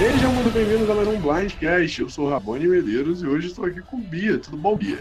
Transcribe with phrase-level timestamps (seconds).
[0.00, 2.00] Sejam muito bem-vindos a mais um Blindcast.
[2.00, 4.38] Eu sou o Rabone Medeiros e hoje estou aqui com Bia.
[4.38, 5.00] Tudo bom, Bia?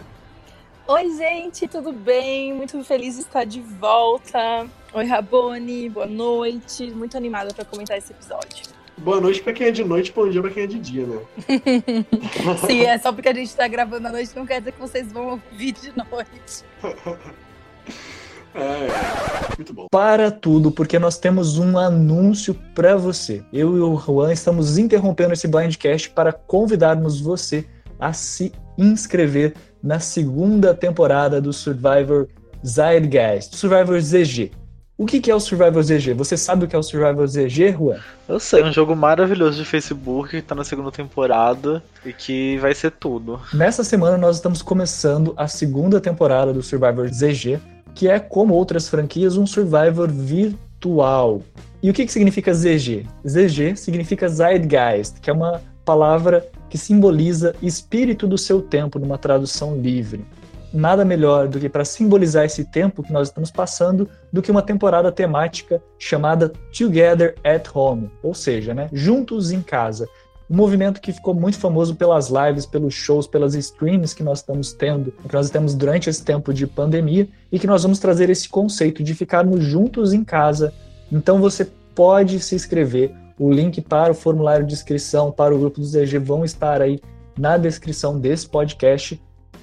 [0.85, 2.53] Oi, gente, tudo bem?
[2.53, 4.67] Muito feliz de estar de volta.
[4.91, 6.91] Oi, Rabone, boa noite.
[6.91, 8.73] Muito animada para comentar esse episódio.
[8.97, 11.21] Boa noite para quem é de noite, bom dia para quem é de dia, né?
[12.67, 15.09] Sim, é só porque a gente está gravando à noite, não quer dizer que vocês
[15.13, 16.65] vão ouvir de noite.
[18.55, 19.87] É, muito bom.
[19.91, 23.43] Para tudo, porque nós temos um anúncio para você.
[23.51, 27.65] Eu e o Juan estamos interrompendo esse Blindcast para convidarmos você
[27.99, 32.27] a se inscrever na segunda temporada do Survivor
[32.65, 34.51] Zeitgeist, Survivor ZG.
[34.99, 36.13] O que é o Survivor ZG?
[36.13, 37.99] Você sabe o que é o Survivor ZG, Juan?
[38.27, 42.75] Eu sei, um jogo maravilhoso de Facebook que tá na segunda temporada e que vai
[42.75, 43.39] ser tudo.
[43.53, 47.61] Nessa semana nós estamos começando a segunda temporada do Survivor ZG,
[47.95, 51.41] que é, como outras franquias, um Survivor virtual.
[51.81, 53.05] E o que, que significa ZG?
[53.25, 59.75] ZG significa Zeitgeist, que é uma palavra que simboliza espírito do seu tempo numa tradução
[59.75, 60.25] livre.
[60.71, 64.61] Nada melhor do que para simbolizar esse tempo que nós estamos passando do que uma
[64.61, 70.07] temporada temática chamada Together at Home, ou seja, né, juntos em casa.
[70.49, 74.73] Um movimento que ficou muito famoso pelas lives, pelos shows, pelas streams que nós estamos
[74.73, 78.49] tendo, que nós temos durante esse tempo de pandemia, e que nós vamos trazer esse
[78.49, 80.73] conceito de ficarmos juntos em casa.
[81.11, 85.79] Então você pode se inscrever o link para o formulário de inscrição para o grupo
[85.79, 86.99] do ZG vão estar aí
[87.37, 89.19] na descrição desse podcast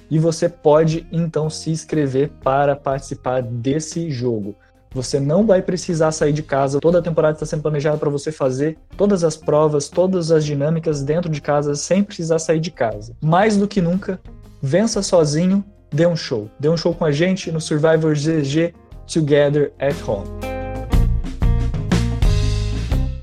[0.09, 4.55] e você pode então se inscrever para participar desse jogo.
[4.97, 8.31] Você não vai precisar sair de casa, toda a temporada está sendo planejada para você
[8.31, 13.15] fazer todas as provas, todas as dinâmicas dentro de casa sem precisar sair de casa.
[13.21, 14.19] Mais do que nunca,
[14.59, 16.49] vença sozinho, dê um show.
[16.59, 18.73] Dê um show com a gente no Survivor GG
[19.05, 20.27] Together at Home.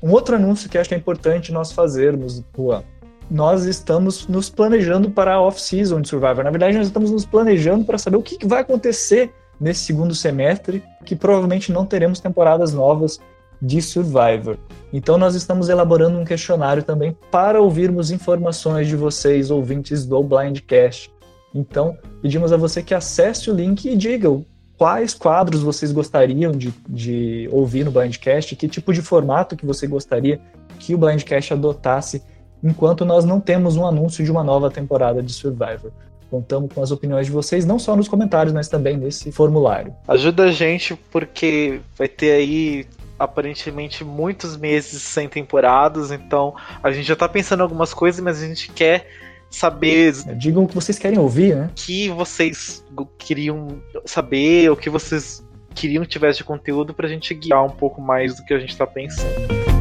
[0.01, 2.83] Um outro anúncio que acho que é importante nós fazermos, Juan,
[3.29, 6.41] nós estamos nos planejando para a off-season de Survivor.
[6.41, 10.83] Na verdade, nós estamos nos planejando para saber o que vai acontecer nesse segundo semestre,
[11.05, 13.19] que provavelmente não teremos temporadas novas
[13.61, 14.57] de Survivor.
[14.91, 21.11] Então, nós estamos elaborando um questionário também para ouvirmos informações de vocês, ouvintes do Blindcast.
[21.53, 24.29] Então, pedimos a você que acesse o link e diga
[24.77, 29.87] quais quadros vocês gostariam de, de ouvir no Blindcast, que tipo de formato que você
[29.87, 30.39] gostaria
[30.79, 32.21] que o Blindcast adotasse,
[32.61, 35.91] enquanto nós não temos um anúncio de uma nova temporada de Survivor.
[36.35, 39.93] Contamos com as opiniões de vocês, não só nos comentários, mas também nesse formulário.
[40.05, 42.85] Ajuda a gente, porque vai ter aí
[43.17, 46.53] aparentemente muitos meses sem temporadas, então
[46.83, 49.07] a gente já tá pensando em algumas coisas, mas a gente quer
[49.49, 50.13] saber.
[50.27, 51.69] É, digam o que vocês querem ouvir, né?
[51.71, 52.83] O que vocês
[53.17, 55.41] queriam saber, o que vocês
[55.73, 58.75] queriam que tivesse de conteúdo pra gente guiar um pouco mais do que a gente
[58.75, 59.74] tá pensando.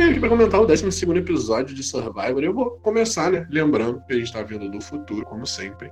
[0.00, 3.46] Veio aqui pra comentar o 12 episódio de Survivor, eu vou começar, né?
[3.50, 5.90] Lembrando que a gente tá vindo do futuro, como sempre.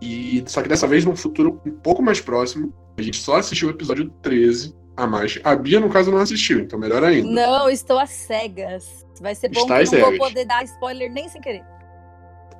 [0.00, 2.72] E só que dessa vez num futuro um pouco mais próximo.
[2.96, 5.40] A gente só assistiu o episódio 13 a mais.
[5.42, 7.28] A Bia, no caso, não assistiu, então melhor ainda.
[7.28, 9.04] Não, estou às cegas.
[9.20, 11.64] Vai ser bom Está que eu não vou poder dar spoiler nem sem querer.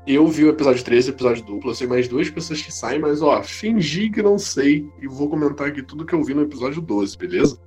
[0.06, 1.70] Eu vi o episódio 13, o episódio duplo.
[1.70, 4.88] Eu sei mais duas pessoas que saem, mas ó, fingi que não sei.
[5.00, 7.58] E vou comentar aqui tudo que eu vi no episódio 12, beleza?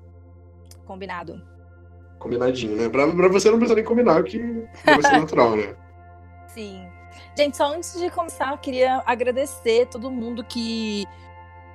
[0.86, 1.59] Combinado.
[2.20, 2.90] Combinadinho, né?
[2.90, 4.40] Pra, pra você não precisar nem combinar, que
[4.86, 5.74] vai ser natural, né?
[6.48, 6.88] Sim.
[7.36, 11.06] Gente, só antes de começar, eu queria agradecer todo mundo que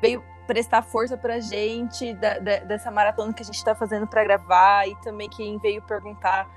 [0.01, 4.23] veio prestar força pra gente da, da, dessa maratona que a gente tá fazendo para
[4.23, 6.49] gravar e também quem veio perguntar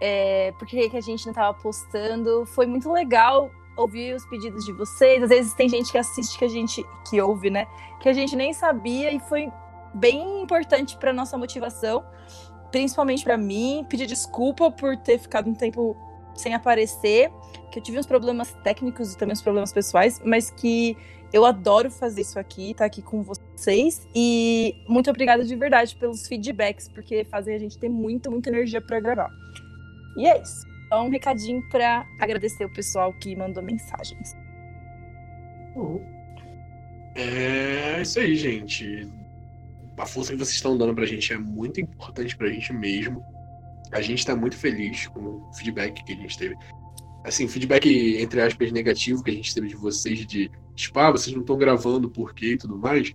[0.00, 2.46] é, por que, que a gente não tava postando.
[2.46, 5.22] Foi muito legal ouvir os pedidos de vocês.
[5.22, 7.66] Às vezes tem gente que assiste que a gente que ouve, né?
[8.00, 9.52] Que a gente nem sabia e foi
[9.94, 12.04] bem importante para nossa motivação,
[12.70, 13.84] principalmente para mim.
[13.88, 15.96] Pedir desculpa por ter ficado um tempo
[16.34, 17.30] sem aparecer,
[17.70, 20.96] que eu tive uns problemas técnicos e também uns problemas pessoais, mas que
[21.32, 24.06] eu adoro fazer isso aqui, estar tá aqui com vocês.
[24.14, 28.80] E muito obrigada de verdade pelos feedbacks, porque fazem a gente ter muita, muita energia
[28.80, 29.30] para gravar.
[30.16, 30.66] E é isso.
[30.88, 34.34] Só um recadinho para agradecer o pessoal que mandou mensagens.
[35.76, 36.00] Uhum.
[37.14, 39.08] É isso aí, gente.
[39.98, 43.22] A força que vocês estão dando pra gente é muito importante pra gente mesmo.
[43.92, 46.56] A gente tá muito feliz com o feedback que a gente teve.
[47.24, 51.34] Assim, feedback, entre aspas, negativo que a gente teve de vocês, de tipo, ah, vocês
[51.34, 53.12] não estão gravando por quê e tudo mais.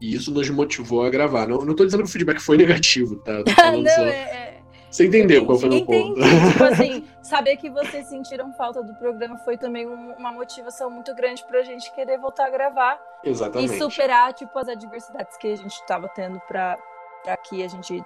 [0.00, 1.46] E isso nos motivou a gravar.
[1.46, 3.42] Não, não tô dizendo que o feedback foi negativo, tá?
[3.42, 4.02] Tô falando não, só...
[4.02, 4.47] é, é...
[4.90, 6.14] Você entendeu qual foi o ponto?
[6.14, 11.44] tipo assim, saber que vocês sentiram falta do programa foi também uma motivação muito grande
[11.44, 13.00] pra gente querer voltar a gravar.
[13.22, 13.74] Exatamente.
[13.74, 16.78] E superar, tipo, as adversidades que a gente tava tendo pra
[17.22, 18.02] para que a gente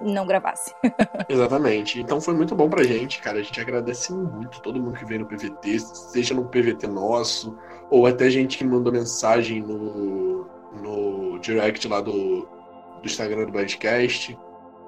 [0.00, 0.74] não gravasse.
[1.28, 2.00] Exatamente.
[2.00, 3.38] Então foi muito bom pra gente, cara.
[3.38, 7.56] A gente agradece muito todo mundo que veio no PVT, seja no PVT nosso,
[7.90, 10.46] ou até gente que mandou mensagem no,
[10.82, 12.12] no direct lá do,
[12.42, 14.38] do Instagram do Blindcast.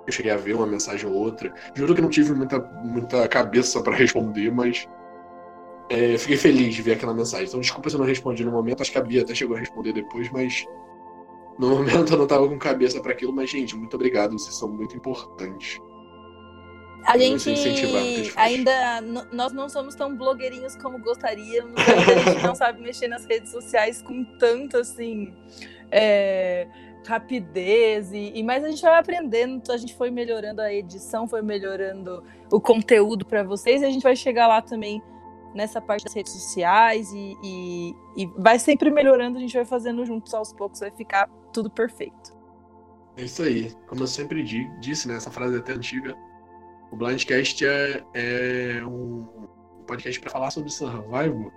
[0.09, 1.53] Eu cheguei a ver uma mensagem ou outra.
[1.75, 4.89] Juro que não tive muita, muita cabeça para responder, mas
[5.91, 7.47] é, fiquei feliz de ver aquela mensagem.
[7.47, 8.81] Então, desculpa se eu não respondi no momento.
[8.81, 10.65] Acho que a Bia até chegou a responder depois, mas
[11.59, 13.35] no momento eu não tava com cabeça para aquilo.
[13.35, 14.33] Mas, gente, muito obrigado.
[14.33, 15.79] Vocês são muito importantes.
[17.05, 17.51] A gente
[18.35, 19.03] ainda.
[19.31, 21.75] Nós não somos tão blogueirinhos como gostaríamos.
[21.77, 25.35] A gente não sabe mexer nas redes sociais com tanto assim.
[25.91, 26.67] é,
[27.09, 28.13] rapidez.
[28.13, 29.71] E, e- mas a gente vai aprendendo.
[29.73, 32.23] A gente foi melhorando a edição, foi melhorando
[32.53, 33.83] o conteúdo para vocês.
[33.83, 35.03] E a gente vai chegar lá também
[35.55, 37.11] nessa parte das redes sociais.
[37.13, 39.39] E, e- e vai sempre melhorando.
[39.39, 40.81] A gente vai fazendo juntos aos poucos.
[40.81, 42.37] Vai ficar tudo perfeito.
[43.17, 43.73] É isso aí.
[43.89, 45.17] Como eu sempre di- disse, né?
[45.17, 46.15] Essa frase é até antiga.
[46.93, 49.27] O Blindcast é, é um
[49.87, 51.51] podcast para falar sobre survival.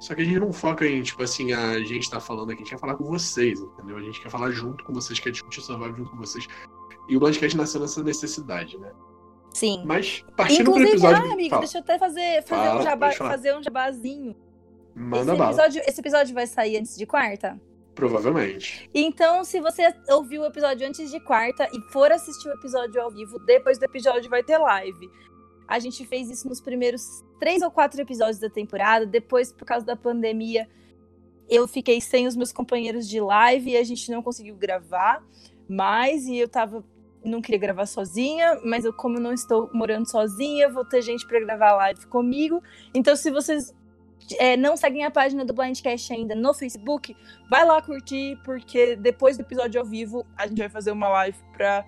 [0.00, 2.64] Só que a gente não foca em, tipo assim, a gente tá falando aqui, a
[2.64, 3.96] gente quer falar com vocês, entendeu?
[3.96, 6.46] A gente quer falar junto com vocês, quer discutir survival junto com vocês.
[7.08, 8.92] E o Blindcast nasceu nessa necessidade, né?
[9.52, 9.82] Sim.
[9.84, 11.30] Mas, partindo pro Inclusive, episódio.
[11.30, 14.36] ah, amigo, Fala, deixa eu até fazer, fazer, Fala, um, jabá, fazer um jabazinho.
[14.94, 17.60] manda esse, episódio, esse episódio vai sair antes de quarta?
[17.94, 18.88] Provavelmente.
[18.94, 23.10] Então, se você ouviu o episódio antes de quarta e for assistir o episódio ao
[23.10, 25.10] vivo, depois do episódio vai ter live.
[25.68, 29.04] A gente fez isso nos primeiros três ou quatro episódios da temporada.
[29.04, 30.66] Depois, por causa da pandemia,
[31.48, 35.22] eu fiquei sem os meus companheiros de live e a gente não conseguiu gravar
[35.68, 36.26] mais.
[36.26, 36.82] E eu tava.
[37.22, 41.26] Não queria gravar sozinha, mas eu, como eu não estou morando sozinha, vou ter gente
[41.26, 42.62] para gravar live comigo.
[42.94, 43.74] Então, se vocês
[44.38, 47.16] é, não seguem a página do Blindcast ainda no Facebook,
[47.50, 51.38] vai lá curtir, porque depois do episódio ao vivo a gente vai fazer uma live
[51.52, 51.84] pra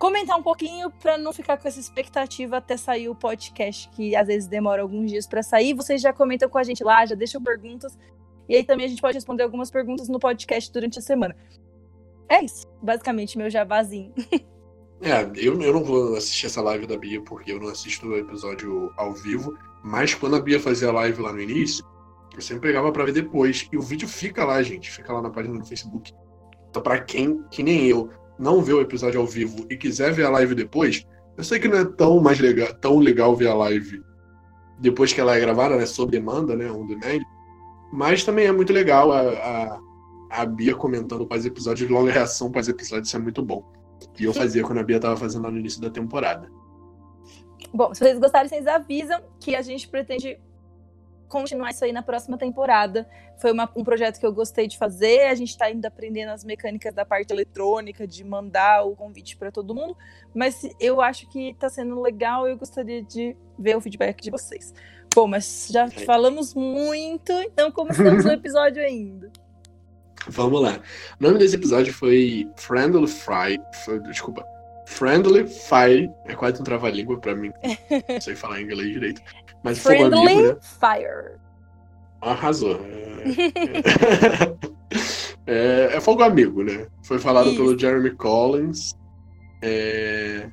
[0.00, 4.26] comentar um pouquinho, pra não ficar com essa expectativa até sair o podcast, que às
[4.26, 5.74] vezes demora alguns dias pra sair.
[5.74, 7.98] Vocês já comentam com a gente lá, já deixam perguntas,
[8.48, 11.36] e aí também a gente pode responder algumas perguntas no podcast durante a semana.
[12.30, 14.12] É isso, basicamente, meu jabazinho.
[15.02, 18.18] É, eu, eu não vou assistir essa live da Bia porque eu não assisto o
[18.18, 19.56] episódio ao vivo.
[19.82, 21.82] Mas quando a Bia fazia live lá no início,
[22.34, 23.66] eu sempre pegava pra ver depois.
[23.72, 24.90] E o vídeo fica lá, gente.
[24.90, 26.12] Fica lá na página do Facebook.
[26.68, 30.24] Então, pra quem, que nem eu, não vê o episódio ao vivo e quiser ver
[30.24, 31.06] a live depois,
[31.36, 34.02] eu sei que não é tão mais legal, tão legal ver a live
[34.78, 35.84] depois que ela é gravada, né?
[35.84, 36.72] Sob demanda, né?
[36.72, 37.20] On demand.
[37.92, 39.80] Mas também é muito legal a, a,
[40.30, 43.62] a Bia comentando quais episódios, longa reação quais episódios, isso é muito bom.
[44.18, 46.50] E eu fazia quando a Bia tava fazendo lá no início da temporada.
[47.74, 50.38] Bom, se vocês gostarem, vocês avisam que a gente pretende
[51.30, 53.08] continuar isso aí na próxima temporada.
[53.38, 55.28] Foi uma- um projeto que eu gostei de fazer.
[55.28, 59.50] A gente está ainda aprendendo as mecânicas da parte eletrônica, de mandar o convite para
[59.50, 59.96] todo mundo.
[60.34, 64.30] Mas eu acho que está sendo legal e eu gostaria de ver o feedback de
[64.30, 64.74] vocês.
[65.14, 66.04] Bom, mas já Sim.
[66.04, 69.30] falamos muito, então começamos o episódio ainda.
[70.28, 70.78] Vamos lá.
[71.18, 73.58] O nome desse episódio foi Friendly Fry.
[73.84, 74.44] Foi, desculpa.
[74.86, 76.10] Friendly Fire.
[76.26, 77.50] É quase um trava-língua pra mim.
[78.08, 79.22] Não sei falar inglês direito.
[79.62, 80.56] Mas fogo amigo, Friendly né?
[80.60, 81.38] Fire.
[82.20, 82.80] Arrasou.
[85.46, 86.86] É, é, é fogo amigo, né?
[87.04, 87.56] Foi falado Isso.
[87.56, 88.94] pelo Jeremy Collins.
[89.62, 90.50] É,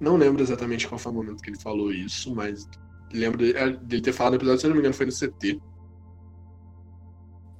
[0.00, 2.68] Não lembro exatamente qual foi o momento que ele falou isso, mas
[3.12, 5.60] lembro é, dele ter falado no episódio, se eu não me engano, foi no CT.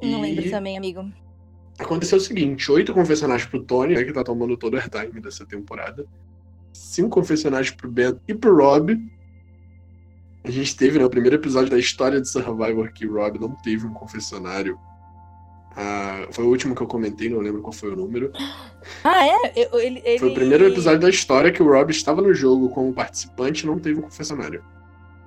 [0.03, 1.11] Não E- lembro também, amigo.
[1.79, 5.47] Aconteceu o seguinte: oito confessionários pro Tony, né, que tá tomando todo o airtime dessa
[5.47, 6.05] temporada.
[6.73, 8.97] Cinco confessionários pro Ben e pro Rob.
[10.49, 13.87] A gente teve né, o primeiro episódio da história de Survivor que Rob não teve
[13.87, 14.79] um confessionário.
[15.77, 18.33] Ah, foi o último que eu comentei, não lembro qual foi o número.
[19.05, 19.53] Ah, é?
[19.55, 20.19] Eu- ele, ele...
[20.19, 23.67] Foi o primeiro episódio da história que o Rob estava no jogo como participante e
[23.67, 24.65] não teve um confessionário.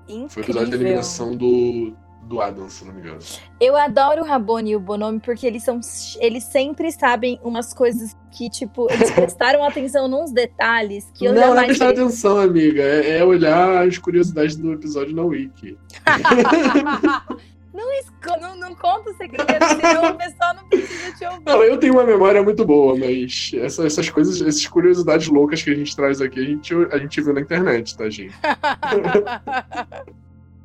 [0.10, 0.30] Incrível.
[0.30, 3.20] Foi o episódio da eliminação do, do Adam, se não me engano.
[3.60, 5.80] Eu adoro o Rabone e o Bonomi porque eles são.
[6.20, 11.42] Eles sempre sabem umas coisas que, tipo, eles prestaram atenção nos detalhes que eu não,
[11.42, 11.68] não é jamais.
[11.78, 12.82] prestar atenção, amiga.
[12.82, 15.78] É, é olhar as curiosidades do episódio na Wiki.
[17.74, 21.42] não, não, não conta o segredo, senão o pessoal não precisa te ouvir.
[21.46, 25.70] Não, eu tenho uma memória muito boa, mas essa- essas coisas, essas curiosidades loucas que
[25.72, 28.34] a gente traz aqui, a gente, a gente viu na internet, tá, gente?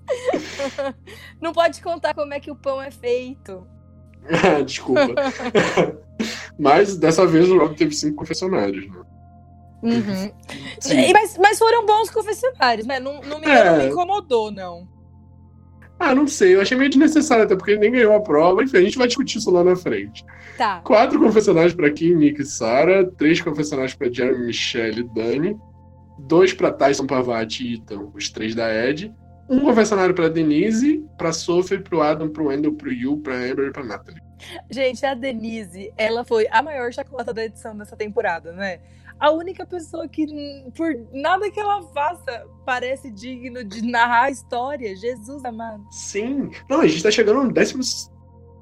[1.40, 3.66] não pode contar como é que o pão é feito.
[4.64, 5.14] Desculpa.
[6.58, 9.02] mas dessa vez o Rob teve cinco confessionários, né?
[9.82, 10.32] Uhum.
[10.90, 12.98] E- Mas, mas foram bons confessionários, né?
[12.98, 13.70] Não, não, me, É.
[13.70, 14.88] não me incomodou, não.
[15.98, 18.62] Ah, não sei, eu achei meio desnecessário, até porque ele nem ganhou a prova.
[18.62, 20.24] Enfim, a gente vai discutir isso lá na frente.
[20.58, 20.80] Tá.
[20.80, 23.04] Quatro confessionários pra Kim, Nick e Sarah.
[23.16, 25.56] Três confessionários pra Jeremy, Michelle e Dani.
[26.18, 29.14] Dois pra Tyson, Pavati e Ethan, os três da Ed.
[29.48, 33.72] Um confessionário pra Denise, pra Sophie, pro Adam, pro Wendell, pro Yu, pra Amber e
[33.72, 34.20] pra Natalie.
[34.70, 38.80] Gente, a Denise, ela foi a maior chacota da edição dessa temporada, né?
[39.18, 40.26] A única pessoa que,
[40.76, 44.94] por nada que ela faça, parece digno de narrar a história.
[44.94, 45.82] Jesus amado.
[45.90, 46.50] Sim.
[46.68, 47.82] Não, a gente tá chegando no décimo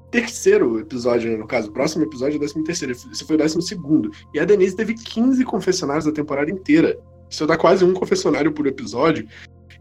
[0.09, 1.69] terceiro episódio, né, no caso.
[1.69, 2.93] O próximo episódio é o décimo terceiro.
[2.93, 4.11] Esse foi o décimo segundo.
[4.33, 6.97] E a Denise teve 15 confessionários da temporada inteira.
[7.29, 9.27] Isso dá quase um confessionário por episódio.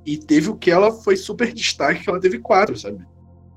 [0.04, 3.04] E teve o que ela foi super destaque, que ela teve quatro, sabe?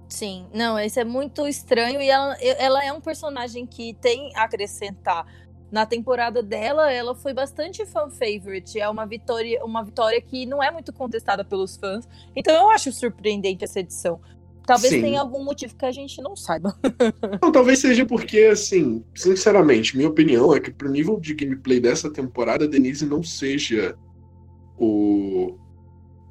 [0.09, 4.43] Sim, não, isso é muito estranho e ela, ela é um personagem que tem a
[4.43, 5.25] acrescentar.
[5.69, 8.79] Na temporada dela, ela foi bastante fan favorite.
[8.79, 12.07] É uma vitória, uma vitória que não é muito contestada pelos fãs.
[12.33, 14.21] Então eu acho surpreendente essa edição.
[14.65, 15.01] Talvez Sim.
[15.01, 16.77] tenha algum motivo que a gente não saiba.
[17.41, 22.11] Não, talvez seja porque, assim, sinceramente, minha opinião é que pro nível de gameplay dessa
[22.11, 23.97] temporada, a Denise não seja
[24.77, 25.57] o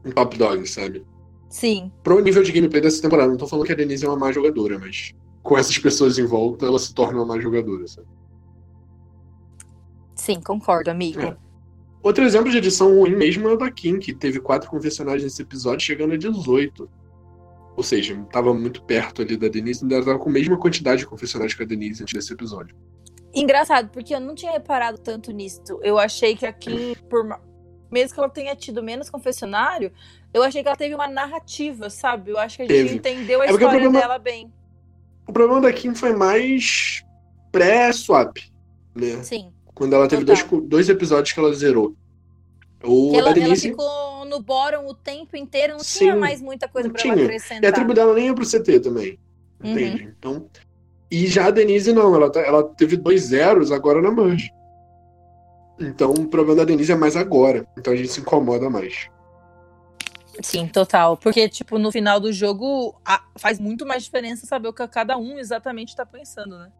[0.07, 1.05] um top dog, sabe?
[1.49, 4.17] Sim, Pro nível de gameplay dessa temporada, não tô falando que a Denise é uma
[4.17, 8.07] má jogadora, mas com essas pessoas em volta, ela se torna uma má jogadora, sabe?
[10.15, 11.21] sim, concordo, amigo.
[11.21, 11.37] É.
[12.03, 15.43] Outro exemplo de edição ruim mesmo é o da Kim, que teve quatro confessionários nesse
[15.43, 16.89] episódio, chegando a 18.
[17.77, 21.07] Ou seja, tava muito perto ali da Denise, ainda tava com a mesma quantidade de
[21.07, 22.75] confessionários que a Denise antes desse episódio.
[23.35, 25.61] Engraçado, porque eu não tinha reparado tanto nisso.
[25.83, 27.39] Eu achei que a Kim, por
[27.97, 29.91] mesmo que ela tenha tido menos confessionário,
[30.35, 32.31] eu achei que ela teve uma narrativa, sabe?
[32.31, 32.95] Eu acho que a gente Teve.
[32.97, 34.53] entendeu a É história problema- dela bem.
[35.27, 37.03] O problema da Kim foi mais
[37.51, 38.37] pré-swap,
[38.95, 39.23] né?
[39.23, 39.51] Sim.
[39.75, 40.61] Quando ela teve dois, Total.
[40.61, 41.95] dois episódios que ela zerou.
[42.85, 43.71] O Que ela, da ela Denise.
[43.71, 47.25] ficou no bórum o tempo inteiro, não Sim, tinha mais muita coisa pra ela tinha.
[47.27, 47.65] acrescentar.
[47.65, 49.19] E a tribo dela nem ia pro CT também.
[49.65, 49.71] Uhum.
[49.73, 50.15] Entende?
[50.19, 50.47] Então.
[51.11, 54.51] E já a Denise não, ela, tá- ela teve dois zeros agora na Merge.
[55.79, 57.67] Então o problema da Denise é mais agora.
[57.79, 59.09] Então a gente se incomoda mais.
[60.43, 61.17] Sim, total.
[61.17, 65.17] Porque, tipo, no final do jogo a- faz muito mais diferença saber o que cada
[65.17, 66.71] um exatamente tá pensando, né?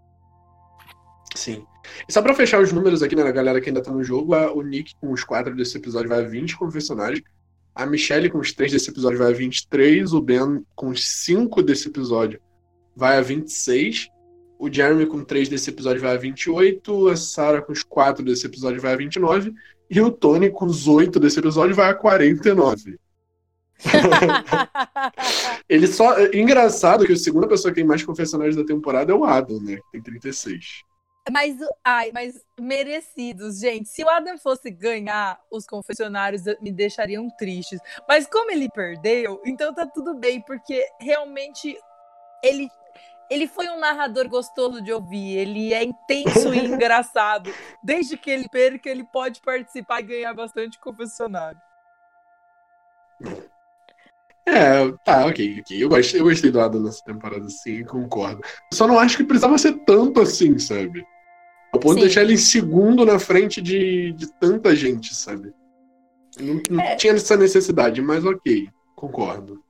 [1.35, 1.67] Sim.
[2.09, 4.35] E só pra fechar os números aqui, né, da galera que ainda tá no jogo,
[4.35, 7.23] a- o Nick com os quatro desse episódio vai a 20 confessionários.
[7.75, 10.13] A Michelle com os três desse episódio vai a 23.
[10.15, 12.41] O Ben com os cinco desse episódio
[12.95, 14.09] vai a 26.
[14.59, 17.09] O Jeremy com três desse episódio vai a 28.
[17.09, 19.55] A Sarah com os quatro desse episódio vai a 29.
[19.91, 22.99] E o Tony com os oito desse episódio vai a 49.
[25.69, 26.19] Ele só.
[26.33, 29.79] Engraçado que a segunda pessoa que tem mais confessionários da temporada é o Adam, né?
[29.93, 30.83] Tem 36.
[31.31, 33.89] Mas, ai, mas merecidos, gente.
[33.89, 37.81] Se o Adam fosse ganhar os confessionários, me deixariam tristes.
[38.09, 41.77] Mas como ele perdeu, então tá tudo bem, porque realmente
[42.45, 42.69] ele,
[43.31, 45.37] ele foi um narrador gostoso de ouvir.
[45.39, 47.51] Ele é intenso e engraçado.
[47.83, 51.61] Desde que ele perca, ele pode participar e ganhar bastante confessionário.
[54.49, 55.83] É, tá, ok, ok.
[55.83, 58.41] Eu gostei, eu gostei do Adam nessa temporada, sim, concordo.
[58.73, 61.05] Só não acho que precisava ser tanto assim, sabe?
[61.73, 62.07] Ao ponto de Sim.
[62.07, 65.53] deixar ele em segundo na frente de, de tanta gente, sabe?
[66.39, 66.95] Não, não É.
[66.97, 69.63] tinha essa necessidade, mas ok, concordo.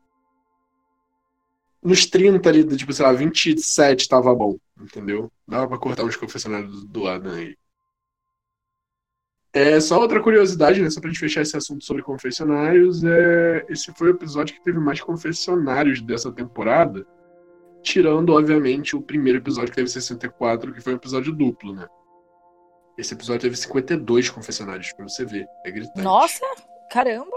[1.86, 5.30] Nos 30 ali, tipo, sei lá, 27 tava bom, entendeu?
[5.46, 7.56] Dava pra cortar uns confessionários do, do Adam aí.
[9.52, 10.90] É, só outra curiosidade, né?
[10.90, 13.64] Só pra gente fechar esse assunto sobre confessionários, é...
[13.68, 17.06] esse foi o episódio que teve mais confessionários dessa temporada,
[17.84, 21.86] tirando, obviamente, o primeiro episódio que teve 64, que foi um episódio duplo, né?
[22.98, 25.46] Esse episódio teve 52 confessionários, pra você ver.
[25.64, 26.02] É gritante.
[26.02, 26.44] Nossa,
[26.90, 27.36] caramba.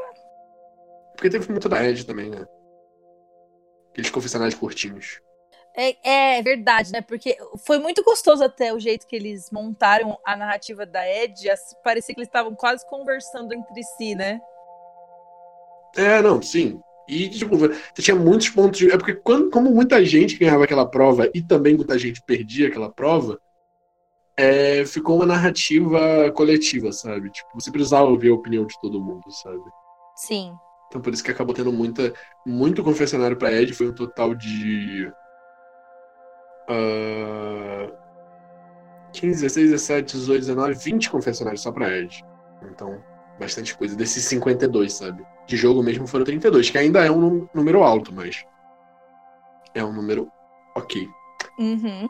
[1.15, 2.47] Porque teve muito da Ed também, né?
[3.99, 5.21] Aqueles confessionários curtinhos.
[5.75, 7.01] É, é verdade, né?
[7.01, 11.49] Porque foi muito gostoso até o jeito que eles montaram a narrativa da Ed.
[11.83, 14.39] Parecia que eles estavam quase conversando entre si, né?
[15.95, 16.79] É, não, sim.
[17.07, 18.91] E, tipo, você tinha muitos pontos de.
[18.91, 22.89] É porque, quando, como muita gente ganhava aquela prova e também muita gente perdia aquela
[22.89, 23.39] prova,
[24.37, 27.29] é, ficou uma narrativa coletiva, sabe?
[27.31, 29.59] Tipo, você precisava ouvir a opinião de todo mundo, sabe?
[30.15, 30.53] Sim.
[30.89, 32.11] Então, por isso que acabou tendo muita,
[32.45, 33.73] muito confessionário pra Ed.
[33.73, 35.09] Foi um total de.
[36.67, 37.91] ah,
[39.13, 42.23] 15, 16, 17, 18, 19, 20 confessionários só pra Ed.
[42.63, 43.03] Então,
[43.39, 43.95] bastante coisa.
[43.95, 45.23] Desses 52, sabe?
[45.47, 48.43] De jogo mesmo foram 32, que ainda é um nú- número alto, mas.
[49.73, 50.31] É um número
[50.75, 51.07] ok.
[51.59, 52.07] Uhum.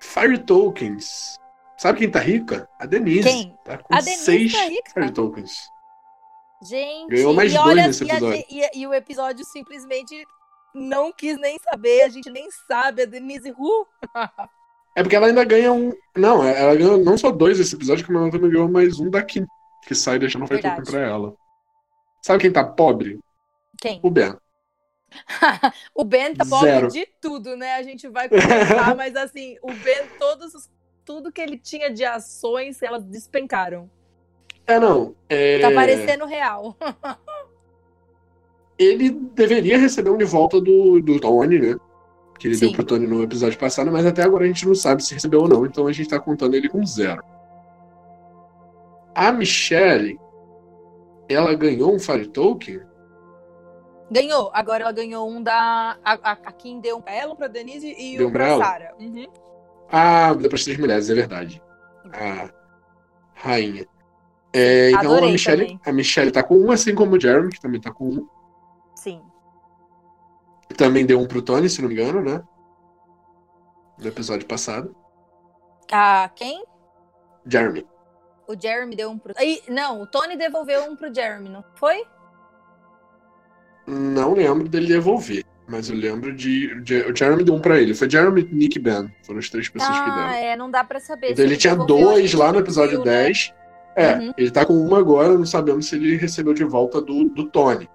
[0.00, 1.36] Fire Tokens.
[1.76, 2.68] Sabe quem tá rica?
[2.78, 3.28] A Denise.
[3.28, 3.56] Quem?
[3.64, 4.90] Tá com A Denise seis tá rica?
[4.94, 5.68] Fire Tokens.
[6.62, 8.36] Gente, Ganhou mais e dois olha, nesse e a episódio.
[8.38, 10.26] ge- E, e o episódio simplesmente
[10.74, 13.86] não quis nem saber, a gente nem sabe, a Denise Ru.
[14.96, 15.92] É porque ela ainda ganha um.
[16.16, 19.44] Não, ela ganhou não só dois esse episódio, como ela também ganhou mais um daqui,
[19.86, 20.90] que sai deixando Verdade.
[20.90, 21.34] pra ela.
[22.22, 23.18] Sabe quem tá pobre?
[23.80, 24.00] Quem?
[24.02, 24.36] O Ben.
[25.94, 26.88] o Ben tá pobre Zero.
[26.88, 27.74] de tudo, né?
[27.76, 30.68] A gente vai comentar, mas assim, o Ben, todos os,
[31.04, 33.88] tudo que ele tinha de ações, elas despencaram.
[34.68, 35.14] É, não.
[35.30, 35.58] É...
[35.60, 36.76] Tá parecendo real.
[38.78, 41.76] Ele deveria receber um de volta do, do Tony, né?
[42.38, 42.66] Que ele Sim.
[42.66, 45.40] deu pro Tony no episódio passado, mas até agora a gente não sabe se recebeu
[45.40, 47.20] ou não, então a gente tá contando ele com zero.
[49.12, 50.16] A Michelle,
[51.28, 52.80] ela ganhou um Fire Token?
[54.08, 54.52] Ganhou.
[54.54, 55.98] Agora ela ganhou um da.
[56.04, 58.56] A, a, a Kim deu um pra ela, pra Denise e Deu um pra?
[58.58, 58.94] Sarah.
[59.00, 59.26] Uhum.
[59.90, 61.60] Ah, deu pras três mulheres, é verdade.
[62.12, 62.48] A
[63.34, 63.84] rainha.
[64.52, 65.80] É, então a Adorei Michelle, também.
[65.84, 68.28] a Michelle tá com um, assim como o Jeremy, que também tá com um.
[68.94, 69.22] Sim.
[70.76, 72.42] Também deu um pro Tony, se não me engano, né?
[73.98, 74.94] No episódio passado.
[75.90, 76.64] A quem?
[77.46, 77.86] Jeremy.
[78.46, 79.34] O Jeremy deu um pro.
[79.36, 82.04] Aí, não, o Tony devolveu um pro Jeremy, não foi?
[83.86, 86.72] Não lembro dele devolver, mas eu lembro de.
[87.10, 87.94] o Jeremy deu um pra ele.
[87.94, 89.14] Foi Jeremy, Nick e Ben.
[89.22, 90.32] Foram as três pessoas que ah, deram.
[90.32, 91.32] é, não dá pra saber.
[91.32, 93.30] Então se ele tinha a dois lá no episódio viu, né?
[93.98, 94.08] 10.
[94.22, 94.32] É, Uhum.
[94.36, 97.88] ele tá com uma agora, não sabemos se ele recebeu de volta do, do Tony.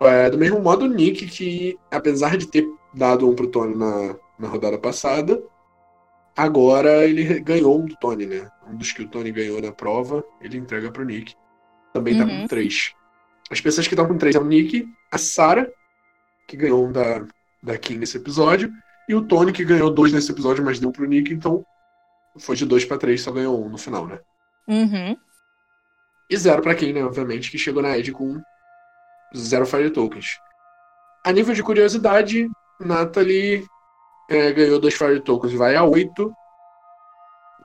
[0.00, 4.14] É, do mesmo modo, o Nick, que apesar de ter dado um pro Tony na,
[4.38, 5.42] na rodada passada,
[6.36, 8.48] agora ele ganhou um do Tony, né?
[8.70, 11.34] Um dos que o Tony ganhou na prova, ele entrega pro Nick.
[11.92, 12.42] Também tá Uhum.
[12.42, 12.92] com três.
[13.50, 15.66] As pessoas que estão com três é o Nick, a Sarah,
[16.46, 17.24] que ganhou um da,
[17.62, 18.70] da Kim nesse episódio,
[19.08, 21.64] e o Tony, que ganhou dois nesse episódio, mas deu pro Nick, então
[22.38, 24.20] foi de dois pra três, só ganhou um no final, né?
[24.68, 25.16] Uhum.
[26.30, 27.02] E zero pra quem, né?
[27.02, 28.40] Obviamente, que chegou na Edge com
[29.34, 30.26] zero Fire Tokens.
[31.24, 32.48] A nível de curiosidade,
[32.78, 33.66] Natalie
[34.28, 36.32] é, ganhou dois Fire Tokens, vai a 8.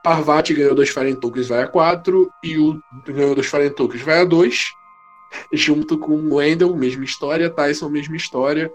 [0.02, 2.30] Parvati ganhou dois Fire Tokens, vai a 4.
[2.42, 4.70] E o ganhou dois Fire Tokens, vai a 2.
[5.52, 7.50] Junto com Wendell, mesma história.
[7.50, 8.72] Tyson, mesma história.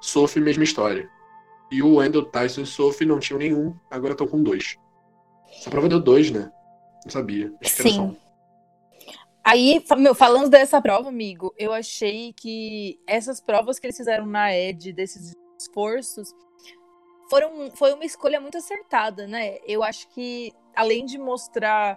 [0.00, 1.10] Sophie, mesma história.
[1.70, 4.76] E o Wendell, Tyson e Sophie não tinham nenhum, agora estão com dois.
[5.58, 6.50] Essa prova deu dois, né?
[7.08, 7.52] Sabia.
[7.62, 8.16] Sim.
[9.44, 14.52] Aí, meu, falando dessa prova, amigo, eu achei que essas provas que eles fizeram na
[14.52, 16.34] ED, desses esforços,
[17.30, 19.58] foram, foi uma escolha muito acertada, né?
[19.64, 21.96] Eu acho que, além de mostrar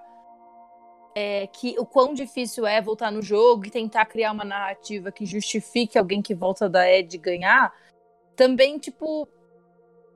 [1.15, 5.25] é, que o quão difícil é voltar no jogo e tentar criar uma narrativa que
[5.25, 7.73] justifique alguém que volta da ED ganhar,
[8.35, 9.27] também, tipo,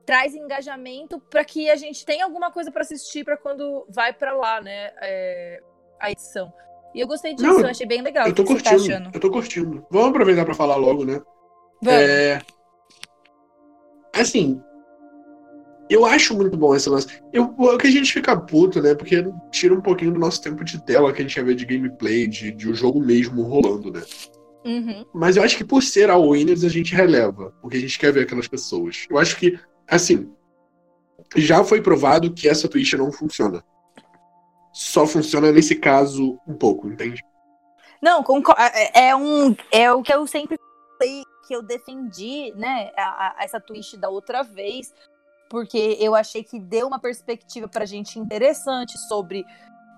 [0.05, 4.33] traz engajamento para que a gente tenha alguma coisa para assistir para quando vai para
[4.33, 4.91] lá, né?
[5.01, 5.61] é,
[5.99, 6.51] a edição.
[6.93, 8.27] E eu gostei disso, Não, eu achei bem legal.
[8.27, 9.09] Eu tô tá curtindo, achando?
[9.13, 9.85] eu tô curtindo.
[9.89, 11.21] Vamos aproveitar pra falar logo, né?
[11.81, 11.99] Vamos.
[11.99, 12.41] É...
[14.13, 14.61] Assim,
[15.89, 17.07] eu acho muito bom esse lance.
[17.31, 18.93] Eu, o que a gente fica puto, né?
[18.93, 21.65] Porque tira um pouquinho do nosso tempo de tela que a gente ia ver de
[21.65, 24.01] gameplay, de, de o jogo mesmo rolando, né?
[24.65, 25.05] Uhum.
[25.13, 28.13] Mas eu acho que por ser a Winners a gente releva, porque a gente quer
[28.13, 29.05] ver aquelas pessoas.
[29.09, 29.59] Eu acho que,
[29.95, 30.33] assim,
[31.35, 33.63] já foi provado que essa Twitch não funciona.
[34.71, 37.23] Só funciona nesse caso um pouco, entende?
[38.01, 40.57] Não, concor- é, é um é o que eu sempre
[40.97, 44.93] falei que eu defendi, né, a, a- essa twist da outra vez,
[45.49, 49.45] porque eu achei que deu uma perspectiva pra gente interessante sobre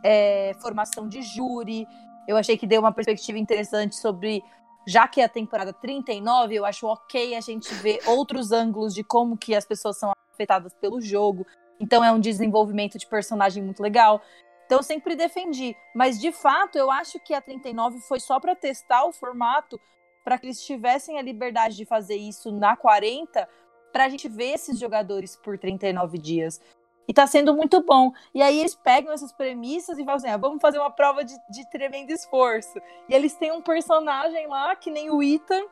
[0.03, 1.88] é, formação de júri.
[2.27, 4.43] Eu achei que deu uma perspectiva interessante sobre
[4.88, 9.04] já que é a temporada 39, eu acho ok a gente ver outros ângulos de
[9.04, 11.45] como que as pessoas são afetadas pelo jogo.
[11.80, 14.21] Então é um desenvolvimento de personagem muito legal.
[14.65, 18.56] Então eu sempre defendi, mas de fato eu acho que a 39 foi só para
[18.56, 19.80] testar o formato,
[20.24, 23.48] para que eles tivessem a liberdade de fazer isso na 40,
[23.93, 26.60] para a gente ver esses jogadores por 39 dias.
[27.08, 28.12] E tá sendo muito bom.
[28.34, 31.36] E aí eles pegam essas premissas e falam assim: ah, vamos fazer uma prova de,
[31.50, 32.80] de tremendo esforço.
[33.08, 35.65] E eles têm um personagem lá, que nem o Ethan,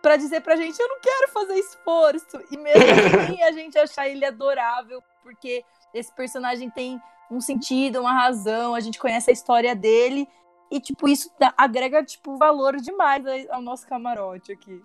[0.00, 2.40] para dizer pra gente: eu não quero fazer esforço.
[2.50, 2.82] E mesmo
[3.20, 8.80] assim a gente achar ele adorável, porque esse personagem tem um sentido, uma razão, a
[8.80, 10.28] gente conhece a história dele.
[10.70, 14.82] E, tipo, isso dá- agrega, tipo, valor demais ao nosso camarote aqui.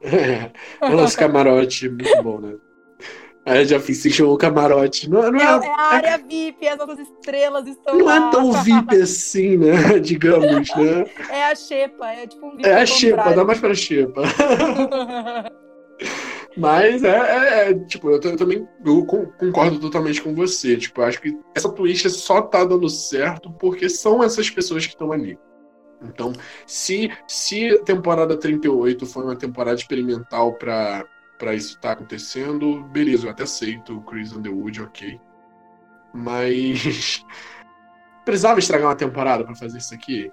[0.82, 2.56] o nosso camarote, muito bom, né?
[3.44, 5.10] A já fiz, se chamou camarote.
[5.10, 8.28] Não, não É, é, é a área VIP, as nossas estrelas estão não lá.
[8.28, 9.98] é tão VIP assim, né?
[9.98, 11.04] Digamos, né?
[11.28, 14.22] É a Xepa, é tipo um VIP É a Xepa, dá mais pra Xepa.
[16.56, 20.76] Mas é, é- é, tipo, eu, eu também eu con- concordo totalmente com você.
[20.76, 24.92] Tipo, eu acho que essa twist só tá dando certo porque são essas pessoas que
[24.92, 25.38] estão ali.
[26.04, 26.32] Então,
[26.66, 31.04] se, se a temporada 38 foi uma temporada experimental para
[31.42, 35.20] para isso estar tá acontecendo, beleza, eu até aceito o Chris Underwood, ok.
[36.14, 37.26] Mas
[38.24, 40.30] precisava estragar uma temporada para fazer isso aqui?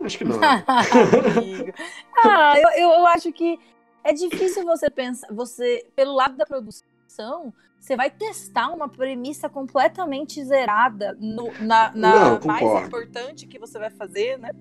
[0.00, 0.40] Acho que não.
[2.24, 3.58] ah, eu, eu acho que
[4.02, 10.42] é difícil você pensar, você pelo lado da produção, você vai testar uma premissa completamente
[10.42, 14.52] zerada no, na, na não, mais importante que você vai fazer, né?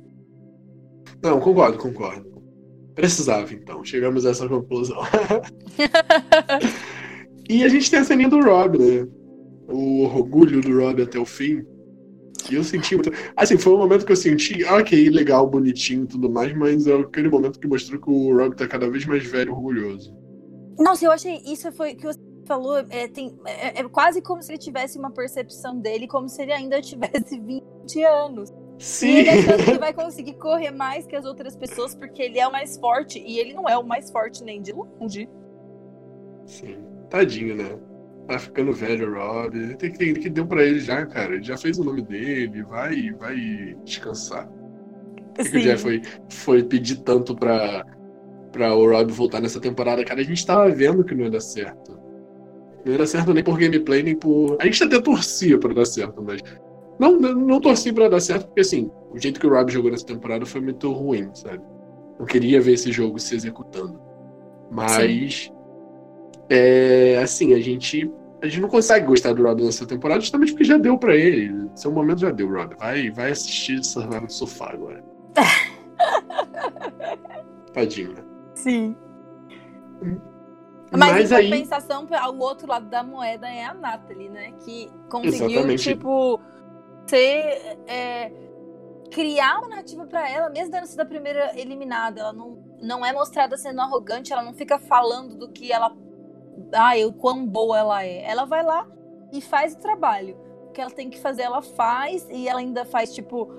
[1.24, 2.39] Não, concordo, concordo.
[3.00, 3.84] Precisava, então.
[3.84, 4.98] Chegamos a essa conclusão.
[7.50, 9.08] e a gente tem a ceninha do Rob, né?
[9.70, 11.66] O orgulho do Rob até o fim.
[12.52, 13.10] E eu senti muito.
[13.38, 16.94] Assim, foi um momento que eu senti, ok, legal, bonitinho e tudo mais, mas é
[16.94, 20.14] aquele momento que mostrou que o Rob tá cada vez mais velho e orgulhoso.
[20.78, 21.38] Nossa, eu achei.
[21.46, 22.80] Isso foi que você falou.
[22.90, 26.52] É, tem, é, é quase como se ele tivesse uma percepção dele, como se ele
[26.52, 28.52] ainda tivesse 20 anos.
[28.80, 29.08] Sim.
[29.08, 32.48] E ele achando que vai conseguir correr mais que as outras pessoas porque ele é
[32.48, 33.20] o mais forte.
[33.20, 35.30] E ele não é o mais forte nem de longe.
[36.46, 36.78] Sim.
[37.10, 37.78] Tadinho, né?
[38.26, 39.76] Tá ficando velho, Rob.
[39.76, 41.36] Tem que, tem que deu pra ele já, cara.
[41.36, 42.64] Ele já fez o nome dele.
[42.64, 43.36] Vai, vai
[43.84, 44.48] descansar.
[45.36, 47.86] Por que, que o Jeff foi, foi pedir tanto pra,
[48.52, 50.06] pra o Rob voltar nessa temporada?
[50.06, 52.00] Cara, a gente tava vendo que não ia dar certo.
[52.86, 54.58] Não ia dar certo nem por gameplay, nem por.
[54.62, 56.42] A gente até torcia pra dar certo, mas
[57.00, 60.06] não, não torci pra dar certo, porque assim, o jeito que o Rob jogou nessa
[60.06, 61.64] temporada foi muito ruim, sabe?
[62.20, 64.02] Não queria ver esse jogo se executando.
[64.70, 65.50] Mas.
[66.50, 68.12] É, assim, a gente.
[68.42, 71.70] A gente não consegue gostar do Rob nessa temporada justamente porque já deu para ele.
[71.76, 72.76] Seu momento já deu, Rob.
[72.78, 75.04] Vai, vai assistir Survival no sofá agora.
[77.74, 78.16] Tadinho?
[78.56, 78.96] Sim.
[80.92, 81.50] Mas, Mas em aí...
[81.50, 84.54] compensação, o outro lado da moeda é a Natalie, né?
[84.60, 85.84] Que conseguiu, Exatamente.
[85.84, 86.40] tipo
[87.10, 88.32] você é,
[89.10, 92.22] criar uma narrativa para ela, mesmo tendo sido a primeira eliminada.
[92.22, 95.96] Ela não, não é mostrada sendo arrogante, ela não fica falando do que ela.
[96.74, 98.24] Ah, o quão boa ela é.
[98.30, 98.88] Ela vai lá
[99.32, 100.38] e faz o trabalho.
[100.68, 103.52] O que ela tem que fazer, ela faz, e ela ainda faz, tipo,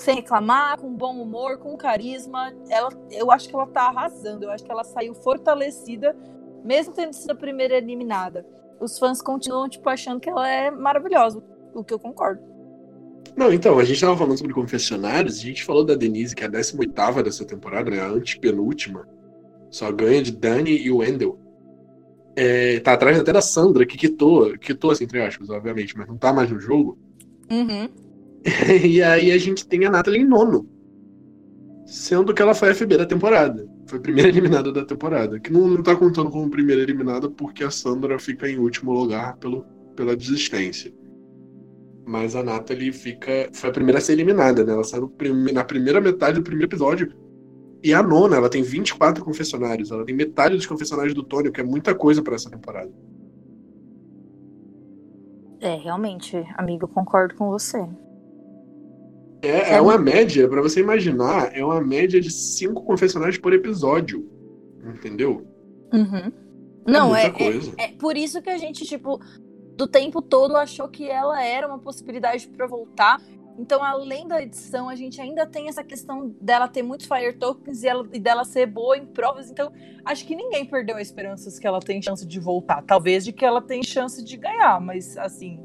[0.00, 2.54] sem reclamar, com bom humor, com carisma.
[2.70, 4.44] Ela, eu acho que ela tá arrasando.
[4.44, 6.16] Eu acho que ela saiu fortalecida,
[6.64, 8.46] mesmo tendo sido a primeira eliminada.
[8.80, 11.42] Os fãs continuam, tipo, achando que ela é maravilhosa,
[11.74, 12.53] o que eu concordo.
[13.36, 16.46] Não, então, a gente tava falando sobre confessionários, a gente falou da Denise, que é
[16.46, 18.00] a 18 dessa temporada, né?
[18.00, 19.08] A antepenúltima.
[19.70, 21.38] Só ganha de Dani e Wendell.
[22.36, 26.16] É, tá atrás até da Sandra, que quitou, quitou, assim, entre aspas, obviamente, mas não
[26.16, 26.98] tá mais no jogo.
[27.50, 27.88] Uhum.
[28.84, 30.68] e aí a gente tem a Natalie em nono.
[31.86, 33.68] Sendo que ela foi a FB da temporada.
[33.86, 35.38] Foi a primeira eliminada da temporada.
[35.38, 39.36] Que não, não tá contando como primeira eliminada porque a Sandra fica em último lugar
[39.36, 40.92] pelo, pela desistência.
[42.06, 43.48] Mas a Natalie fica.
[43.52, 44.72] Foi a primeira a ser eliminada, né?
[44.72, 45.12] Ela saiu
[45.52, 47.12] na primeira metade do primeiro episódio.
[47.82, 49.90] E a nona, ela tem 24 confessionários.
[49.90, 52.90] Ela tem metade dos confessionários do Tony, que é muita coisa para essa temporada.
[55.60, 57.78] É, realmente, amigo, concordo com você.
[59.42, 64.30] É, é uma média, para você imaginar, é uma média de cinco confessionários por episódio.
[64.82, 65.46] Entendeu?
[65.92, 66.32] Uhum.
[66.86, 69.18] É Não, é, é, é, por isso que a gente, tipo,
[69.76, 73.20] do tempo todo achou que ela era uma possibilidade para voltar.
[73.56, 77.84] Então, além da edição, a gente ainda tem essa questão dela ter muitos Fire Tokens
[77.84, 79.48] e, ela, e dela ser boa em provas.
[79.48, 79.72] Então,
[80.04, 82.82] acho que ninguém perdeu a esperança que ela tem chance de voltar.
[82.82, 85.60] Talvez de que ela tem chance de ganhar, mas assim.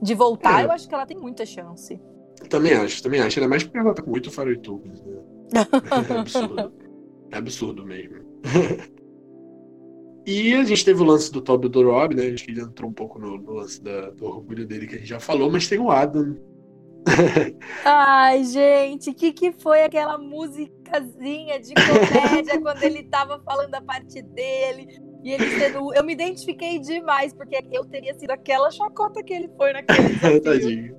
[0.00, 0.64] De voltar, é.
[0.66, 2.00] eu acho que ela tem muita chance.
[2.48, 3.40] Também acho, também acho.
[3.40, 5.16] Ainda mais porque ela tá com muito Fire Tokens, né?
[6.08, 6.72] É absurdo.
[7.32, 8.18] É absurdo mesmo.
[10.30, 12.24] E a gente teve o lance do Toby do Rob, né?
[12.24, 15.08] A gente entrou um pouco no, no lance da, do orgulho dele que a gente
[15.08, 16.36] já falou, mas tem o Adam.
[17.82, 23.80] Ai, gente, o que, que foi aquela musicazinha de comédia quando ele tava falando a
[23.80, 25.00] parte dele?
[25.24, 25.94] E ele sendo.
[25.94, 30.40] Eu me identifiquei demais, porque eu teria sido aquela chacota que ele foi naquele.
[30.44, 30.94] Tadinho.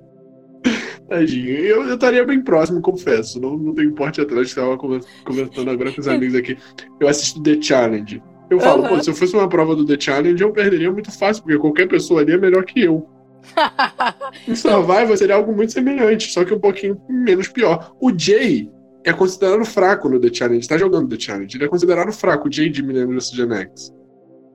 [1.08, 1.50] Tadinho.
[1.50, 3.40] Eu, eu estaria bem próximo, confesso.
[3.40, 6.58] Não, não tenho porte atrás, estava conversando agora com os amigos aqui.
[6.98, 8.20] Eu assisto The Challenge.
[8.50, 8.88] Eu falo, uhum.
[8.88, 11.86] pô, se eu fosse uma prova do The Challenge, eu perderia muito fácil, porque qualquer
[11.86, 13.08] pessoa ali é melhor que eu.
[14.46, 17.94] em Survival seria algo muito semelhante, só que um pouquinho menos pior.
[18.00, 18.68] O Jay
[19.04, 22.52] é considerado fraco no The Challenge, tá jogando The Challenge, ele é considerado fraco, o
[22.52, 23.94] Jay de Millennium vs Gen X.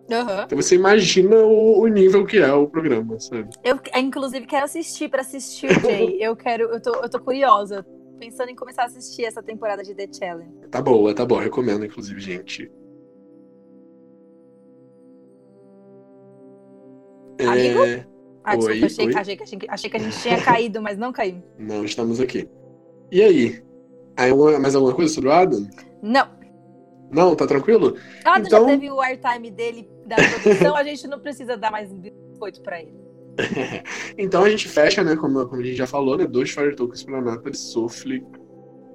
[0.09, 0.43] Uhum.
[0.45, 3.49] Então você imagina o, o, nível que é o programa, sabe?
[3.63, 6.17] Eu, inclusive, quero assistir para assistir o Jay.
[6.21, 7.83] eu quero, eu tô, eu tô curiosa.
[8.19, 10.67] Pensando em começar a assistir essa temporada de The Challenge.
[10.69, 11.41] Tá boa, tá boa.
[11.41, 12.71] Recomendo, inclusive, gente.
[17.39, 17.83] Amigo?
[17.83, 18.05] É...
[18.43, 19.15] Ah, desculpa, oi, achei, oi.
[19.15, 21.41] Achei, achei, achei, que a gente tinha caído, mas não caiu.
[21.57, 22.47] Não, estamos aqui.
[23.11, 23.63] E aí?
[24.15, 25.67] Aí mais alguma coisa sobre o Adam?
[26.01, 26.27] Não.
[27.11, 27.95] Não, tá tranquilo?
[28.23, 31.91] Adam Então- já teve o airtime dele da produção, a gente não precisa dar mais
[31.91, 32.95] biscoito pra ele.
[34.17, 35.15] Então a gente fecha, né?
[35.15, 36.25] Como, como a gente já falou, né?
[36.25, 38.25] Dois Fire Tokens pra Nathalie, Sofli,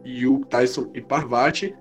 [0.05, 1.75] Yu, Tyson e Parvati.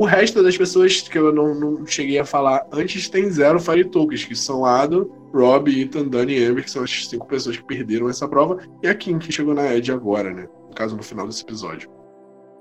[0.00, 3.84] O resto das pessoas que eu não, não cheguei a falar antes tem zero Fire
[3.84, 7.62] Tokens, que são Adam, Rob, Ethan, Dani e Amber, que são as cinco pessoas que
[7.64, 10.48] perderam essa prova, e a Kim, que chegou na Edge agora, né?
[10.68, 11.90] No caso, no final desse episódio.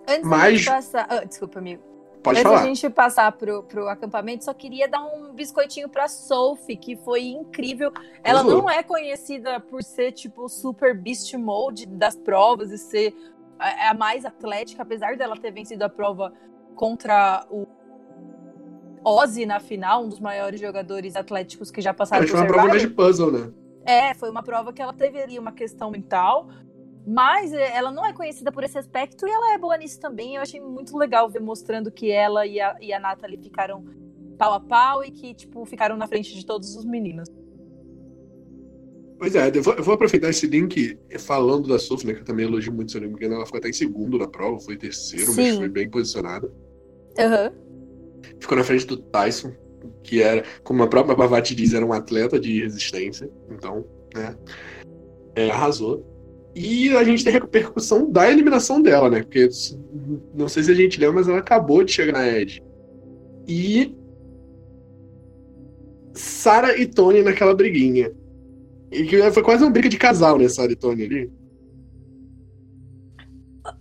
[0.05, 1.07] Antes Mas- gente passar.
[1.09, 1.81] ah, desculpa, amigo.
[2.21, 2.59] Pode Antes falar.
[2.59, 7.21] da gente passar pro, pro acampamento, só queria dar um biscoitinho pra Sophie, que foi
[7.21, 7.89] incrível.
[8.21, 13.15] Ela não é conhecida por ser, tipo, super beast mode das provas e ser
[13.57, 16.33] a, a mais atlética, apesar dela ter vencido a prova
[16.79, 17.67] contra o
[19.03, 22.53] Ozzy na final, um dos maiores jogadores atléticos que já passaram Mas por foi uma
[22.53, 23.51] prova de puzzle, né?
[23.85, 26.47] É, foi uma prova que ela teve ali uma questão mental,
[27.05, 30.37] mas eh, ela não é conhecida por esse aspecto e ela é boa nisso também.
[30.37, 33.83] Eu achei muito legal ver mostrando que ela e a, e a Nathalie ficaram
[34.37, 37.27] pau a pau e que, tipo, ficaram na frente de todos os meninos.
[39.17, 42.13] Pois é, eu vou, eu vou aproveitar esse link falando da Sophie, né?
[42.13, 44.17] Que eu também elogio muito, se eu não me engano, ela ficou até em segundo
[44.17, 45.57] na prova, foi terceiro, mas Sim.
[45.57, 46.49] foi bem posicionada.
[47.19, 47.51] Aham.
[48.39, 49.51] Ficou na frente do Tyson,
[50.03, 53.29] que era, como a própria Parvati diz, era um atleta de resistência.
[53.51, 54.35] Então, né?
[55.35, 56.05] é, arrasou.
[56.55, 59.21] E a gente tem a repercussão da eliminação dela, né?
[59.21, 59.47] Porque
[60.33, 62.61] não sei se a gente lembra, mas ela acabou de chegar na Edge.
[63.47, 63.95] E
[66.13, 68.11] Sara e Tony naquela briguinha.
[68.91, 71.31] E que foi quase uma briga de casal, né, Sara e Tony ali.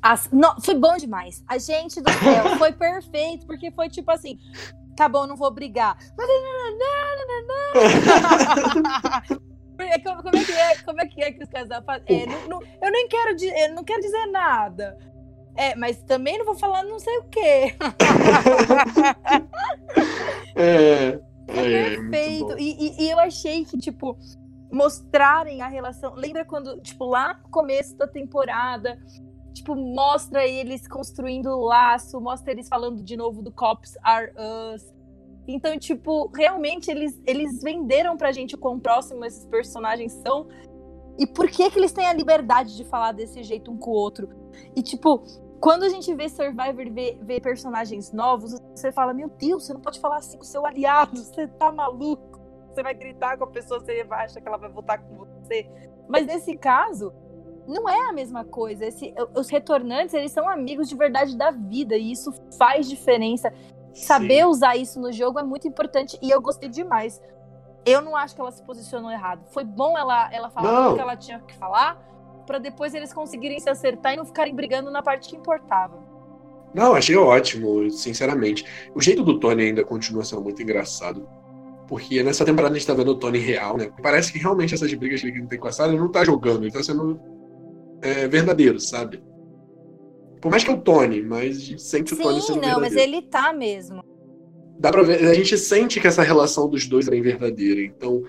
[0.03, 1.43] As- não, foi bom demais.
[1.49, 4.39] A gente do céu foi perfeito, porque foi tipo assim.
[4.97, 5.97] Tá bom, não vou brigar.
[9.81, 10.77] É, Como, como é que é?
[10.83, 12.23] Como é que é que os casais fazem?
[12.23, 14.99] É, não- não- eu nem quero, eu não quero dizer nada.
[15.57, 17.77] É, mas também não vou falar não sei o quê.
[20.57, 21.21] É.
[21.47, 22.47] É, é, muito perfeito.
[22.47, 22.57] bom.
[22.59, 24.19] E, e- e eu achei que, tipo,
[24.73, 26.15] mostrarem a relação.
[26.15, 28.99] Lembra quando, tipo, lá no começo da temporada,
[29.53, 34.33] tipo, mostra eles construindo o laço, mostra eles falando de novo do Cops Are
[34.75, 34.85] Us.
[35.47, 40.47] Então, tipo, realmente eles, eles venderam pra gente o quão próximo esses personagens são.
[41.19, 43.95] E por que que eles têm a liberdade de falar desse jeito um com o
[43.95, 44.29] outro?
[44.77, 45.25] E, tipo,
[45.61, 49.81] quando a gente vê Survivor vê, vê personagens novos, você fala, meu Deus, você não
[49.81, 52.39] pode falar assim com seu aliado, você tá maluco.
[52.69, 55.69] Você vai gritar com a pessoa, você vai achar que ela vai votar com você.
[56.09, 57.13] Mas nesse caso,
[57.69, 58.87] não é a mesma coisa.
[58.87, 63.53] Esse- os retornantes, eles são amigos de verdade da vida, e isso faz diferença.
[63.93, 67.21] Saber usar isso no jogo é muito importante, e eu gostei demais.
[67.85, 69.43] Eu não acho que ela se posicionou errado.
[69.51, 71.97] Foi bom ela, ela falar tudo que ela tinha que falar,
[72.47, 75.99] pra depois eles conseguirem se acertar e não ficarem brigando na parte que importava.
[76.75, 78.65] Não, achei ótimo, sinceramente.
[78.95, 81.29] O jeito do Tony ainda continua sendo muito engraçado.
[81.87, 83.91] Porque nessa temporada a gente tá vendo o Tony real, né?
[84.03, 86.65] Parece que realmente essas brigas que ele tem com a Sarah, ele não tá jogando,
[86.65, 87.19] ele tá sendo
[88.03, 89.23] é, verdadeiro, sabe?
[90.41, 92.81] Por mais que é o Tony, mas a gente sente o Tony Sim, sendo não,
[92.81, 93.13] mas verdadeiro.
[93.19, 94.03] ele tá mesmo.
[94.79, 97.81] Dá pra ver, a gente sente que essa relação dos dois é bem verdadeira.
[97.81, 98.23] Então,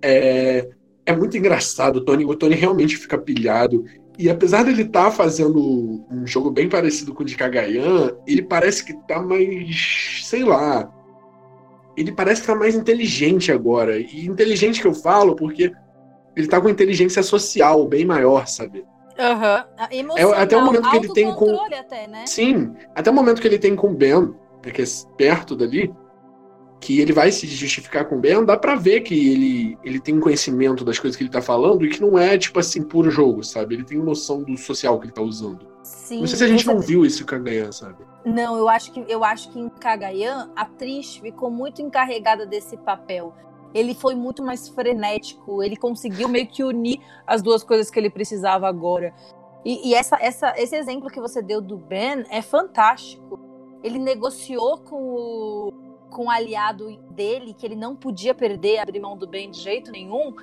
[0.00, 0.68] é,
[1.04, 1.96] é muito engraçado.
[1.96, 3.84] O Tony, o Tony realmente fica pilhado.
[4.18, 8.84] E apesar dele estar fazendo um jogo bem parecido com o de Kagayan, ele parece
[8.84, 10.22] que tá mais.
[10.24, 10.90] sei lá.
[11.96, 13.98] Ele parece que tá mais inteligente agora.
[13.98, 15.70] E inteligente que eu falo porque
[16.34, 18.84] ele tá com inteligência social bem maior, sabe?
[19.20, 19.64] Aham.
[19.90, 22.24] Emocional, É até o momento que ele tem com- até, né?
[22.26, 24.84] Sim, até o momento que ele tem com o Ben, né, que é
[25.16, 25.92] perto dali,
[26.80, 30.18] que ele vai se justificar com o Ben, dá pra ver que ele, ele tem
[30.18, 33.44] conhecimento das coisas que ele tá falando e que não é, tipo assim, puro jogo,
[33.44, 33.74] sabe?
[33.74, 35.68] Ele tem noção do social que ele tá usando.
[35.82, 36.20] Sim.
[36.20, 37.96] não sei se a gente você- não viu isso com a Ganhan, sabe?
[38.24, 42.76] Não, eu acho que eu acho que em Kagayan a Trish ficou muito encarregada desse
[42.76, 43.34] papel.
[43.72, 48.10] Ele foi muito mais frenético, ele conseguiu meio que unir as duas coisas que ele
[48.10, 49.14] precisava agora.
[49.64, 53.38] E, e essa, essa, esse exemplo que você deu do Ben é fantástico.
[53.82, 55.72] Ele negociou com o,
[56.10, 59.90] com o aliado dele, que ele não podia perder, abrir mão do Ben de jeito
[59.90, 60.34] nenhum,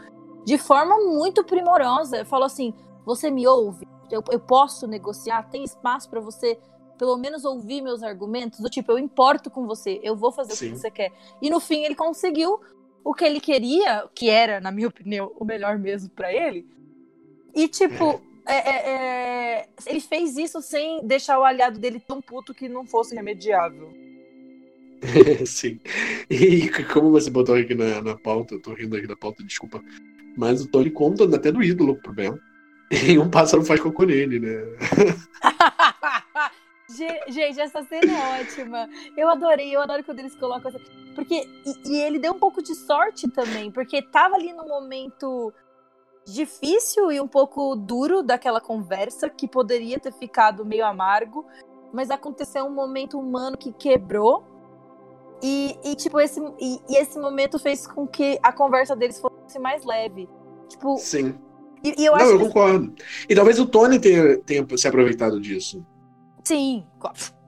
[0.46, 2.26] de forma muito primorosa.
[2.26, 2.74] Falou assim:
[3.06, 3.88] você me ouve?
[4.10, 5.50] Eu, eu posso negociar?
[5.50, 6.58] Tem espaço para você
[6.98, 10.56] pelo menos ouvir meus argumentos, do tipo, eu importo com você, eu vou fazer o
[10.56, 10.72] Sim.
[10.72, 11.12] que você quer.
[11.42, 12.60] E no fim ele conseguiu
[13.08, 16.68] o que ele queria, que era, na minha opinião, o melhor mesmo pra ele.
[17.56, 22.54] E tipo, é, é, é, ele fez isso sem deixar o aliado dele tão puto
[22.54, 23.94] que não fosse remediável.
[25.48, 25.80] Sim.
[26.30, 29.82] E como você botou aqui na, na pauta, eu tô rindo aqui da pauta, desculpa.
[30.36, 32.38] Mas o Tony conta até do ídolo pro Ben.
[32.92, 34.50] E um pássaro faz cocô nele, né?
[36.98, 38.90] Ge- Gente, essa cena é ótima.
[39.16, 40.80] Eu adorei, eu adoro quando eles colocam essa.
[41.14, 41.48] Porque.
[41.66, 45.54] E, e ele deu um pouco de sorte também, porque tava ali num momento
[46.26, 51.46] difícil e um pouco duro daquela conversa, que poderia ter ficado meio amargo,
[51.94, 54.44] mas aconteceu um momento humano que quebrou.
[55.42, 59.60] E, e, tipo, esse, e, e esse momento fez com que a conversa deles fosse
[59.60, 60.28] mais leve.
[60.68, 61.36] Tipo, Sim.
[61.84, 62.94] e, eu Não, eu que concordo.
[63.30, 65.86] E talvez o Tony tenha, tenha se aproveitado disso.
[66.48, 66.86] Sim,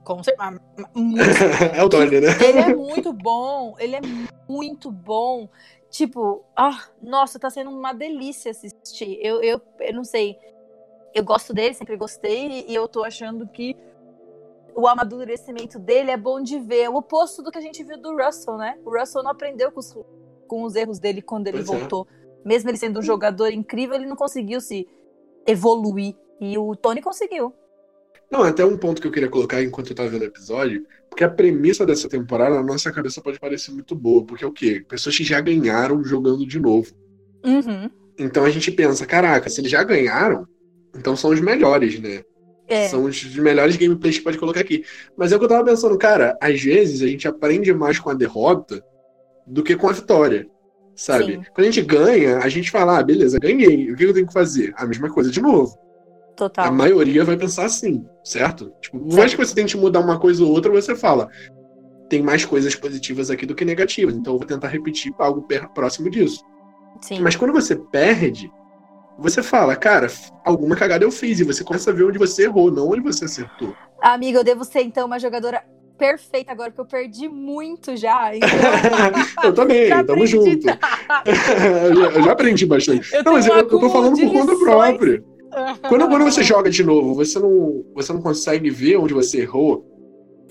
[0.04, 0.60] com, certeza.
[1.74, 2.28] É o Tony, né?
[2.42, 4.00] Ele é muito bom, ele é
[4.48, 5.48] muito bom.
[5.88, 9.18] Tipo, ah, nossa, tá sendo uma delícia assistir.
[9.20, 10.36] Eu, eu, eu não sei.
[11.14, 13.76] Eu gosto dele, sempre gostei, e eu tô achando que
[14.76, 16.82] o amadurecimento dele é bom de ver.
[16.82, 18.78] É o oposto do que a gente viu do Russell, né?
[18.84, 19.96] O Russell não aprendeu com os,
[20.46, 21.78] com os erros dele quando ele Pois é.
[21.78, 22.06] voltou.
[22.44, 24.86] Mesmo ele sendo um jogador incrível, ele não conseguiu se
[25.46, 26.14] evoluir.
[26.40, 27.52] E o Tony conseguiu.
[28.30, 31.24] Não, até um ponto que eu queria colocar enquanto eu tava vendo o episódio, porque
[31.24, 34.84] a premissa dessa temporada, na nossa cabeça, pode parecer muito boa, porque é o quê?
[34.88, 36.92] Pessoas que já ganharam jogando de novo.
[37.44, 37.90] Uhum.
[38.16, 40.46] Então a gente pensa, caraca, se eles já ganharam,
[40.94, 42.22] então são os melhores, né?
[42.68, 42.86] É.
[42.86, 44.84] São os melhores gameplays que pode colocar aqui.
[45.16, 48.10] Mas é o que eu tava pensando, cara, às vezes a gente aprende mais com
[48.10, 48.80] a derrota
[49.44, 50.48] do que com a vitória.
[50.94, 51.32] Sabe?
[51.32, 51.42] Sim.
[51.52, 53.90] Quando a gente ganha, a gente fala, ah, beleza, ganhei.
[53.90, 54.72] O que eu tenho que fazer?
[54.76, 55.76] A mesma coisa de novo.
[56.40, 56.64] Total.
[56.64, 58.72] A maioria vai pensar assim, certo?
[58.80, 61.28] Tipo, por mais que você tente mudar uma coisa ou outra, você fala,
[62.08, 66.08] tem mais coisas positivas aqui do que negativas, então eu vou tentar repetir algo próximo
[66.08, 66.42] disso.
[67.02, 67.20] Sim.
[67.20, 68.50] Mas quando você perde,
[69.18, 70.06] você fala, cara,
[70.42, 73.26] alguma cagada eu fiz, e você começa a ver onde você errou, não onde você
[73.26, 73.76] acertou.
[74.00, 75.62] Amiga, eu devo ser então uma jogadora
[75.98, 78.34] perfeita agora, porque eu perdi muito já.
[78.34, 78.48] Então,
[79.44, 80.30] eu também, já tamo aprendi.
[80.30, 80.66] junto.
[81.86, 83.14] eu, já, eu já aprendi bastante.
[83.14, 85.22] Eu não, mas eu, eu tô falando por conta própria.
[85.88, 89.84] Quando, quando você joga de novo, você não, você não consegue ver onde você errou,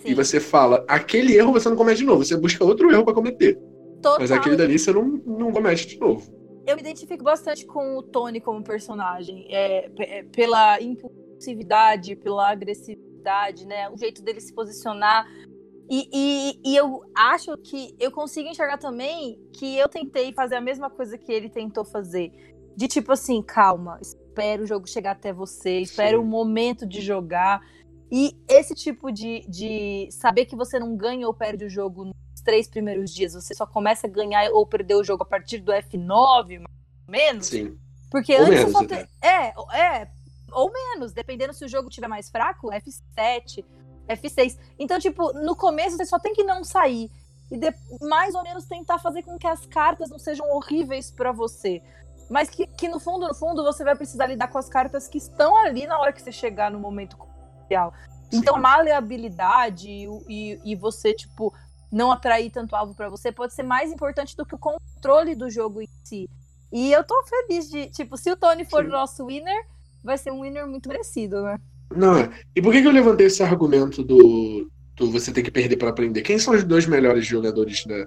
[0.03, 3.03] e Sim, você fala, aquele erro você não comete de novo, você busca outro erro
[3.03, 3.55] pra cometer.
[4.01, 4.19] total.
[4.19, 6.31] Mas aquele dali você não, não comete de novo.
[6.65, 9.47] Eu me identifico bastante com o Tony como personagem.
[9.49, 13.89] É, é, pela impulsividade, pela agressividade, né?
[13.89, 15.25] O jeito dele se posicionar.
[15.89, 20.61] E, e, e eu acho que eu consigo enxergar também que eu tentei fazer a
[20.61, 22.31] mesma coisa que ele tentou fazer.
[22.77, 26.23] De tipo assim, calma, espera o jogo chegar até você, espera Sim.
[26.23, 27.61] o momento de jogar.
[28.11, 32.41] E esse tipo de, de saber que você não ganha ou perde o jogo nos
[32.43, 35.71] três primeiros dias, você só começa a ganhar ou perder o jogo a partir do
[35.71, 36.65] F9, mais
[37.07, 37.47] ou menos.
[37.47, 37.77] Sim.
[38.09, 39.03] Porque Ou antes menos só até.
[39.03, 40.07] te- É, é,
[40.51, 43.63] ou menos, dependendo se o jogo tiver mais fraco, F7,
[44.07, 44.57] F6.
[44.79, 47.11] Então, tipo, no começo você só tem que não sair.
[47.51, 51.31] E de- mais ou menos tentar fazer com que as cartas não sejam horríveis pra
[51.31, 51.83] você.
[52.29, 55.17] Mas que, que no fundo, no fundo, você vai precisar lidar com as cartas que
[55.17, 57.93] estão ali na hora que você chegar no momento crucial.
[58.31, 61.53] Então, a maleabilidade e, e, e você, tipo,
[61.91, 65.49] não atrair tanto alvo pra você pode ser mais importante do que o controle do
[65.49, 66.29] jogo em si.
[66.71, 68.89] E eu tô feliz de, tipo, se o Tony for Sim.
[68.89, 69.65] o nosso winner,
[70.03, 71.59] vai ser um winner muito merecido, né?
[71.95, 72.29] Não, é.
[72.55, 75.89] e por que, que eu levantei esse argumento do, do você ter que perder pra
[75.89, 76.21] aprender?
[76.21, 78.05] Quem são os dois melhores jogadores da.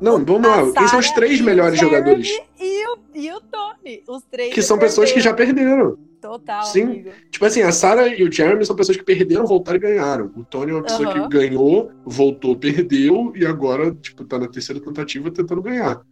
[0.00, 0.72] Não, vamos lá.
[0.72, 2.28] Quem são os Sarah três melhores jogadores?
[2.60, 4.02] E o, e o Tony.
[4.06, 5.96] Os três Que são pessoas que já perderam.
[6.20, 6.82] Total, Sim.
[6.82, 7.10] amigo.
[7.30, 10.30] Tipo assim, a Sarah e o Jeremy são pessoas que perderam, voltaram e ganharam.
[10.36, 11.28] O Tony é uma pessoa Aham.
[11.28, 16.02] que ganhou, voltou, perdeu e agora, tipo, tá na terceira tentativa tentando ganhar.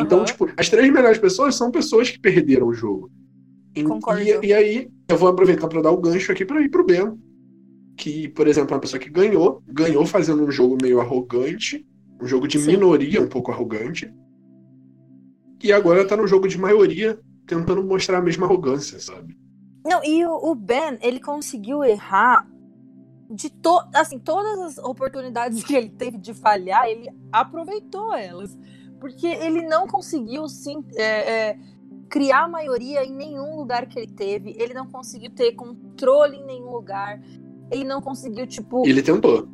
[0.00, 0.24] Então, Aham.
[0.24, 3.10] tipo, as três melhores pessoas são pessoas que perderam o jogo.
[3.86, 4.20] Concordo.
[4.22, 7.16] e, e aí, eu vou aproveitar para dar o gancho aqui para ir pro Ben.
[7.96, 11.86] Que, por exemplo, é uma pessoa que ganhou, ganhou fazendo um jogo meio arrogante,
[12.20, 12.72] um jogo de Sim.
[12.72, 14.12] minoria um pouco arrogante.
[15.62, 19.36] E agora tá no jogo de maioria, tentando mostrar a mesma arrogância, sabe?
[19.84, 22.46] Não, e o, Ben, ele conseguiu errar
[23.30, 28.56] de to assim, todas as oportunidades que ele teve de falhar, ele aproveitou elas.
[29.00, 31.58] Porque ele não conseguiu sim, é, é,
[32.08, 34.56] criar maioria em nenhum lugar que ele teve.
[34.58, 37.20] Ele não conseguiu ter controle em nenhum lugar.
[37.70, 38.86] Ele não conseguiu, tipo.
[38.86, 39.48] Ele tentou,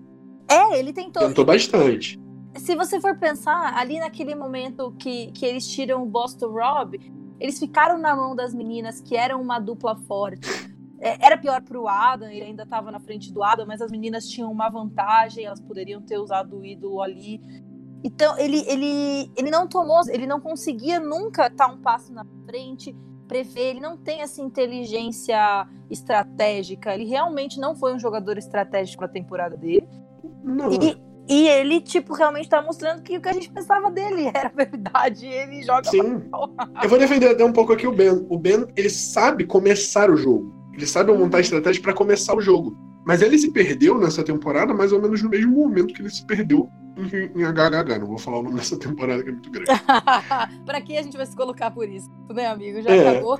[0.49, 1.23] É, ele tentou.
[1.27, 2.19] tentou bastante.
[2.57, 6.99] Se você for pensar, ali naquele momento que, que eles tiram o Boston Rob,
[7.41, 10.49] eles ficaram na mão das meninas, que eram uma dupla forte.
[11.01, 14.27] É, era pior pro Adam, ele ainda estava na frente do Adam, mas as meninas
[14.27, 17.41] tinham uma vantagem, elas poderiam ter usado o ídolo ali.
[18.03, 22.95] Então, ele, ele, ele não tomou, ele não conseguia nunca estar um passo na frente,
[23.27, 29.09] prever, ele não tem essa inteligência estratégica, ele realmente não foi um jogador estratégico na
[29.09, 29.89] temporada dele.
[30.43, 30.97] Não, E,
[31.29, 35.27] e ele, tipo, realmente tá mostrando que o que a gente pensava dele era verdade.
[35.27, 36.23] Ele joga Sim.
[36.83, 38.27] Eu vou defender até um pouco aqui o Ben.
[38.29, 40.53] O Ben, ele sabe começar o jogo.
[40.75, 42.77] Ele sabe montar estratégia para começar o jogo.
[43.07, 46.25] Mas ele se perdeu nessa temporada mais ou menos no mesmo momento que ele se
[46.27, 47.99] perdeu em, em HHH.
[48.01, 49.71] Não vou falar o nome dessa temporada que é muito grande.
[50.65, 52.11] pra que a gente vai se colocar por isso?
[52.35, 52.81] Né, amigo?
[52.83, 53.09] Já É.
[53.11, 53.39] acabou?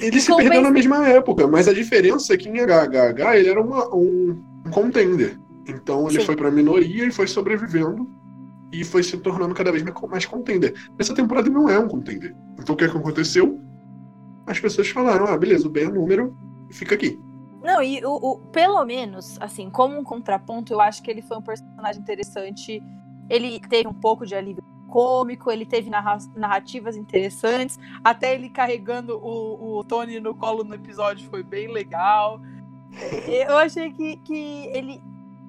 [0.00, 3.48] Ele se Compensa- perdeu na mesma época, mas a diferença é que em HHH ele
[3.48, 5.38] era uma- um, um contender.
[5.66, 6.26] Então ele Sim.
[6.26, 8.08] foi pra minoria e foi sobrevivendo
[8.72, 10.74] e foi se tornando cada vez mais, contender.
[10.98, 12.34] Nessa temporada não é um contender.
[12.58, 13.60] Então o que, é que aconteceu?
[14.46, 16.36] As pessoas falaram: ah, beleza, o Ben é número,
[16.70, 17.18] fica aqui.
[17.62, 21.38] Não, e o, o- pelo menos, assim, como um contraponto, eu acho que ele foi
[21.38, 22.82] um personagem interessante.
[23.30, 27.78] Ele teve um pouco de alívio cômico, ele teve narra- narrativas interessantes.
[28.04, 32.38] Até ele carregando o, o Tony no colo no episódio foi bem legal.
[33.48, 35.00] Eu achei que, que ele.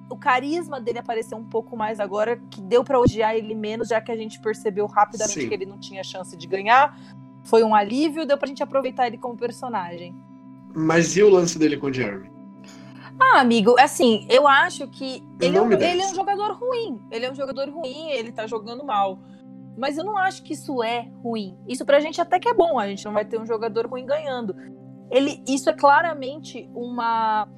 [0.08, 4.00] O carisma dele apareceu um pouco mais agora, que deu pra odiar ele menos, já
[4.00, 5.48] que a gente percebeu rapidamente Sim.
[5.48, 6.96] que ele não tinha chance de ganhar.
[7.42, 10.14] Foi um alívio, deu pra gente aproveitar ele como personagem.
[10.74, 12.30] Mas e o lance dele com o Jeremy?
[13.18, 17.00] Ah, amigo, assim, eu acho que ele, é um, ele é um jogador ruim.
[17.10, 19.18] Ele é um jogador ruim, ele tá jogando mal.
[19.76, 21.56] Mas eu não acho que isso é ruim.
[21.66, 24.04] Isso pra gente até que é bom, a gente não vai ter um jogador ruim
[24.04, 24.54] ganhando.
[25.10, 27.48] Ele, isso é claramente uma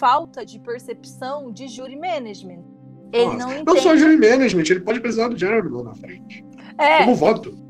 [0.00, 2.64] falta de percepção de jury management.
[3.12, 3.64] Ele Nossa, não entende.
[3.66, 6.44] Não só jury management, ele pode precisar do Jeremy lá na frente.
[6.78, 7.60] é, Como voto.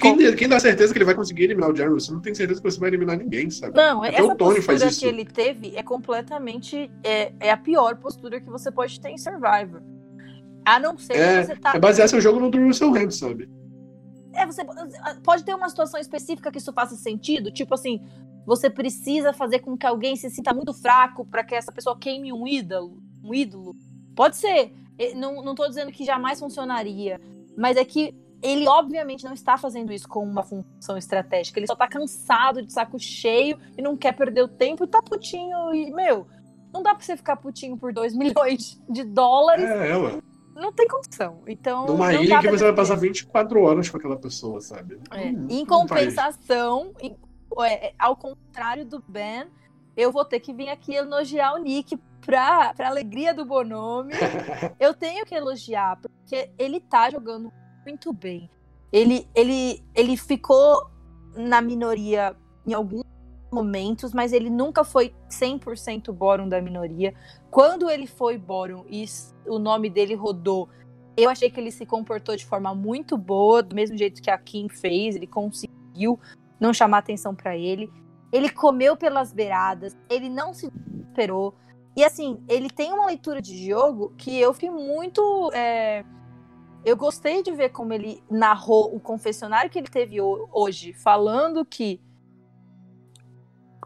[0.00, 2.00] Quem, quem dá certeza que ele vai conseguir eliminar o Jeremy?
[2.00, 3.76] Você não tem certeza que você vai eliminar ninguém, sabe?
[3.76, 5.00] Não, Até essa o Tony postura faz isso.
[5.00, 6.90] que ele teve é completamente.
[7.04, 9.80] É, é a pior postura que você pode ter em Survivor.
[10.64, 11.72] A não ser É, que você tá.
[11.76, 13.48] É basear seu jogo no do Russell Hand, sabe?
[14.34, 14.62] É, você
[15.22, 18.00] pode ter uma situação específica que isso faça sentido, tipo assim,
[18.48, 22.32] você precisa fazer com que alguém se sinta muito fraco para que essa pessoa queime
[22.32, 23.76] um ídolo, um ídolo.
[24.16, 24.72] Pode ser.
[25.14, 27.20] Não, não tô dizendo que jamais funcionaria,
[27.56, 31.58] mas é que ele obviamente não está fazendo isso com uma função estratégica.
[31.60, 35.02] Ele só tá cansado, de saco cheio e não quer perder o tempo e tá
[35.02, 36.26] putinho e, meu,
[36.72, 39.64] não dá pra você ficar putinho por 2 milhões de dólares.
[39.68, 40.22] É, ela.
[40.54, 41.42] Não tem condição.
[41.46, 44.98] Então, Numa não ilha dá que você vai passar 24 horas com aquela pessoa, sabe?
[45.12, 47.27] É, Não- Em compensação, em- é,
[47.98, 49.46] ao contrário do Ben,
[49.96, 54.12] eu vou ter que vir aqui elogiar o Nick pra, pra alegria do Bonome.
[54.78, 57.52] eu tenho que elogiar, porque ele tá jogando
[57.84, 58.50] muito bem.
[58.92, 60.88] Ele, ele, ele ficou
[61.34, 62.36] na minoria
[62.66, 63.04] em alguns
[63.50, 67.14] momentos, mas ele nunca foi 100% Boron da minoria.
[67.50, 69.04] Quando ele foi Boron e
[69.46, 70.68] o nome dele rodou,
[71.16, 74.38] eu achei que ele se comportou de forma muito boa, do mesmo jeito que a
[74.38, 76.20] Kim fez, ele conseguiu
[76.60, 77.90] não chamar atenção pra ele.
[78.32, 80.70] Ele comeu pelas beiradas, ele não se
[81.08, 81.54] esperou.
[81.96, 85.50] E assim, ele tem uma leitura de jogo que eu fiquei muito.
[85.52, 86.04] é,
[86.84, 91.64] Eu gostei de ver como ele narrou o confessionário que ele teve ho- hoje, falando
[91.64, 92.00] que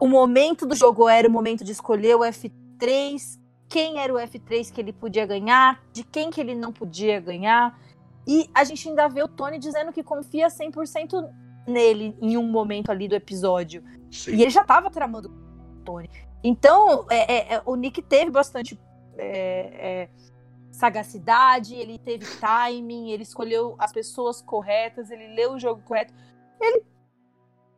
[0.01, 4.71] o momento do jogo era o momento de escolher o F3, quem era o F3
[4.71, 7.79] que ele podia ganhar, de quem que ele não podia ganhar.
[8.27, 11.29] E a gente ainda vê o Tony dizendo que confia 100%
[11.65, 13.83] nele em um momento ali do episódio.
[14.11, 14.35] Sim.
[14.35, 16.09] E ele já tava tramando com o Tony.
[16.43, 18.79] Então, é, é, é, o Nick teve bastante
[19.17, 19.29] é,
[19.79, 20.09] é,
[20.71, 26.13] sagacidade, ele teve timing, ele escolheu as pessoas corretas, ele leu o jogo correto.
[26.59, 26.83] Ele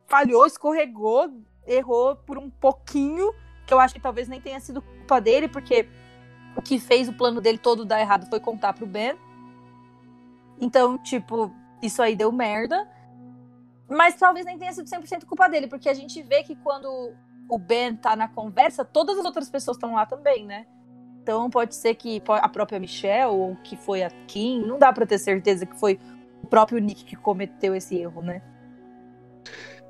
[0.06, 1.32] falhou, escorregou,
[1.66, 3.32] errou por um pouquinho,
[3.66, 5.88] que eu acho que talvez nem tenha sido culpa dele, porque
[6.56, 9.16] o que fez o plano dele todo dar errado foi contar pro Ben.
[10.60, 12.88] Então, tipo, isso aí deu merda.
[13.88, 17.12] Mas talvez nem tenha sido 100% culpa dele, porque a gente vê que quando
[17.48, 20.66] o Ben tá na conversa, todas as outras pessoas estão lá também, né?
[21.22, 25.06] Então pode ser que a própria Michelle ou que foi a Kim, não dá pra
[25.06, 25.98] ter certeza que foi
[26.42, 28.42] o próprio Nick que cometeu esse erro, né?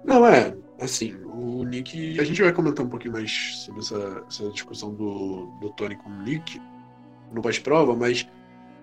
[0.05, 2.19] Não, é, assim, o Nick.
[2.21, 6.09] A gente vai comentar um pouquinho mais sobre essa, essa discussão do, do Tony com
[6.09, 6.61] o Nick
[7.33, 8.27] no pós-prova, mas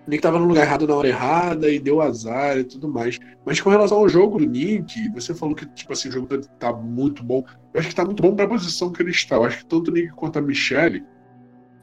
[0.08, 3.20] Nick tava no lugar errado na hora errada e deu azar e tudo mais.
[3.46, 6.28] Mas com relação ao jogo do Nick, você falou que, tipo assim, o jogo
[6.60, 7.44] tá muito bom.
[7.74, 9.36] Eu acho que tá muito bom pra posição que ele está.
[9.36, 11.04] Eu acho que tanto o Nick quanto a Michelle,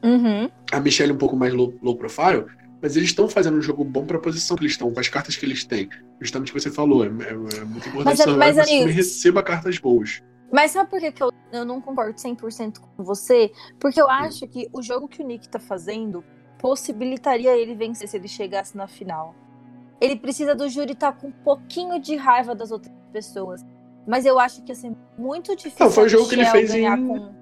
[0.03, 0.49] Uhum.
[0.73, 2.47] a Michelle um pouco mais low, low profile,
[2.83, 5.37] mas eles estão fazendo um jogo bom pra posição que eles estão, com as cartas
[5.37, 5.89] que eles têm.
[6.21, 9.43] Justamente o que você falou, é, é- é muito importante Mas, mas, que você receba
[9.43, 10.23] cartas boas.
[10.53, 13.51] Mas sabe por que, que eu, eu não concordo 100% com você?
[13.79, 16.25] Porque eu acho que o jogo que o Nick tá fazendo
[16.61, 19.35] possibilitaria ele vencer se ele chegasse na final.
[20.01, 23.65] Ele precisa do júri estar com um pouquinho de raiva das outras pessoas.
[24.07, 26.75] Mas eu acho que ia ser muito difícil Não, foi o jogo que ele fez
[26.75, 27.35] em- com.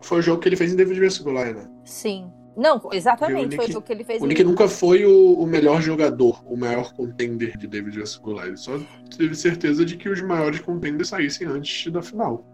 [0.00, 1.68] Foi o jogo que ele fez em David vs Goliath, né?
[1.84, 2.32] Sim.
[2.56, 3.54] Não, exatamente.
[3.54, 5.46] O foi o Nick- jogo que ele fez O em- Nick nunca foi o, o
[5.46, 8.46] melhor jogador, o maior contender de David vs Goliath.
[8.48, 8.72] Ele só
[9.16, 12.44] teve certeza de que os maiores contenders saíssem antes da final.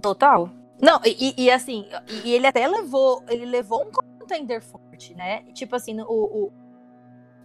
[0.00, 0.50] Total.
[0.80, 1.86] Não, e, e assim,
[2.24, 4.60] e ele até levou, ele levou um contender
[4.94, 5.42] forte, né?
[5.52, 6.52] Tipo assim, o,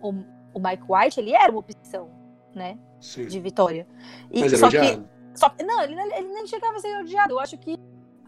[0.01, 0.13] o,
[0.53, 2.09] o, Mike White, ele era uma opção,
[2.53, 2.77] né?
[2.99, 3.25] Sim.
[3.27, 3.87] De vitória.
[4.31, 5.03] E, Mas era só odiado.
[5.33, 7.33] que, só, não, ele, ele nem chegava a ser odiado.
[7.33, 7.73] Eu acho que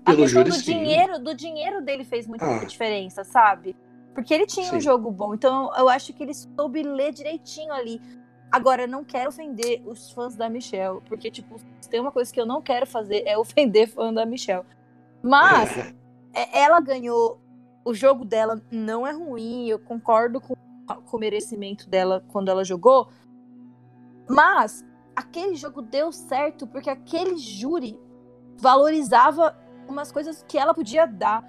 [0.06, 0.74] a Pelo questão júri, do sim.
[0.74, 2.66] dinheiro, do dinheiro dele fez muita Ah.
[2.66, 3.76] diferença, sabe?
[4.14, 4.82] Porque ele tinha um Sim.
[4.82, 8.02] jogo bom, então eu acho que ele soube ler direitinho ali.
[8.52, 11.56] Agora, eu não quero ofender os fãs da Michelle, porque, tipo,
[11.90, 14.66] tem uma coisa que eu não quero fazer é ofender fã da Michelle.
[15.24, 15.78] Mas
[16.34, 17.40] é- ela ganhou.
[17.84, 20.56] O jogo dela não é ruim, eu concordo com,
[21.06, 23.10] com o merecimento dela quando ela jogou.
[24.30, 28.00] Mas aquele jogo deu certo porque aquele júri
[28.58, 29.58] valorizava
[29.88, 31.44] umas coisas que ela podia dar.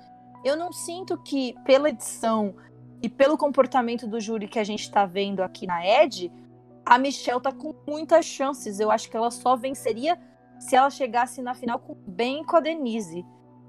[0.45, 2.55] Eu não sinto que, pela edição
[3.03, 6.33] e pelo comportamento do júri que a gente tá vendo aqui na Ed,
[6.85, 8.81] a Michelle tá com muitas chances.
[8.81, 10.19] Eu acho que ela só venceria
[10.59, 13.25] se ela chegasse na final com bem com a Denise.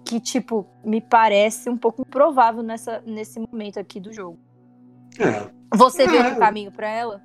[0.06, 4.38] Que, tipo, me parece um pouco improvável nessa, nesse momento aqui do jogo.
[5.20, 5.50] É.
[5.76, 6.24] Você vê É.
[6.26, 7.22] outro caminho pra ela?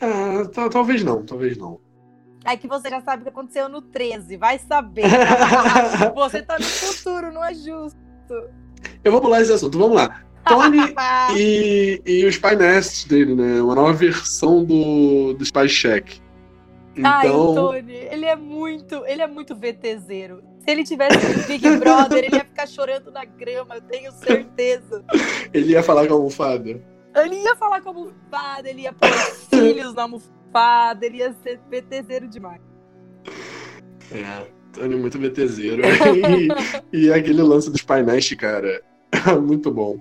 [0.00, 1.80] É, ta- talvez não, talvez não.
[2.44, 5.04] É que você já sabe o que aconteceu no 13, vai saber.
[6.14, 7.96] você tá no futuro, não é justo.
[9.04, 10.22] Eu vou pular esse assunto, vamos lá.
[10.44, 10.78] Tony
[11.38, 13.62] e, e os Spy Nests dele, né?
[13.62, 16.20] Uma nova versão do, do Spy Check.
[17.02, 20.42] Ai, o Então, Tony, ele é muito, ele é muito VTZero.
[20.60, 25.04] Se ele tivesse Big Brother, ele ia ficar chorando na grama, eu tenho certeza.
[25.52, 26.80] ele ia falar com a almofada.
[27.14, 31.32] Ele ia falar com a almofada, ele ia pôr os filhos na almofada, ele ia
[31.42, 32.60] ser VTZero demais.
[34.10, 35.82] É, Tony muito BTZero.
[36.92, 38.82] e, e aquele lance dos Nest, cara,
[39.42, 39.98] muito bom.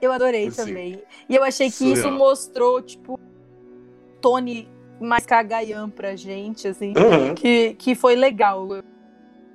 [0.00, 1.02] Eu adorei Assim, também.
[1.28, 2.18] E eu achei que isso surreal.
[2.18, 3.18] mostrou, tipo,
[4.20, 4.68] Tony
[5.00, 6.92] mais cagaian pra gente, assim.
[6.96, 7.34] Aham.
[7.34, 8.68] que, que foi legal.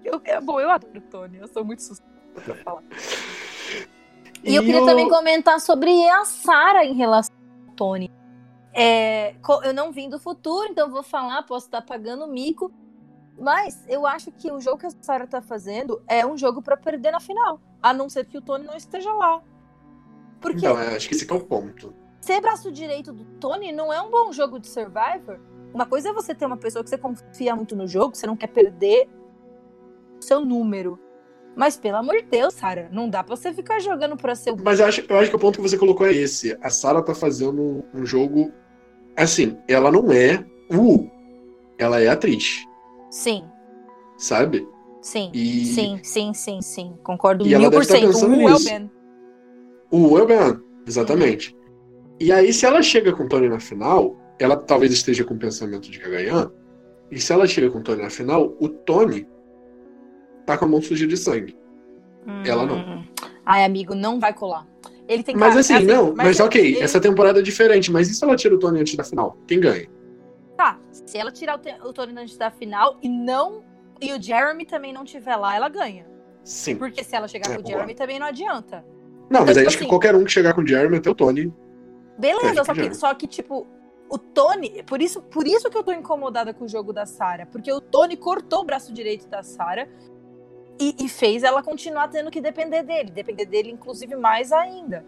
[0.04, 2.84] Eu, eu- bom, eu adoro o Tony, eu sou muito suspeita pra falar.
[4.44, 7.36] E, eu queria o- também comentar sobre a Sarah em relação
[7.68, 8.10] ao Tony.
[8.74, 12.72] É, eu não vim do futuro, então vou falar, posso estar pagando mico.
[13.42, 16.76] Mas eu acho que o jogo que a Sarah tá fazendo é um jogo pra
[16.76, 17.60] perder na final.
[17.82, 19.42] A não ser que o Tony não esteja lá.
[20.42, 21.94] Porque Então, é, acho que esse é o ponto.
[22.22, 25.40] Ser braço direito do Tony não é um bom jogo de Survivor.
[25.74, 28.36] Uma coisa é você ter uma pessoa que você confia muito no jogo, você não
[28.36, 29.08] quer perder
[30.20, 31.00] o seu número.
[31.56, 34.58] Mas, pelo amor de Deus, Sarah, não dá pra você ficar jogando pra ser o.
[34.64, 36.58] Mas eu acho, eu acho que o ponto que você colocou é esse.
[36.62, 38.52] A Sarah tá fazendo um jogo.
[39.18, 41.08] Assim, ela não é o.
[41.78, 42.64] Ela é atriz,
[43.10, 43.44] Sim,
[44.18, 44.68] sabe?
[45.02, 46.98] sim, E sim, sim, sim, sim.
[47.04, 48.08] Concordo E ela mil deve por tá cento.
[48.08, 48.70] pensando O nisso.
[48.70, 48.92] Elben.
[49.92, 51.56] o Elben, exatamente.
[52.20, 55.38] E aí, se ela chega com o Tony na final, ela talvez esteja com o
[55.40, 56.50] pensamento de que vai ganhar.
[57.12, 59.28] E se ela chega com o Tony na final, o Tony
[60.46, 61.58] tá com a mão suja de sangue.
[62.46, 62.76] Ela não.
[62.78, 63.04] Hum.
[63.46, 64.68] Ai, amigo, não vai colar.
[65.08, 68.14] Ele tem Mas cara- assim, não, mas, ok, ele- essa temporada é diferente, mas e
[68.14, 69.38] se ela tira o Tony antes da final?
[69.48, 69.88] Quem ganha?
[70.56, 73.64] Tá, se ela tirar o, o Tony antes da final e não.
[74.02, 76.06] E o Jeremy também não tiver lá, ela ganha.
[76.44, 76.76] Sim.
[76.76, 77.68] Porque se ela chegar É, com o.
[77.68, 78.86] Jeremy também não adianta.
[79.30, 80.98] Não, mas Então, aí tipo acho que assim- qualquer um que chegar com o Jeremy
[80.98, 81.52] até o Tony.
[82.20, 83.66] Beleza, Perde só que, só que, tipo,
[84.10, 84.84] o Tony.
[84.84, 87.46] Por isso, por isso que eu tô incomodada com o jogo da Sarah.
[87.46, 89.88] Porque o Tony cortou o braço direito da Sarah
[90.80, 93.12] e, e fez ela continuar tendo que depender dele.
[93.12, 95.06] Depender dele, inclusive, mais ainda.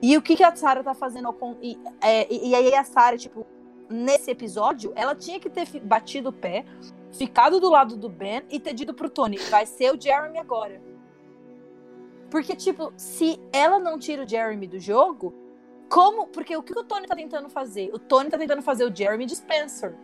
[0.00, 2.84] E o que, que a Sarah tá fazendo con- e, é, e, e aí a
[2.84, 3.46] Sarah, tipo,
[3.88, 6.64] nesse episódio, ela tinha que ter batido o pé,
[7.12, 10.80] ficado do lado do Ben e ter dito pro Tony: vai ser o Jeremy agora.
[12.30, 15.34] Porque, tipo, se ela não tira o Jeremy do jogo,
[15.92, 16.26] como.
[16.26, 17.90] Porque o que o Tony tá tentando fazer?
[17.92, 19.94] O Tony tá tentando fazer o Jeremy de Spencer.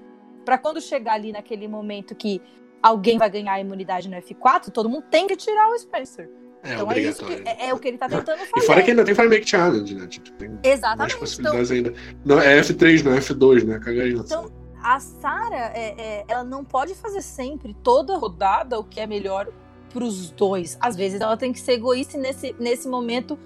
[0.45, 2.43] Pra quando chegar ali naquele momento que
[2.83, 6.31] alguém vai ganhar a imunidade no F4, todo mundo tem que tirar o Spencer.
[6.63, 8.67] É então é isso que é, é o que ele tá tentando E fazer.
[8.67, 10.07] fora que ainda tem Fire Make Challenge, né?
[10.07, 11.11] Tipo, tem mais Exatamente.
[11.13, 11.95] Então, possibilidades ainda.
[12.25, 13.79] Não, é F3, não é F2, né?
[13.79, 14.23] Cagarinha.
[14.25, 14.51] Então,
[14.83, 19.49] a Sarah, é, é, ela não pode fazer sempre, toda rodada, o que é melhor
[19.91, 20.77] pros dois.
[20.81, 23.39] Às vezes ela tem que ser egoísta e nesse, nesse momento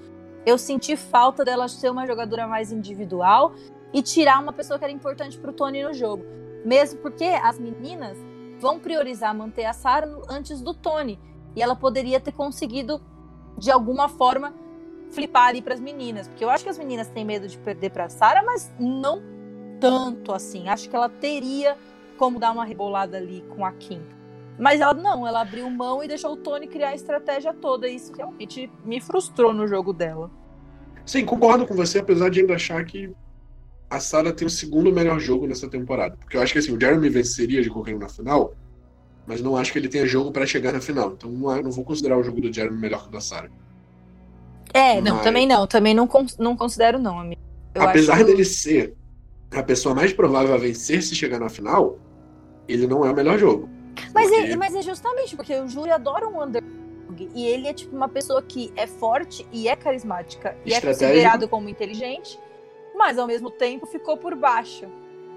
[0.45, 3.55] eu senti falta dela ser uma jogadora mais individual
[3.93, 6.24] e tirar uma pessoa que era importante pro Tony no jogo.
[6.64, 8.16] Mesmo porque as meninas
[8.59, 11.18] vão priorizar manter a Sarah antes do Tony.
[11.55, 13.01] E ela poderia ter conseguido,
[13.59, 14.55] de alguma forma,
[15.11, 16.28] flipar ali pras meninas.
[16.28, 19.22] Porque eu acho que as meninas têm medo de perder pra Sarah, mas não
[19.80, 20.68] tanto assim.
[20.68, 21.76] Acho que ela teria
[22.16, 24.01] como dar uma rebolada ali com a Kim.
[24.59, 27.88] Mas ela não, ela abriu mão e deixou o Tony criar a estratégia toda.
[27.88, 30.30] E isso realmente me frustrou no jogo dela.
[31.05, 33.11] Sim, concordo com você, apesar de ainda achar que
[33.90, 36.16] a Sarah tem o segundo melhor jogo nessa temporada.
[36.16, 38.55] Porque eu acho que assim, o Jeremy venceria de qualquer um na final,
[39.26, 41.12] Mas não acho que ele tenha jogo pra chegar na final.
[41.12, 43.50] Então não, não vou considerar o jogo do Jeremy melhor que o da Sarah.
[44.74, 45.66] É, não, Mas- também não.
[45.66, 47.40] Também não, con- não considero, não, amigo.
[47.74, 48.24] Eu Apesar acho...
[48.24, 48.94] dele ser
[49.50, 51.98] a pessoa mais provável a vencer se chegar na final,
[52.68, 53.68] ele não é o melhor jogo.
[54.14, 56.72] Mas, Porque- é, mas é justamente porque o Júlio adora um underdog.
[57.34, 60.57] E ele é tipo uma pessoa que é forte e é carismática.
[60.64, 62.38] E é considerado como inteligente,
[62.97, 64.86] mas ao mesmo tempo ficou por baixo.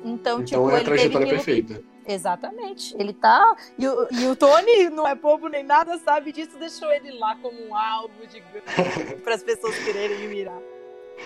[0.03, 1.83] Então, Então tipo, é a ele teve trajetória perfeita.
[2.07, 2.95] Exatamente.
[2.97, 3.55] Ele tá.
[3.77, 7.35] E o, e o Tony não é bobo nem nada, sabe disso, deixou ele lá
[7.41, 8.41] como um alvo de
[9.23, 10.59] para as pessoas quererem mirar.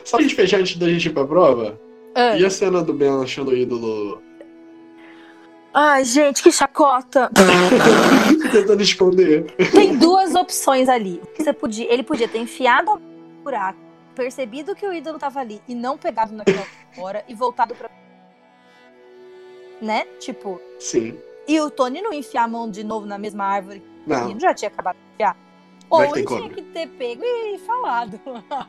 [0.04, 1.80] Só a gente fechar antes da gente ir pra prova,
[2.16, 2.38] Ah.
[2.38, 4.22] e a cena do Ben achando o ídolo
[5.74, 7.30] Ai, gente, que chacota.
[8.52, 9.44] tentando esconder?
[9.72, 11.22] Tem duas opções ali.
[11.38, 13.00] Você podia, ele podia ter enfiado o
[13.44, 13.78] buraco,
[14.16, 16.66] percebido que o ídolo tava ali e não pegado naquela
[16.98, 17.90] hora e voltado pra.
[19.82, 20.06] Né?
[20.20, 20.60] Tipo.
[20.80, 21.18] Sim.
[21.48, 24.22] E o Tony não enfiar a mão de novo na mesma árvore Não.
[24.22, 25.36] menino já tinha acabado de enfiar.
[25.90, 28.20] Vai Ou ele tinha que ter pego e falado.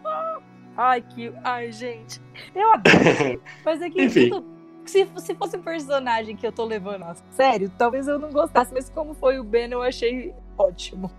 [0.77, 1.33] ai, que.
[1.43, 2.21] Ai, gente.
[2.55, 3.43] Eu adoro.
[3.65, 4.31] Mas é que Enfim.
[4.31, 8.31] tudo- Se, se fosse um personagem que eu tô levando a sério, talvez eu não
[8.31, 11.11] gostasse, mas como foi o Ben, eu achei ótimo.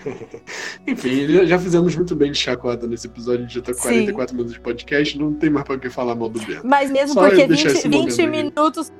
[0.86, 3.48] Enfim, já- fizemos muito bem de chacota nesse episódio.
[3.48, 3.82] Já tá Sim.
[3.82, 6.60] 44 minutos de podcast, não tem mais pra que falar mal do Ben.
[6.64, 8.30] Mas mesmo Só porque eu deixar 20, esse momento 20 aqui.
[8.30, 8.92] minutos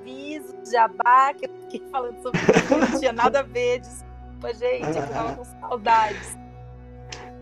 [0.00, 4.96] aviso, jabá, que eu fiquei falando sobre isso, não tinha nada a ver, desculpa, gente,
[4.98, 6.36] eu tava com saudades.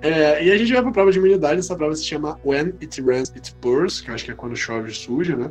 [0.03, 1.61] É, e a gente vai pra prova de imunidade.
[1.61, 4.57] Essa prova se chama When It Rains, It Pours, que eu acho que é quando
[4.57, 5.51] chove suja, né?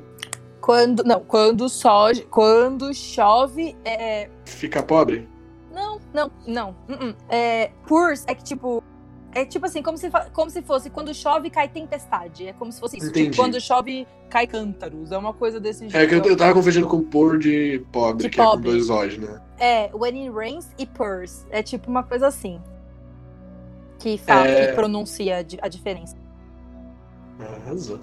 [0.70, 1.90] Quando, não, quando, so,
[2.30, 5.28] quando chove, é, Fica pobre?
[5.74, 6.76] Não, não, não.
[6.88, 7.16] uh-uh.
[7.28, 8.84] É, Purs é que tipo.
[9.34, 12.50] É tipo assim, como se, como se fosse quando chove cai tempestade.
[12.50, 13.12] É como se fosse isso.
[13.12, 15.12] Tipo, quando chove cai cântaros.
[15.12, 15.98] É uma coisa desse jeito.
[15.98, 18.70] É que eu, eu tava confundindo com por de pobre, De que é com pobre.
[18.70, 19.42] dois O's, né?
[19.58, 21.48] É, when it rains e purs.
[21.50, 22.62] É tipo uma coisa assim.
[23.98, 24.68] Que fala, É.
[24.68, 26.16] que pronuncia a diferença.
[27.40, 28.00] Arrasou.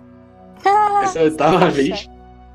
[1.05, 2.09] Essa é a oitava vez.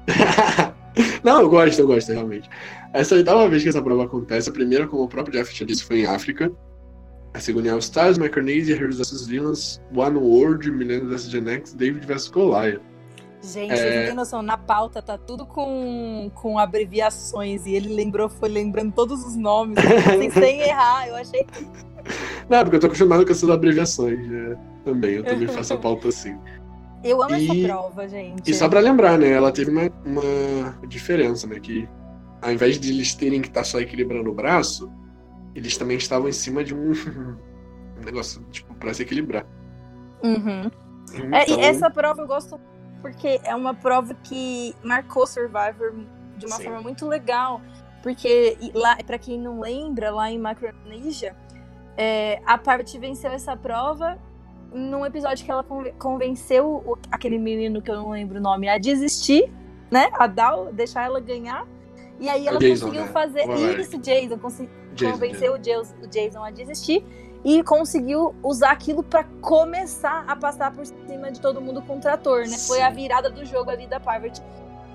[1.24, 2.50] Não, eu gosto, eu gosto, realmente.
[2.94, 4.50] Essa é a oitava vez que essa prova acontece.
[4.50, 6.52] A primeira, como o próprio Jeff já disse, foi em África.
[7.34, 11.74] A segunda em All Stars, Micronesia, Heroes vs Villains, One World, Millennium vs Gen X,
[11.74, 12.82] David vs Goliath.
[13.42, 13.76] Gente, É.
[13.76, 17.66] vocês não têm noção, na pauta tá tudo com, com abreviações.
[17.66, 21.08] E ele lembrou, foi lembrando todos os nomes, assim, sem errar.
[21.08, 21.46] Eu achei.
[22.50, 24.58] Não, porque eu tô acostumado com essas abreviações né?
[24.84, 25.16] também.
[25.16, 26.38] Eu também faço a pauta assim.
[27.04, 28.50] Eu amo E- essa prova, gente.
[28.50, 29.30] E só pra lembrar, né?
[29.32, 31.60] Ela teve uma, uma diferença, né?
[31.60, 31.88] Que
[32.42, 34.92] ao invés de eles terem que estar só equilibrando o braço,
[35.56, 36.92] eles também estavam em cima de um,
[38.00, 39.46] um negócio, tipo, pra se equilibrar.
[40.24, 40.70] Uhum.
[41.34, 42.60] É, e Então, essa prova eu gosto
[43.02, 45.94] porque é uma prova que marcou Survivor
[46.38, 46.64] de uma Sim.
[46.66, 47.60] forma muito legal.
[48.04, 51.36] Porque lá, para quem não lembra, lá em Micronesia,
[51.98, 54.18] é, a Parvati venceu essa prova
[54.72, 58.70] num episódio que ela conven- convenceu o- aquele menino que eu não lembro o nome
[58.70, 59.52] a desistir,
[59.90, 60.10] né?
[60.14, 61.66] A dar, deixar ela ganhar.
[62.20, 63.12] E aí ela Jason, conseguiu né?
[63.12, 63.82] fazer Alaric.
[63.82, 64.38] isso, Jason,
[64.94, 67.04] Jason, convenceu o Jason, o Jason a desistir
[67.44, 72.00] e conseguiu usar aquilo pra começar a passar por cima de todo mundo com o
[72.00, 72.58] trator, né?
[72.58, 72.84] Foi Sim.
[72.84, 74.42] a virada do jogo ali da Parvati.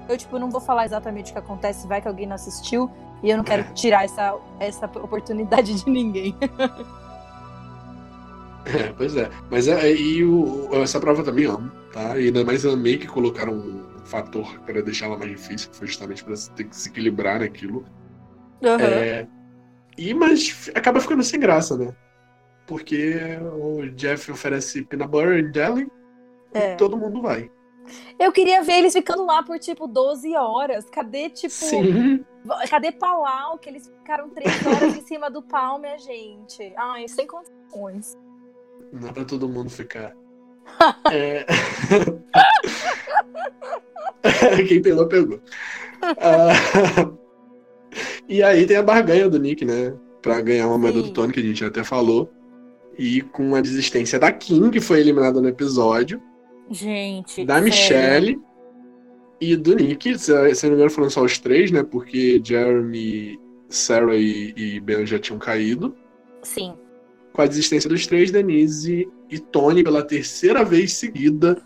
[0.08, 2.88] Eu, tipo, não vou falar exatamente o que acontece, vai que alguém não assistiu
[3.24, 6.34] e eu não quero tirar essa, essa oportunidade de ninguém.
[8.66, 9.30] É, pois é.
[9.50, 12.18] Mas é, e o, essa prova eu também amo, tá?
[12.18, 15.86] E ainda mais amei que colocaram um fator para deixar ela mais difícil, que foi
[15.86, 17.84] justamente pra você ter que se equilibrar naquilo.
[18.80, 19.26] É,
[19.96, 21.94] e, mas acaba ficando sem graça, né?
[22.66, 23.14] Porque
[23.52, 25.88] o Jeff oferece peanut butter e jelly
[26.52, 26.72] É.
[26.72, 27.50] e todo mundo vai.
[28.18, 30.90] Eu queria ver eles ficando lá por, tipo, 12 horas.
[30.90, 32.24] Cadê, tipo, Sim.
[32.68, 36.72] cadê Palau, que eles ficaram 3 horas em cima do pau, minha gente?
[36.76, 38.16] Ai, sem condições.
[38.92, 40.12] Não é pra todo mundo ficar.
[41.12, 41.46] É...
[44.68, 45.40] Quem pegou, pegou.
[46.02, 46.52] Ah,
[48.28, 49.94] E aí tem a barganha do Nick, né?
[50.20, 51.06] Pra ganhar uma moeda Sim.
[51.06, 52.30] do Tony, que a gente até falou.
[52.98, 56.20] E com a desistência da Kim, que foi eliminada no episódio,
[56.70, 57.44] Gente.
[57.44, 57.64] da sério.
[57.64, 58.40] Michelle
[59.40, 60.18] e do Nick.
[60.18, 61.82] Se, se não me engano, foram só os três, né?
[61.82, 65.94] Porque Jeremy, Sarah e, e Ben já tinham caído.
[66.42, 66.74] Sim.
[67.36, 71.62] Com a desistência dos três, Denise e Tony, pela terceira vez seguida,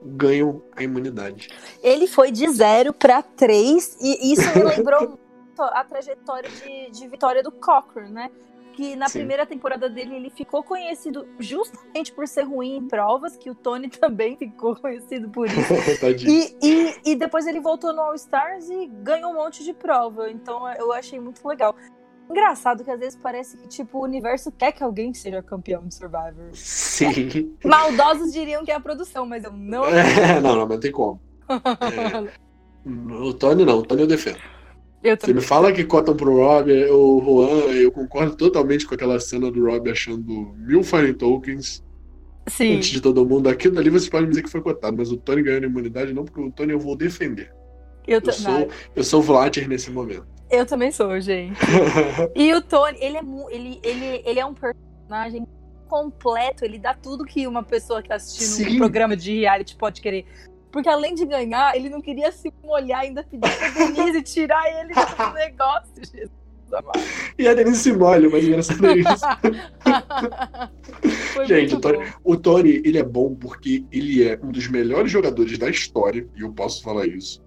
[0.00, 1.48] ganham a imunidade.
[1.82, 7.08] Ele foi de 0 para 3 e isso me lembrou muito a trajetória de, de
[7.08, 8.30] vitória do Cochrane, né?
[8.78, 9.18] que na Sim.
[9.18, 13.88] primeira temporada dele ele ficou conhecido justamente por ser ruim em provas, que o Tony
[13.90, 15.58] também ficou conhecido por isso.
[16.28, 20.30] E, e, e depois ele voltou no All Stars e ganhou um monte de prova.
[20.30, 21.74] Então eu achei muito legal.
[22.30, 25.94] Engraçado que às vezes parece que tipo, o universo quer que alguém seja campeão de
[25.94, 26.50] Survivor.
[26.52, 27.54] Sim.
[27.64, 31.20] Maldosos diriam que é a produção, mas eu não É, não, não, não tem como.
[31.48, 32.28] É,
[32.86, 34.38] o Tony não, o Tony eu defendo.
[35.02, 39.20] Eu Você me fala que cotam pro Rob, o Juan, eu concordo totalmente com aquela
[39.20, 41.84] cena do Rob achando mil Fire Tokens
[42.48, 42.76] Sim.
[42.76, 43.48] antes de todo mundo.
[43.48, 46.40] Aquilo dali vocês podem dizer que foi cotado, mas o Tony ganhando imunidade não, porque
[46.40, 47.52] o Tony eu vou defender.
[48.08, 50.26] Eu, Eu sou, eu sou o Vlater nesse momento.
[50.50, 51.58] eu também sou, gente.
[52.34, 55.46] E o Tony, ele é, ele, ele, ele é um personagem
[55.86, 58.74] completo, ele dá tudo que uma pessoa que tá assistindo Sim.
[58.76, 60.24] um programa de reality pode querer.
[60.70, 64.94] Porque além de ganhar, ele não queria se molhar, ainda pedir pra Denise tirar ele
[64.94, 66.30] do negócio, Jesus
[66.72, 67.00] amado.
[67.38, 69.26] e a Denise se molha, mas engraçado isso.
[71.46, 72.12] Gente, o Tony-.
[72.22, 76.42] O Tony, ele é bom porque ele é um dos melhores jogadores da história, e
[76.42, 77.42] eu posso falar isso.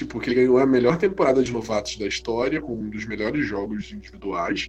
[0.00, 3.46] Tipo, que ele ganhou a melhor temporada de novatos da história, com um dos melhores
[3.46, 4.66] jogos individuais.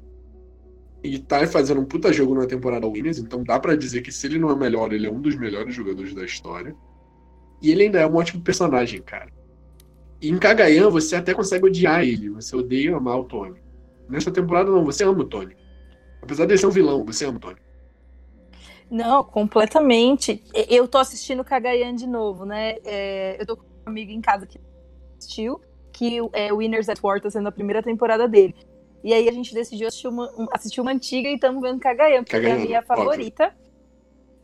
[1.02, 4.28] E tá fazendo um puta jogo na temporada Winners, então dá pra dizer que se
[4.28, 6.76] ele não é melhor, ele é um dos melhores jogadores da história.
[7.62, 9.32] E ele ainda é um ótimo personagem, cara.
[10.22, 13.62] E em Kagayan você até consegue odiar ele, você odeia amar o Tony.
[14.10, 15.56] Nessa temporada não, você ama o Tony.
[16.22, 17.60] Apesar de ele ser um vilão, você ama o Tony.
[18.90, 20.44] Não, completamente.
[20.68, 22.76] Eu tô assistindo Kagayan de novo, né?
[22.84, 24.60] É, eu tô com um amigo em casa que
[25.22, 25.61] assistiu,
[25.93, 28.55] que é Winners at War tá sendo a primeira temporada dele.
[29.03, 32.24] E aí a gente decidiu assistir uma, um- assistir uma antiga e estamos vendo Kagayan,
[32.24, 32.95] porque é a Kagayan, minha óbvio.
[32.95, 33.55] favorita.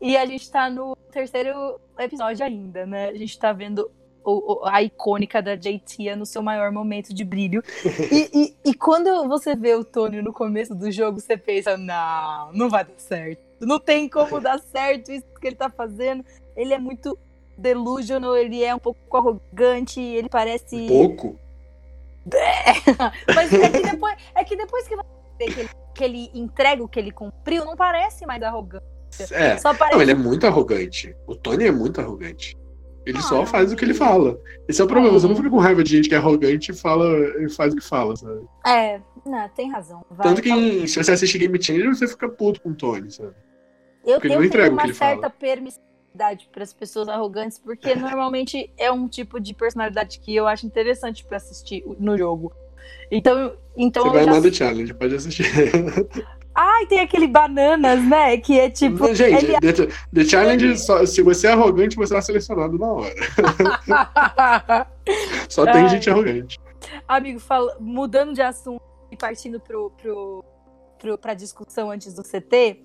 [0.00, 3.08] E a gente tá no terceiro episódio ainda, né?
[3.08, 3.90] A gente tá vendo
[4.24, 7.62] o- o- a icônica da JT no seu maior momento de brilho.
[8.12, 12.52] E, e- e quando você vê o Tony no começo do jogo, você pensa, não,
[12.52, 13.40] não vai dar certo.
[13.60, 16.24] Não tem como dar certo isso que ele tá fazendo.
[16.56, 17.18] Ele é muito
[17.58, 20.76] delusional, ele é um pouco arrogante, ele parece.
[20.76, 21.38] Um pouco.
[23.34, 25.02] Mas é que depois, é que, depois que você
[25.38, 28.84] vê que ele, que ele entrega o que ele cumpriu, não parece mais arrogante.
[29.32, 29.56] É.
[29.58, 29.94] Só parece.
[29.96, 31.14] Não, ele é muito arrogante.
[31.26, 32.56] O Tony é muito arrogante.
[33.06, 33.46] Ele só Ah.
[33.46, 34.38] faz o que ele fala.
[34.68, 35.18] Esse é o problema.
[35.18, 37.06] Você não fica com raiva de gente que é arrogante e fala
[37.42, 38.46] e faz o que fala, sabe?
[38.66, 40.04] É, não, tem razão.
[40.10, 43.10] Vai, Tanto que em- se você assiste Game Changer, você fica puto com o Tony,
[43.10, 43.32] sabe?
[44.04, 45.10] Eu, Porque eu não entrega tenho o que uma ele fala.
[45.12, 45.30] certa
[46.12, 50.66] permissividade para as pessoas arrogantes, porque normalmente é um tipo de personalidade que eu acho
[50.66, 52.52] interessante para assistir no jogo.
[53.10, 54.40] Então, então Você vai já...
[54.40, 55.46] The Challenge, pode assistir.
[56.54, 58.36] Ai, tem aquele bananas, né?
[58.38, 59.14] Que é tipo.
[59.14, 63.14] gente, ele- The, The Challenge, só- se você é arrogante, você será selecionado na hora.
[65.48, 65.88] Só tem Ai.
[65.88, 66.58] gente arrogante.
[67.06, 70.44] Amigo, fala- mudando de assunto e partindo pro, pro,
[70.98, 72.82] pro, pra discussão antes do CT,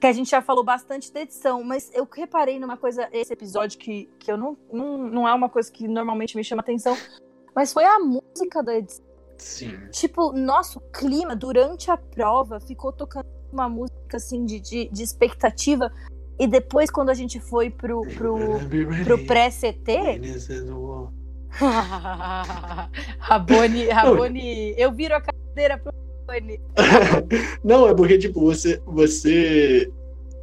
[0.00, 3.78] que a gente já falou bastante da edição, mas eu reparei numa coisa, esse episódio,
[3.78, 6.96] que, que eu não, não, não é uma coisa que normalmente me chama atenção,
[7.54, 9.04] mas foi a música da edição.
[9.36, 9.76] Sim.
[9.90, 15.92] Tipo, nosso clima durante a prova ficou tocando uma música assim de, de, de expectativa.
[16.38, 18.36] E depois, quando a gente foi pro, pro,
[19.04, 20.20] pro pré-CT,
[23.20, 25.92] a Boni, a Boni, eu viro a cadeira pro
[27.64, 28.80] Não, é porque, tipo, você.
[28.84, 29.90] você...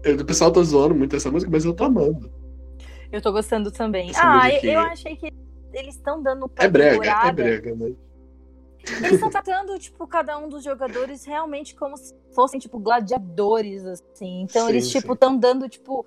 [0.04, 2.32] eu- O pessoal tá zoando muito essa música, mas eu tô amando.
[3.12, 4.10] Eu tô gostando também.
[4.10, 5.32] Essa ah, eu, eu achei que
[5.74, 7.96] eles estão dando É brega, é brega, mas.
[9.00, 14.42] Eles estão tratando, tipo, cada um dos jogadores realmente como se fossem, tipo, gladiadores, assim.
[14.42, 16.06] Então Sim, eles, tipo, estão dando, tipo,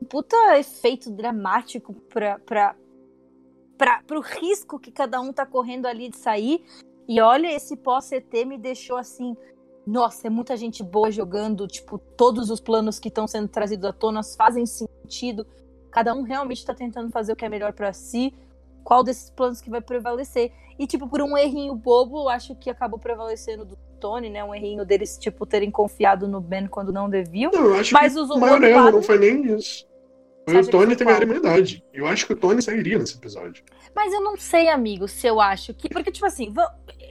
[0.00, 2.76] um puta efeito dramático pra, pra,
[3.78, 6.62] pra, pro risco que cada um tá correndo ali de sair.
[7.10, 9.36] E olha, esse pós-CT me deixou assim.
[9.84, 11.66] Nossa, é muita gente boa jogando.
[11.66, 15.44] Tipo, todos os planos que estão sendo trazidos à tona fazem sentido.
[15.90, 18.32] Cada um realmente tá tentando fazer o que é melhor pra si.
[18.84, 20.52] Qual desses planos que vai prevalecer?
[20.78, 24.44] E, tipo, por um errinho bobo, acho que acabou prevalecendo do Tony, né?
[24.44, 27.50] Um errinho deles, tipo, terem confiado no Ben quando não deviam.
[27.52, 29.84] Não, eu acho Mas que os- o maior erro não foi nem isso.
[30.48, 31.84] Foi o Tony ter ganhado a imunidade.
[31.92, 33.62] Eu acho que o Tony sairia nesse episódio.
[33.94, 35.88] Mas eu não sei, amigo, se eu acho que.
[35.88, 36.52] Porque, tipo assim,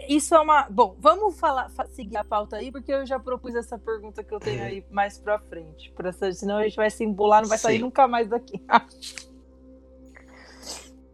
[0.08, 0.64] isso é uma.
[0.70, 4.34] Bom, vamos falar, fa- seguir a pauta aí, porque eu já propus essa pergunta que
[4.34, 5.92] eu tenho aí mais pra frente.
[5.92, 7.82] Pra, senão a gente vai se embolar, não vai sair Sim.
[7.84, 8.62] nunca mais daqui.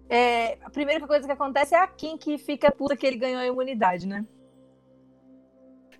[0.08, 3.40] É, a primeira coisa que acontece é a Kim que fica puta que ele ganhou
[3.42, 4.24] a imunidade, né?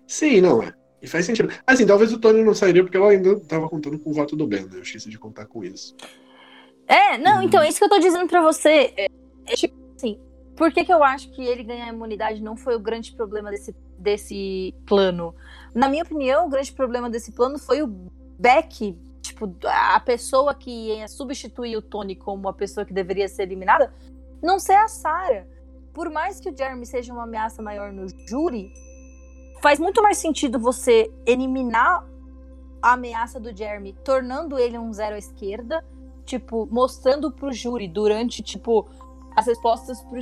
[0.06, 0.72] Sim, não é.
[1.02, 1.52] E faz sentido.
[1.66, 4.46] Assim, talvez o Tony não sairia porque ela ainda tava contando com o voto do
[4.46, 4.76] Ben, né?
[4.78, 5.94] Eu esqueci de contar com isso.
[6.86, 7.42] É, não, Uhum.
[7.42, 8.94] então, é isso que eu tô dizendo pra você.
[8.96, 9.06] É
[9.54, 10.18] tipo assim,
[10.56, 13.74] por que, que eu acho que ele ganhar imunidade não foi o grande problema desse
[13.98, 15.34] desse plano.
[15.74, 17.86] Na minha opinião, o grande problema desse plano foi o
[18.38, 23.42] Beck, tipo, a pessoa que ia substituir o Tony como a pessoa que deveria ser
[23.42, 23.92] eliminada,
[24.42, 25.46] não ser a Sarah.
[25.92, 28.70] Por mais que o Jeremy seja uma ameaça maior no júri,
[29.62, 32.06] faz muito mais sentido você eliminar
[32.82, 35.82] a ameaça do Jeremy, tornando ele um zero à esquerda,
[36.24, 38.86] tipo, mostrando pro júri durante, tipo,
[39.36, 40.20] as respostas pro,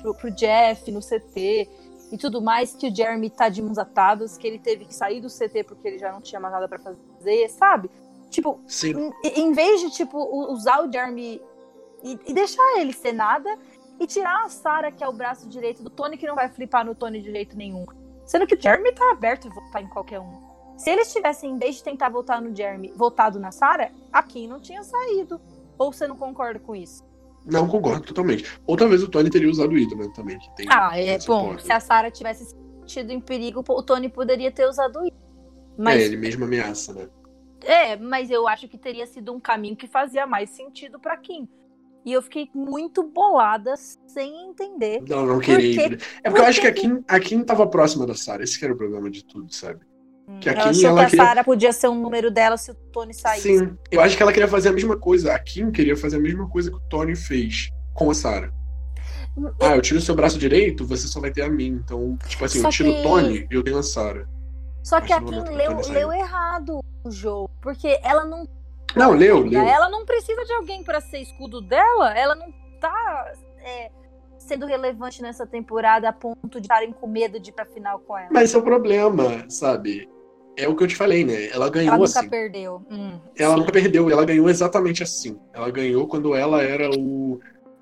[0.00, 1.68] pro, pro Jeff no CT
[2.10, 5.20] e tudo mais, que o Jeremy tá de mãos atadas, que ele teve que sair
[5.20, 7.90] do CT porque ele já não tinha mais nada para fazer, sabe?
[8.30, 8.60] Tipo,
[9.22, 10.18] em, em, vez de, tipo,
[10.50, 11.40] usar o Jeremy
[12.02, 13.58] e, e deixar ele ser nada
[14.00, 16.84] e tirar a Sarah, que é o braço direito do Tony, que não vai flipar
[16.84, 17.86] no Tony de jeito nenhum.
[18.24, 20.46] Sendo que o Jeremy tá aberto a votar em qualquer um.
[20.76, 24.46] Se eles tivessem, em vez de tentar votar no Jeremy, votado na Sarah, a Kim
[24.46, 25.40] não tinha saído.
[25.78, 27.05] Ou você não concorda com isso?
[27.46, 28.44] Não concordo totalmente.
[28.66, 30.38] Ou talvez o Tony teria usado o Ida, né, também.
[30.38, 31.56] Que tem ah, é bom.
[31.58, 35.16] Se a Sarah tivesse sentido em perigo, o Tony poderia ter usado o Ida.
[35.78, 36.00] Mas...
[36.00, 37.08] É, ele mesmo ameaça, né?
[37.62, 41.48] É, mas eu acho que teria sido um caminho que fazia mais sentido para Kim.
[42.04, 43.74] E eu fiquei muito bolada
[44.06, 45.02] sem entender.
[45.08, 45.88] Não, não queria.
[45.88, 48.44] Porque, é porque eu acho que a Kim, a Kim tava próxima da Sarah.
[48.44, 49.80] Esse era o problema de tudo, sabe?
[50.28, 52.70] Hum, que a Kim, ela, ela que a Sarah podia ser um número dela se
[52.70, 53.58] o Tony saísse.
[53.58, 55.32] Sim, eu acho que ela queria fazer a mesma coisa.
[55.32, 58.52] A Kim queria fazer a mesma coisa que o Tony fez com a Sarah.
[59.36, 61.80] Hum, ah, eu tiro o seu braço direito, você só vai ter a mim.
[61.84, 63.02] Então, tipo assim, só eu tiro o que...
[63.02, 64.26] Tony, eu tenho a Sarah.
[64.82, 67.50] Só que a Kim leu, leu errado o jogo.
[67.60, 68.48] Porque ela não
[68.96, 69.60] não, leu, leu.
[69.60, 72.16] Ela não precisa de alguém para ser escudo dela.
[72.16, 72.50] Ela não
[72.80, 73.90] tá é,
[74.38, 78.16] sendo relevante nessa temporada a ponto de estarem com medo de ir pra final com
[78.16, 78.28] ela.
[78.32, 80.08] Mas esse é o problema, sabe?
[80.56, 81.48] É o que eu te falei, né?
[81.48, 82.28] Ela ganhou ela nunca assim.
[82.28, 82.82] perdeu.
[82.90, 83.60] Hum, ela sim.
[83.60, 84.10] nunca perdeu.
[84.10, 85.38] Ela ganhou exatamente assim.
[85.52, 87.38] Ela ganhou quando ela era o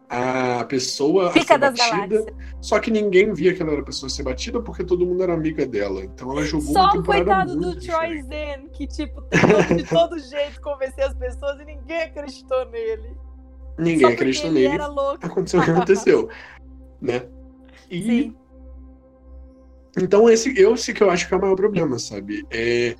[0.09, 2.27] a pessoa Fica a ser batida.
[2.61, 5.23] Só que ninguém via que ela era a pessoa a ser batida porque todo mundo
[5.23, 6.05] era amiga dela.
[6.05, 10.19] Então ela jogou Só uma temporada coitado do Troy Zen, que tipo, tentou de todo
[10.19, 13.17] jeito convencer as pessoas e ninguém acreditou nele.
[13.79, 14.79] Ninguém acreditou nele.
[15.23, 16.29] Aconteceu o que aconteceu.
[17.01, 17.27] né?
[17.91, 18.03] E.
[18.03, 18.37] Sim.
[20.01, 22.45] Então, esse eu sei que eu acho que é o maior problema, sabe?
[22.51, 22.97] É,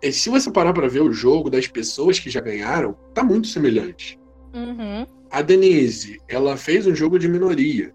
[0.00, 3.48] é se você parar para ver o jogo das pessoas que já ganharam, tá muito
[3.48, 4.18] semelhante.
[4.54, 5.06] Uhum.
[5.30, 7.92] A Denise, ela fez um jogo de minoria.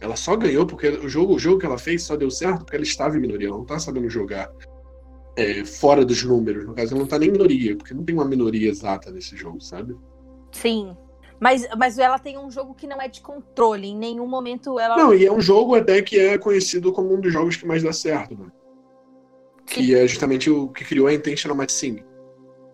[0.00, 2.76] Ela só ganhou porque o jogo, o jogo que ela fez só deu certo porque
[2.76, 3.48] ela estava em minoria.
[3.48, 4.50] Ela não tá sabendo jogar
[5.36, 6.66] é, fora dos números.
[6.66, 9.36] No caso, ela não tá nem em minoria, porque não tem uma minoria exata nesse
[9.36, 9.96] jogo, sabe?
[10.52, 10.96] Sim.
[11.40, 13.88] Mas, mas ela tem um jogo que não é de controle.
[13.88, 14.96] Em nenhum momento ela.
[14.96, 17.82] Não, e é um jogo até que é conhecido como um dos jogos que mais
[17.82, 18.46] dá certo, né?
[19.66, 22.02] Que é justamente o que criou a Intentional Match Sim.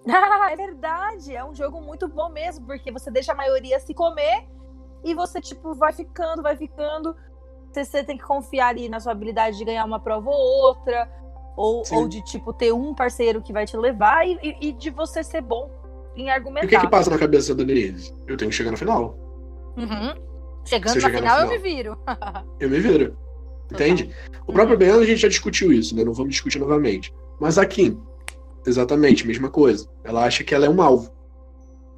[0.09, 1.35] Ah, é verdade.
[1.35, 4.49] É um jogo muito bom mesmo, porque você deixa a maioria se comer
[5.05, 7.15] e você, tipo, vai ficando, vai ficando.
[7.71, 11.11] Você, você tem que confiar ali na sua habilidade de ganhar uma prova ou outra.
[11.57, 14.91] Ou, ou de, tipo, ter um parceiro que vai te levar e, e, e de
[14.91, 15.80] você ser bom
[16.21, 16.67] em argumentar.
[16.67, 18.15] o que, que passa na cabeça da Denise?
[18.27, 19.19] Eu tenho que chegar na final.
[19.77, 20.15] Uhum.
[20.65, 21.99] Chegando na final, na final, eu me viro.
[22.61, 23.17] eu me viro.
[23.73, 24.05] Entende?
[24.05, 24.43] Total.
[24.47, 24.79] O próprio uhum.
[24.79, 26.05] Ben, a gente já discutiu isso, né?
[26.05, 27.13] Não vamos discutir novamente.
[27.41, 27.97] Mas aqui,
[28.67, 29.89] Exatamente, mesma coisa.
[30.05, 31.13] Ela acha que ela é um alvo.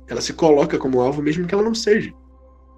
[0.09, 2.13] Ela se coloca como alvo mesmo que ela não seja.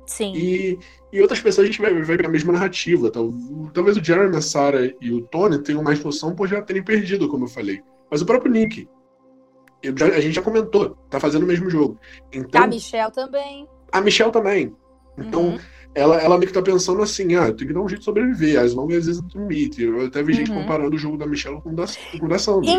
[0.07, 0.32] Sim.
[0.34, 0.78] E,
[1.12, 3.11] e outras pessoas a gente vai, vai pra mesma narrativa.
[3.11, 7.28] Talvez o Jeremy, a Sarah e o Tony tenham mais noção por já terem perdido,
[7.28, 7.80] como eu falei.
[8.11, 8.88] Mas o próprio Nick,
[9.97, 11.99] já, a gente já comentou, tá fazendo o mesem jogo.
[12.32, 13.68] Então, a Michelle também.
[13.93, 14.76] A Michelle também.
[15.18, 15.59] Então, uhum.
[15.95, 18.05] ela, ela meio que tá pensando assim, ah, eu tenho que dar um jeito de
[18.05, 19.78] sobreviver, as long as it meet.
[19.78, 20.39] Eu até vi uhum.
[20.39, 21.85] gente comparando o jogo da Michelle com o da,
[22.18, 22.70] com o da Sandra.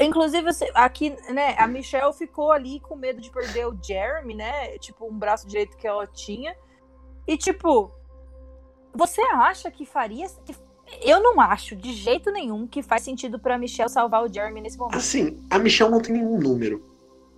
[0.00, 4.78] Inclusive, aqui, né, a Michelle ficou ali com medo de perder o Jeremy, né?
[4.78, 6.54] Tipo, um braço direito que ela tinha.
[7.26, 7.90] E, tipo,
[8.94, 10.26] você acha que faria.
[11.02, 14.78] Eu não acho de jeito nenhum que faz sentido pra Michelle salvar o Jeremy nesse
[14.78, 14.96] momento.
[14.96, 16.82] Assim, a Michelle não tem nenhum número.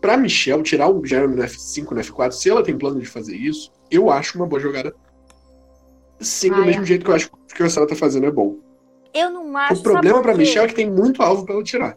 [0.01, 3.37] Pra Michelle tirar o Jeremy no F5, no F4, se ela tem plano de fazer
[3.37, 4.95] isso, eu acho uma boa jogada.
[6.21, 6.87] Sim, do mesmo é.
[6.87, 8.57] jeito que eu acho que o Sarah tá fazendo é bom.
[9.13, 9.81] Eu não acho.
[9.81, 11.97] O problema pra Michelle é que tem muito alvo pra ela tirar.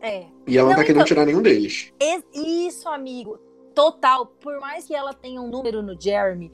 [0.00, 0.26] É.
[0.46, 1.92] E ela não, tá querendo então, tirar nenhum deles.
[2.34, 3.38] Isso, amigo.
[3.74, 4.26] Total.
[4.26, 6.52] Por mais que ela tenha um número no Jeremy,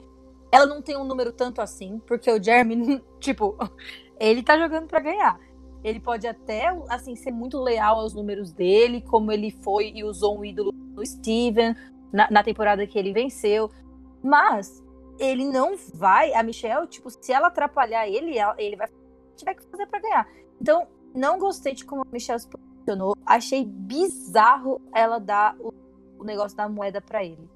[0.51, 3.57] ela não tem um número tanto assim, porque o Jeremy, tipo,
[4.19, 5.39] ele tá jogando para ganhar.
[5.83, 10.37] Ele pode até, assim, ser muito leal aos números dele, como ele foi e usou
[10.37, 11.75] um ídolo do Steven
[12.13, 13.71] na, na temporada que ele venceu.
[14.21, 14.83] Mas
[15.17, 16.33] ele não vai.
[16.33, 18.87] A Michelle, tipo, se ela atrapalhar ele, ele vai
[19.35, 20.27] tiver que fazer para ganhar.
[20.59, 23.15] Então, não gostei de como a Michelle se funcionou.
[23.25, 25.73] Achei bizarro ela dar o,
[26.19, 27.49] o negócio da moeda para ele.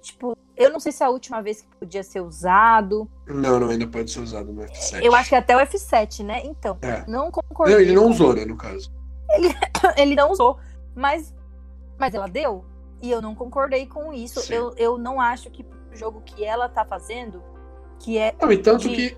[0.00, 3.10] Tipo, Eu não sei se é a última vez que podia ser usado.
[3.26, 5.02] Não, não, ainda pode ser usado no F7.
[5.02, 6.42] Eu acho que até o F7, né?
[6.44, 7.02] Então, É.
[7.08, 7.74] não concordei.
[7.74, 8.92] Não, ele não usou, né, no caso.
[9.96, 10.58] ele não usou.
[10.94, 11.34] Mas,
[11.98, 12.62] mas ela deu.
[13.00, 14.40] E eu não concordei com isso.
[14.40, 14.52] Sim.
[14.52, 17.42] Eu, eu não acho que o jogo que ela tá fazendo,
[17.98, 19.16] que é Não, e tanto De que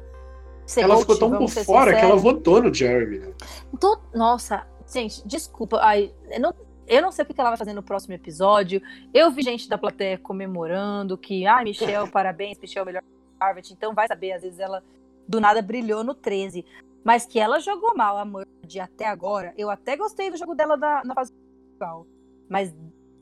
[0.80, 3.32] ela ficou tão por fora que ela votou no Jeremy, né?
[3.80, 5.80] Tô- Nossa, gente, desculpa.
[5.82, 6.54] Ai, não,
[6.86, 8.82] eu não sei o que ela vai fazer no próximo episódio.
[9.12, 13.02] Eu vi gente da plateia comemorando que, ai, Michelle, parabéns, Michelle, melhor
[13.40, 13.72] Harvard.
[13.72, 14.82] Então vai saber, às vezes ela
[15.26, 16.64] do nada brilhou no 13.
[17.04, 19.52] Mas que ela jogou mal a Murd até agora.
[19.56, 22.06] Eu até gostei do jogo dela da, na fase principal.
[22.48, 22.74] Mas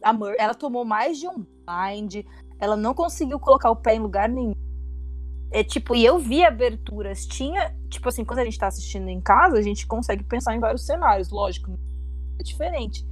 [0.02, 2.26] a Murd, ela tomou mais de um blind.
[2.58, 4.54] Ela não conseguiu colocar o pé em lugar nenhum.
[5.50, 7.26] É tipo, e eu vi aberturas.
[7.26, 10.61] Tinha, tipo assim, quando a gente tá assistindo em casa, a gente consegue pensar em
[10.61, 11.78] vários cenários, lógico.
[12.38, 13.04] É diferente.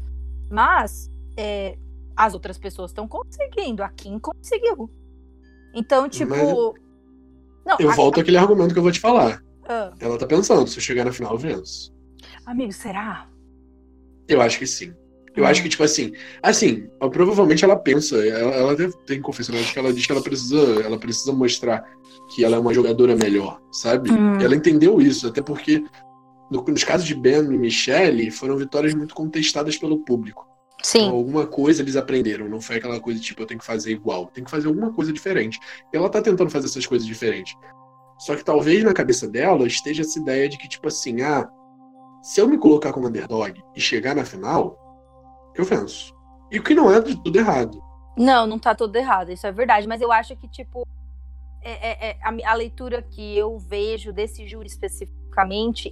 [0.51, 1.77] Mas é,
[2.17, 3.83] as outras pessoas estão conseguindo.
[3.83, 4.91] A Kim conseguiu.
[5.75, 6.31] Então, tipo.
[6.31, 6.43] Mas
[7.67, 9.43] Não, Eu volto àquele argumento que eu vou te falar.
[9.69, 11.93] ah, Ela tá pensando, se eu chegar na final, eu venço.
[12.47, 13.29] amigo, será?
[14.27, 14.95] Eu acho que sim.
[15.37, 15.47] Eu Hum.
[15.47, 19.17] acho que, tipo assim, assim, provavelmente ela pensa, ela, ela deve ter
[19.73, 21.85] que ela diz que ela precisa, ela precisa mostrar
[22.35, 24.11] que ela é uma jogadora melhor, sabe?
[24.11, 24.41] Hum.
[24.41, 25.85] Ela entendeu isso, até porque
[26.51, 30.47] no- nos casos de Ben e Michelle, foram vitórias muito contestadas pelo público.
[30.81, 31.09] Então, Sim.
[31.11, 34.45] alguma coisa eles aprenderam, não foi aquela coisa tipo, eu tenho que fazer igual, tem
[34.45, 35.59] que fazer alguma coisa diferente.
[35.93, 37.55] E ela tá tentando fazer essas coisas diferentes.
[38.19, 41.49] Só que talvez na cabeça dela esteja essa ideia de que, tipo assim, ah,
[42.23, 44.77] se eu me colocar como underdog e chegar na final,
[45.57, 46.15] eu venço.
[46.51, 47.81] E o que não é de tudo errado.
[48.17, 49.87] Não, não tá tudo errado, isso é verdade.
[49.87, 50.87] Mas eu acho que, tipo,
[51.63, 54.69] é, é- é a, a leitura que eu vejo desse júri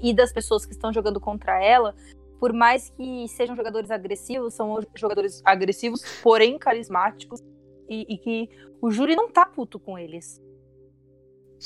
[0.03, 1.94] e das pessoas que estão jogando contra ela,
[2.38, 7.42] por mais que sejam jogadores agressivos, são jogadores agressivos, porém carismáticos,
[7.88, 10.42] e, e que o júri não tá puto com eles.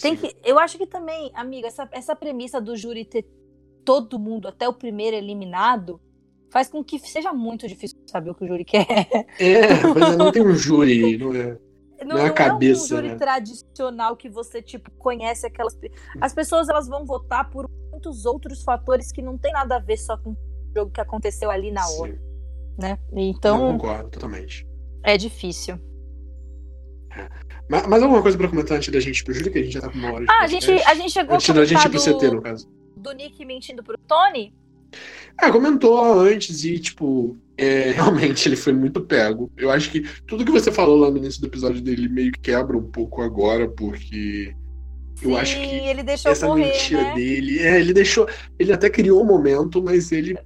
[0.00, 3.26] Tem que, eu acho que também, amiga, essa, essa premissa do júri ter
[3.84, 6.00] todo mundo até o primeiro eliminado
[6.50, 8.86] faz com que seja muito difícil saber o que o júri quer.
[9.38, 9.68] É,
[9.98, 11.58] mas não tem um júri, não é?
[12.04, 13.16] Não, Não é cabeça, é um júri né?
[13.16, 15.78] tradicional que você, tipo, conhece aquelas.
[16.20, 19.96] As pessoas elas vão votar por muitos outros fatores que não tem nada a ver
[19.98, 20.36] só com o
[20.74, 22.18] jogo que aconteceu ali na hora, Sim.
[22.78, 22.98] né?
[23.12, 24.66] Eu Então, concordo, totalmente.
[25.02, 25.78] é difícil.
[27.68, 29.80] Mas, mais alguma coisa pra comentar antes da gente pro júri, que a gente já
[29.80, 31.84] tá com uma hora de Ah, a gente, a gente chegou Antes a da gente
[31.84, 32.68] ir pro CT, no do, caso.
[32.96, 34.54] do Nick mentindo pro Tony.
[35.38, 39.50] Ah, comentou antes e, tipo, é, realmente ele foi muito pego.
[39.56, 42.40] Eu acho que tudo que você falou lá no início do episódio dele meio que
[42.40, 44.54] quebra um pouco agora, porque
[45.22, 47.14] Eu Sim, acho que ele deixou essa morrer, mentira né?
[47.14, 47.58] dele.
[47.60, 48.28] É, ele deixou.
[48.58, 50.38] Ele até criou um momento, mas ele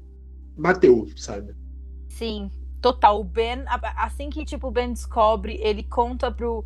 [0.56, 1.54] bateu, sabe?
[2.08, 2.50] Sim,
[2.80, 3.20] total.
[3.20, 3.64] O Ben,
[3.96, 6.64] assim que tipo, o Ben descobre, ele conta pro,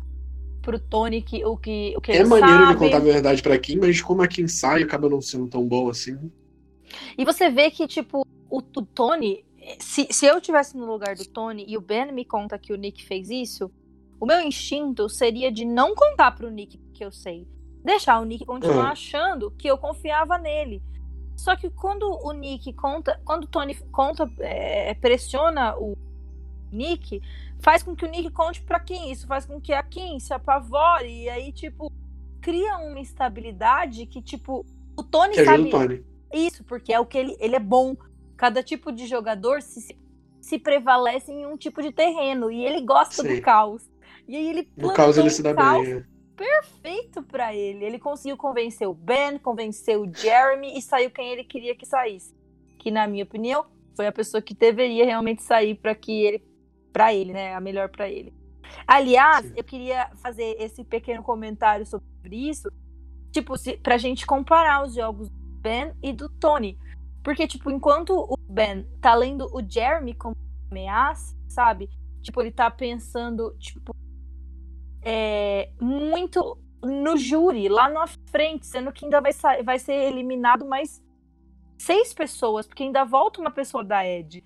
[0.61, 2.63] pro Tony que, o que, o que É ele maneiro sabe.
[2.63, 5.67] ele contar a verdade pra Kim, mas como a Kim sai, acaba não sendo tão
[5.67, 6.17] bom assim.
[7.17, 9.45] E você vê que, tipo, o, o Tony.
[9.79, 12.77] Se, se eu tivesse no lugar do Tony e o Ben me conta que o
[12.77, 13.71] Nick fez isso,
[14.19, 17.47] o meu instinto seria de não contar pro Nick que eu sei.
[17.83, 18.91] Deixar o Nick continuar Ah.
[18.91, 20.81] achando que eu confiava nele.
[21.37, 23.19] Só que quando o Nick conta.
[23.23, 25.95] Quando o Tony conta, é, pressiona o
[26.71, 27.21] Nick,
[27.59, 29.11] faz com que o Nick conte pra quem?
[29.11, 31.23] Isso faz com que a Kim se apavore.
[31.23, 31.91] E aí, tipo,
[32.41, 34.65] cria uma instabilidade que, tipo,
[34.97, 35.67] o Tony Que ajuda sabe.
[35.67, 36.05] o Tony.
[36.33, 37.95] Isso, porque é o que ele, ele é bom.
[38.39, 39.93] Cada tipo de jogador se,
[40.39, 42.49] se prevalece em um tipo de terreno.
[42.49, 43.35] E ele gosta Sim.
[43.35, 43.83] do caos.
[44.25, 45.97] E aí ele No plantou caos ele se dá caos bem.
[45.97, 46.03] é.
[46.37, 47.83] perfeito pra ele.
[47.83, 52.33] Ele conseguiu convencer o Ben, convencer o Jeremy e saiu quem ele queria que saísse.
[52.79, 56.41] Que, na minha opinião, foi a pessoa que deveria realmente sair para que ele.
[56.93, 57.53] para ele, né?
[57.53, 58.33] A melhor pra ele.
[58.87, 59.53] Aliás, Sim.
[59.57, 62.71] eu queria fazer esse pequeno comentário sobre isso.
[63.33, 66.77] Tipo, se, pra gente comparar os jogos do Ben e do Tony.
[67.29, 70.35] Porque, tipo, enquanto o Ben tá lendo o Jeremy como
[70.71, 71.87] ameaça, sabe?
[72.23, 73.95] Tipo, ele tá pensando, tipo,
[75.03, 79.31] é, muito no júri, lá na frente, sendo que ainda vai,
[79.63, 81.03] vai ser eliminado mais
[81.77, 84.43] seis pessoas, porque ainda volta uma pessoa da Ed.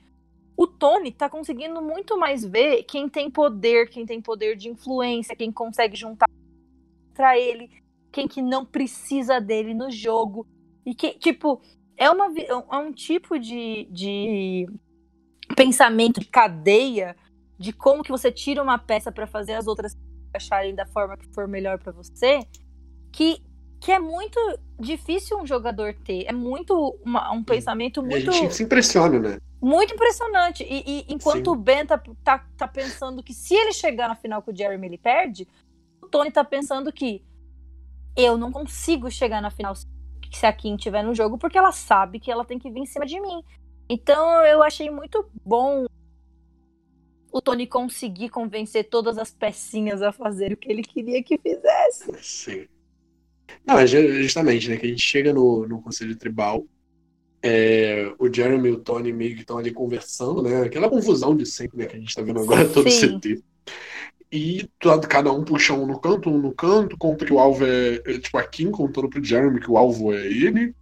[0.57, 5.37] O Tony tá conseguindo muito mais ver quem tem poder, quem tem poder de influência,
[5.37, 6.27] quem consegue juntar
[7.07, 7.81] contra ele,
[8.11, 10.45] quem que não precisa dele no jogo.
[10.85, 11.61] E que, tipo,
[11.97, 14.67] é, uma, vi- é um tipo de, de
[15.55, 17.15] pensamento de cadeia
[17.57, 19.95] de como que você tira uma peça pra fazer as outras
[20.33, 22.39] acharem da forma que for melhor pra você,
[23.11, 23.41] que,
[23.79, 24.39] que é muito
[24.79, 26.25] difícil um jogador ter.
[26.25, 29.37] É muito uma- um pensamento E a muito, gente se impressiona, né?
[29.61, 30.63] muito impressionante.
[30.63, 31.51] E, e enquanto Sim.
[31.51, 34.87] o Ben tá, tá, tá pensando que se ele chegar na final com o Jeremy,
[34.87, 35.47] ele perde,
[36.11, 37.23] Tony tá pensando que
[38.15, 39.87] eu não consigo chegar na final se
[40.41, 43.05] a Kim tiver no jogo, porque ela sabe que ela tem que vir em cima
[43.05, 43.43] de mim.
[43.89, 45.85] Então eu achei muito bom
[47.31, 52.11] o Tony conseguir convencer todas as pecinhas a fazer o que ele queria que fizesse.
[52.21, 52.67] Sim.
[53.65, 54.77] Não, é justamente, né?
[54.77, 56.65] Que a gente chega no, no Conselho Tribal,
[57.41, 60.61] é, o Jeremy e o Tony meio que estão ali conversando, né?
[60.61, 63.19] Aquela confusão de sempre né, que a gente tá vendo agora todo Sim.
[63.19, 63.43] CT.
[64.35, 64.67] E
[65.07, 68.17] cada um puxa um no canto, um no canto, conta que o alvo é, é,
[68.17, 70.73] tipo a Kim contando pro Jeremy que o alvo é ele.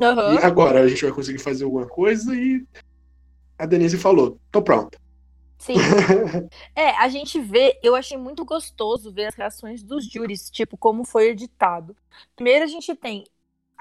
[0.00, 0.32] Aham.
[0.32, 2.64] E agora a gente vai conseguir fazer alguma coisa e
[3.58, 4.98] a Denise falou, tô pronta.
[5.58, 5.74] Sim.
[6.74, 11.04] É, a gente vê, eu achei muito gostoso ver as reações dos júris, tipo, como
[11.04, 11.94] foi editado.
[12.34, 13.24] Primeiro a gente tem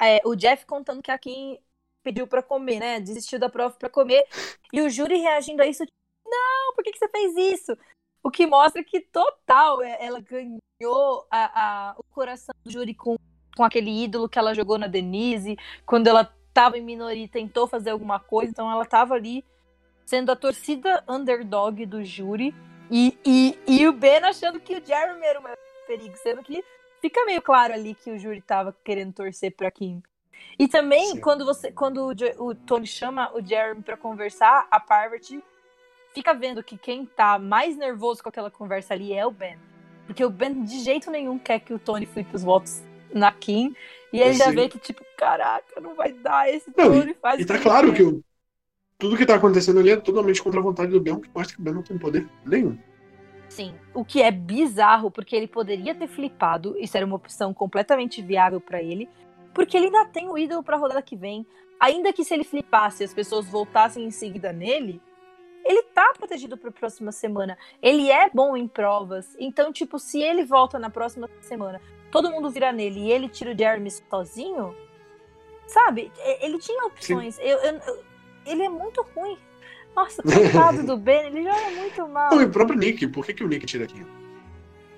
[0.01, 1.57] é, o Jeff contando que a Kim
[2.03, 2.99] pediu pra comer, né?
[2.99, 4.25] Desistiu da prova pra comer.
[4.73, 7.77] E o júri reagindo a isso, tipo, não, por que, que você fez isso?
[8.23, 13.17] O que mostra que total é, ela ganhou a- a- o coração do júri com,
[13.55, 17.67] com aquele ídolo que ela jogou na Denise, quando ela tava em minoria e tentou
[17.67, 19.43] fazer alguma coisa, então ela tava ali
[20.05, 22.55] sendo a torcida underdog do júri
[22.89, 25.57] e, e, e o Ben achando que o Jeremy era o maior
[25.87, 26.63] perigo, sendo que
[27.01, 30.01] fica meio claro ali que o júri tava querendo torcer pra Kim.
[30.59, 31.21] E também, Sim.
[31.21, 32.07] quando você quando
[32.39, 35.43] o, o Tony chama o Jeremy pra conversar, a Parvati
[36.13, 39.57] fica vendo que quem tá mais nervoso com aquela conversa ali é o Ben.
[40.05, 42.81] Porque o Ben de jeito nenhum quer que o Tony flipe os votos
[43.13, 43.75] na Kim.
[44.11, 47.45] E ele já vê que, tipo, caraca, não vai dar esse Não, Tony faz E
[47.45, 47.97] tá claro quer.
[47.97, 48.23] que o-
[48.97, 51.61] tudo que tá acontecendo ali é totalmente contra a vontade do Ben, que mostra que
[51.61, 52.77] o Ben não tem poder nenhum.
[53.49, 58.21] Sim, o que é bizarro, porque ele poderia ter flipado, isso era uma opção completamente
[58.21, 59.07] viável pra ele,
[59.53, 61.45] porque ele ainda tem o ídolo pra rodada que vem.
[61.79, 65.01] Ainda que se ele flipasse e as pessoas voltassem em seguida nele,
[65.63, 67.57] ele tá protegido pra próxima semana.
[67.81, 72.49] Ele é bom em provas, então, tipo, se ele volta na próxima semana, todo mundo
[72.49, 74.75] vira nele e ele tira o Jeremy sozinho,
[75.67, 76.11] sabe?
[76.41, 77.37] Ele tinha opções.
[77.39, 78.03] Eu- eu- eu-
[78.45, 79.37] ele é muito ruim.
[79.95, 82.31] Nossa, coitado do Ben, ele joga muito mal.
[82.31, 84.03] Não, e o próprio Nick, por que, que o Nick tira aqui?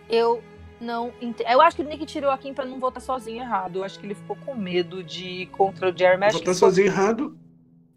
[0.10, 0.42] Eu
[0.80, 1.48] não entendo.
[1.50, 3.80] Eu acho que o Nick tirou a Kim pra não votar sozinho errado.
[3.80, 6.32] Eu acho que ele ficou com medo de ir contra o Jeremy.
[6.32, 7.38] Votar que sozinho errado,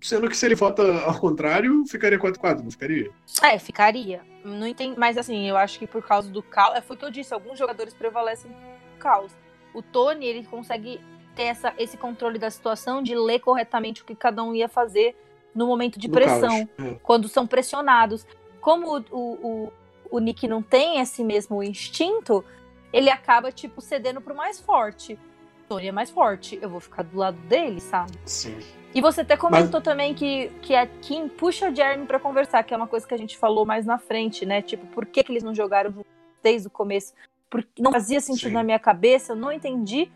[0.01, 3.11] sendo que se ele vota ao contrário, ficaria 4x4, não ficaria?
[3.43, 4.23] É, ficaria.
[4.45, 4.99] Não entendi.
[4.99, 6.77] Mas assim, eu acho que por causa do caos.
[6.77, 9.33] É, foi o que eu disse, alguns jogadores prevalecem do caos.
[9.75, 11.01] O Tony, ele consegue
[11.35, 15.17] ter essa, esse controle da situação de ler corretamente o que cada um ia fazer
[15.55, 16.69] no momento de Do pressão.
[16.79, 16.97] É.
[17.03, 18.27] quando são pressionados.
[18.61, 19.73] Como o, o, o,
[20.11, 22.45] o Nick não tem esse mesmo instinto,
[22.93, 25.15] ele acaba, tipo, cedendo pro mais forte.
[25.15, 28.13] O Tony é mais forte, eu vou ficar do lado dele, sabe?
[28.25, 28.59] Sim.
[28.95, 32.72] E você até comentou também que, que a Kim puxa o Jeremy pra conversar, que
[32.72, 34.62] é uma coisa que a gente falou mais na frente, né?
[34.62, 35.95] Tipo, por que, que eles não jogaram
[36.43, 37.12] desde o começo?
[37.51, 38.55] Porque não fazia sentido Sim.
[38.55, 40.11] na minha cabeça, eu não entendi.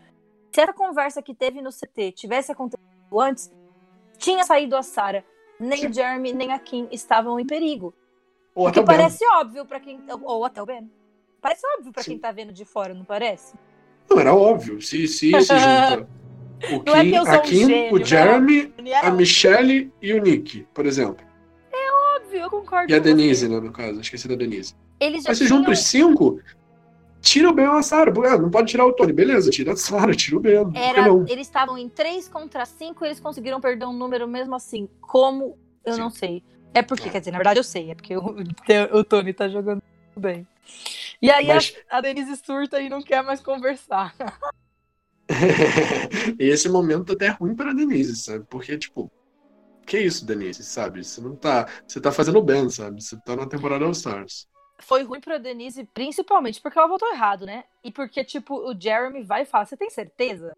[0.51, 2.83] Se essa conversa que teve no CT tivesse acontecido
[3.19, 3.51] antes,
[4.17, 5.23] tinha saído a Sarah.
[5.59, 5.87] Nem Sim.
[5.87, 7.93] o Jeremy, nem a Kim estavam em perigo.
[8.55, 8.97] Ou O até que o Ben.
[8.97, 9.99] parece óbvio pra quem.
[10.23, 10.91] Ou até o Ben.
[11.41, 12.11] Parece óbvio pra Sim.
[12.11, 13.55] quem tá vendo de fora, não parece?
[14.09, 14.81] Não, era óbvio.
[14.81, 16.07] Se, se se junta
[16.71, 18.05] o Não é Kim, que eu sou a um Kim, gênio, o né?
[18.05, 21.25] Jeremy, E era a Michelle e o Nick, por exemplo.
[22.17, 22.91] óbvio, eu concordo.
[22.91, 22.99] E a.
[22.99, 23.99] Denise, né, no caso.
[23.99, 24.75] Esqueci da Denise.
[24.99, 25.59] Eles Mas se tinham...
[25.59, 26.39] junta os cinco,
[27.21, 28.11] tira o Ben ou a Sarah.
[28.27, 29.11] Ah, não pode tirar o Tony.
[29.13, 30.71] Beleza, tira a Sarah, tira o Ben.
[30.75, 31.25] Era, não?
[31.27, 34.87] eles estavam em 3 contra 5 eles conseguiram perder um número mesmo assim.
[35.01, 35.57] Como?
[35.85, 35.99] Eu Sim.
[35.99, 36.43] não sei.
[36.73, 38.23] É porque, quer dizer, na verdade eu sei, é porque o,
[38.97, 39.81] o Tony tá jogando
[40.15, 40.47] bem.
[41.21, 44.15] E aí a- Mas- a, Denise surta e não quer mais conversar.
[46.39, 48.45] e esse momento até é ruim pra Denise, sabe?
[48.49, 49.11] Porque, tipo,
[49.85, 51.03] que isso, Denise, sabe?
[51.03, 51.67] Você não tá.
[51.87, 53.01] Você tá fazendo bem, sabe?
[53.03, 54.47] Você tá na temporada All Stars.
[54.79, 57.63] Foi ruim pra Denise, principalmente porque ela votou errado, né?
[57.83, 60.53] E porque, tipo, o Jeremy vai e fala: Você tem certeza?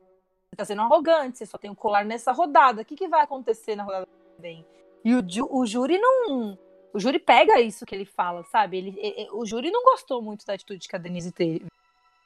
[0.49, 2.81] Você tá sendo arrogante, você só tem o colar nessa rodada.
[2.81, 4.65] O que, que vai acontecer na rodada que vem?
[5.03, 6.57] E o, o júri não.
[6.93, 8.77] O júri pega isso que ele fala, sabe?
[8.77, 11.65] Ele, e- e- o júri não gostou muito da atitude que a Denise teve.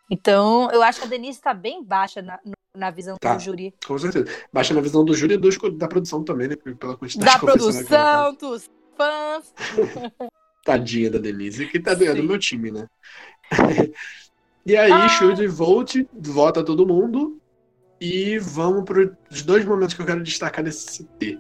[0.10, 2.40] Então, eu acho que a Denise tá bem baixa na,
[2.76, 3.36] na visão Tá.
[3.36, 3.74] do júri.
[3.86, 4.26] Com certeza.
[4.52, 6.56] Baixa na visão do júri e da produção também, né?
[6.56, 9.54] Pela quantidade Da de produção, dos fãs.
[10.66, 12.22] Tadinha da Denise, que tá do Sim.
[12.24, 12.88] meu time, né?
[14.66, 15.10] e aí, Ah.
[15.10, 17.40] Shield e Volt, vota todo mundo.
[18.02, 21.38] E vamos para os dois momentos que eu quero destacar nesse CT.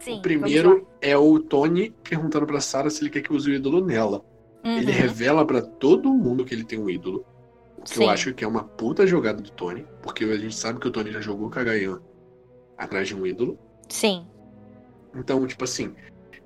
[0.00, 3.54] Sim, o primeiro é o Tony perguntando pra Sarah se ele quer que use o
[3.54, 4.18] ídolo nela.
[4.64, 4.70] lá.
[4.76, 4.98] Ele Uhum.
[4.98, 7.24] revela pra todo mundo que ele tem um ídolo.
[7.84, 8.04] Que Sim.
[8.04, 10.90] eu acho que é uma puta jogada do Tony, porque a gente sabe que o
[10.90, 12.00] Tony já jogou com a Gayan
[12.78, 13.58] atrás de um ídolo.
[13.88, 14.26] Sim,
[15.14, 15.94] Então, tipo assim,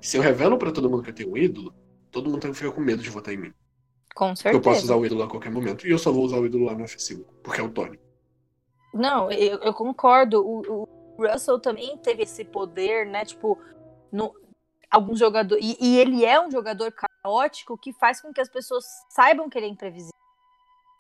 [0.01, 1.73] se eu revelo pra todo mundo que eu tenho um ídolo,
[2.11, 3.55] todo mundo fica com medo de votar em mim.
[4.15, 4.85] Com Porque eu posso certeza.
[4.85, 5.87] usar o ídolo a qualquer momento.
[5.87, 7.99] E eu só vou usar o ídolo lá no F5, porque é o Tony.
[8.93, 10.45] Não, eu, eu concordo.
[10.45, 13.25] O, o Russell também teve esse poder, né?
[13.25, 13.57] Tipo,
[14.11, 14.35] no,
[14.91, 15.65] alguns jogadores.
[15.65, 19.57] E, e ele é um jogador caótico que faz com que as pessoas saibam que
[19.57, 20.13] ele é imprevisível.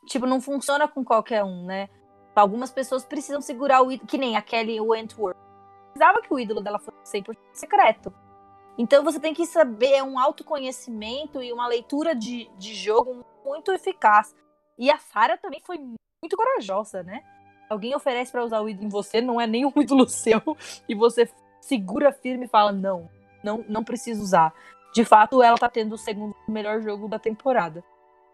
[0.08, 1.88] Tipo, não funciona com qualquer um, né?
[2.34, 5.36] Algumas pessoas precisam segurar o ídolo, que nem a Kelly Wentworth.
[5.92, 8.12] Precisava que o ídolo dela fosse 100% secreto.
[8.78, 13.72] Então você tem que saber, é um autoconhecimento e uma leitura de, de jogo muito
[13.72, 14.34] eficaz.
[14.78, 17.22] E a Sarah também foi muito corajosa, né?
[17.68, 20.40] Alguém oferece pra usar o ídolo em você, não é nem um ídolo seu,
[20.88, 21.28] e você
[21.60, 23.10] segura firme e fala: não,
[23.42, 24.54] não, não preciso usar.
[24.94, 27.84] De fato, ela tá tendo o segundo melhor jogo da temporada.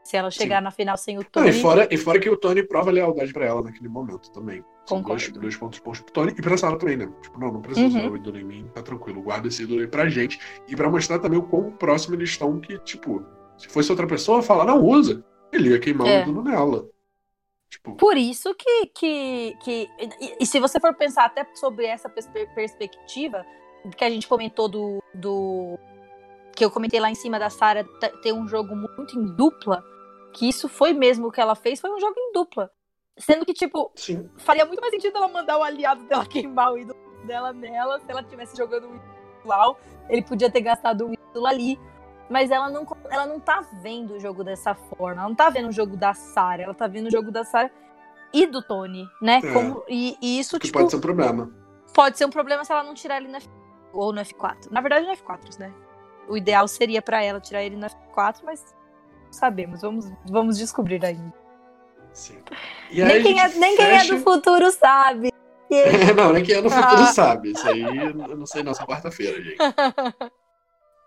[0.04, 1.48] Se ela chegar na final sem o Não, Tony.
[1.48, 4.62] e, fora, e fora que o Tony prova lealdade pra ela naquele momento também.
[4.86, 7.10] São dois, dois pontos bons pro Tony e pra Sarah também, né?
[7.22, 8.00] Tipo, não, não precisa Uhum.
[8.02, 9.22] usar o ídolo em mim, tá tranquilo.
[9.22, 10.38] Guarda esse ídolo aí pra gente.
[10.68, 13.24] E pra mostrar também o quão próximo eles estão que, tipo,
[13.56, 15.24] se fosse outra pessoa, fala, não, usa.
[15.50, 16.18] Ele ia queimar É.
[16.18, 16.86] o ídolo nela.
[17.70, 18.86] Tipo, Por isso que.
[18.94, 19.88] que, que
[20.20, 23.44] e, e se você for pensar até sobre essa perspe- perspectiva
[23.96, 25.02] que a gente comentou do.
[25.14, 25.78] do
[26.54, 29.82] que eu comentei lá em cima da Sarah t- ter um jogo muito em dupla,
[30.34, 32.70] que isso foi mesmo o que ela fez, foi um jogo em dupla.
[33.16, 34.28] Sendo que, tipo, sim.
[34.36, 38.10] faria muito mais sentido ela mandar o aliado dela queimar o ídolo dela nela, se
[38.10, 39.76] ela estivesse jogando um ídolo
[40.08, 41.78] ele podia ter gastado o ídolo ali.
[42.28, 45.20] Mas ela não, ela não tá vendo o jogo dessa forma.
[45.20, 46.62] Ela não tá vendo o jogo da Sarah.
[46.62, 47.70] Ela tá vendo o jogo da Sarah
[48.32, 49.40] e do Tony, né?
[49.44, 49.52] É.
[49.52, 51.50] Como, e, e isso, Que tipo, pode ser um problema.
[51.92, 53.48] pode ser um problema se ela não tirar ele no F...
[53.92, 54.70] ou no F4.
[54.70, 55.72] Na verdade, no F4, né?
[56.26, 58.74] O ideal seria pra ela tirar ele no F4, mas
[59.34, 59.82] sabemos.
[59.82, 61.32] Vamos, vamos descobrir ainda.
[62.12, 62.38] Sim.
[62.90, 65.32] E aí Nem, quem é, nem quem é fecha- do futuro sabe.
[65.70, 65.84] E-
[66.14, 67.06] não, nem quem é no futuro Ah.
[67.06, 67.52] sabe.
[67.52, 69.56] Isso aí eu não sei não, só quarta-feira, gente.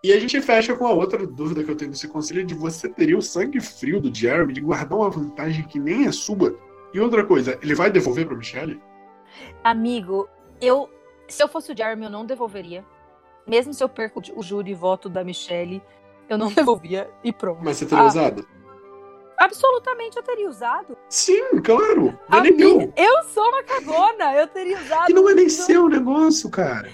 [0.04, 2.88] E a gente fecha com a outra dúvida que eu tenho nesse conselho de você
[2.88, 6.56] teria o sangue frio do Jeremy de guardar uma vantagem que nem é sua.
[6.94, 8.80] E outra coisa, ele vai devolver pra Michelle?
[9.64, 10.28] Amigo,
[10.60, 10.88] eu.
[11.26, 12.84] Se eu fosse o Jeremy, eu não devolveria.
[13.44, 15.82] Mesmo se eu perco o júri e voto da Michelle,
[16.28, 17.60] eu não devolvia e pronto.
[17.62, 18.08] Mas você teria Ah.
[18.08, 18.46] usado?
[19.38, 20.96] Absolutamente eu teria usado.
[21.08, 22.18] Sim, claro.
[22.28, 22.92] Não é nem meu.
[22.96, 25.10] eu sou uma cagona, eu teria usado.
[25.10, 26.90] E não é nem Não- seu o negócio, cara.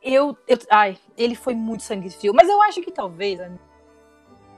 [0.00, 0.56] Eu, eu.
[0.70, 2.32] Ai, ele foi muito sangue frio.
[2.32, 3.60] Mas eu acho que talvez, amigo,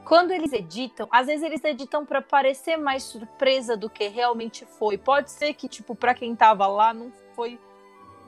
[0.04, 4.98] quando eles editam, às vezes eles editam pra parecer mais surpresa do que realmente foi.
[4.98, 7.58] Pode ser que, tipo, pra quem tava lá, não foi.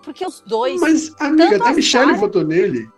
[0.02, 0.80] Porque os dois.
[0.80, 2.88] Mas, amiga, até a Michelle votou nele.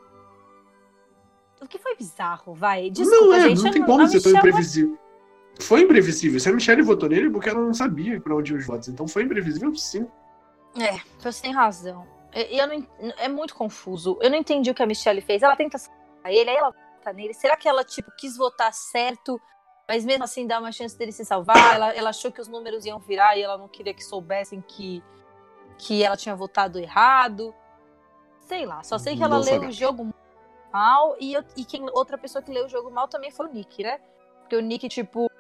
[1.63, 2.91] O que foi bizarro, vai.
[2.91, 3.63] Desculpa, não é, gente.
[3.63, 4.99] não tem como ser tão imprevisível.
[5.61, 6.41] Foi imprevisível.
[6.41, 8.89] Se a Michelle votou nele, é porque ela não sabia pra onde iam os votos.
[8.89, 10.07] Então foi imprevisível, sim.
[10.77, 12.07] É, você tem razão.
[12.35, 12.87] Eu, eu não,
[13.17, 14.19] é muito confuso.
[14.21, 15.43] Eu não entendi o que a Michelle fez.
[15.43, 17.33] Ela tenta salvar ele, aí ela vota nele.
[17.33, 19.41] Será que ela, tipo, quis votar certo,
[19.87, 21.75] mas mesmo assim dá uma chance dele se salvar?
[21.77, 25.01] Ela, ela achou que os números iam virar e ela não queria que soubessem que,
[25.79, 27.55] que ela tinha votado errado.
[28.41, 30.13] Sei lá, só sei que ela Não leu o jogo
[30.73, 33.53] mal e, eu- e quem, outra pessoa que leu o jogo mal também foi o
[33.53, 33.99] Nick, né?
[34.41, 35.31] Porque o Nick, tipo,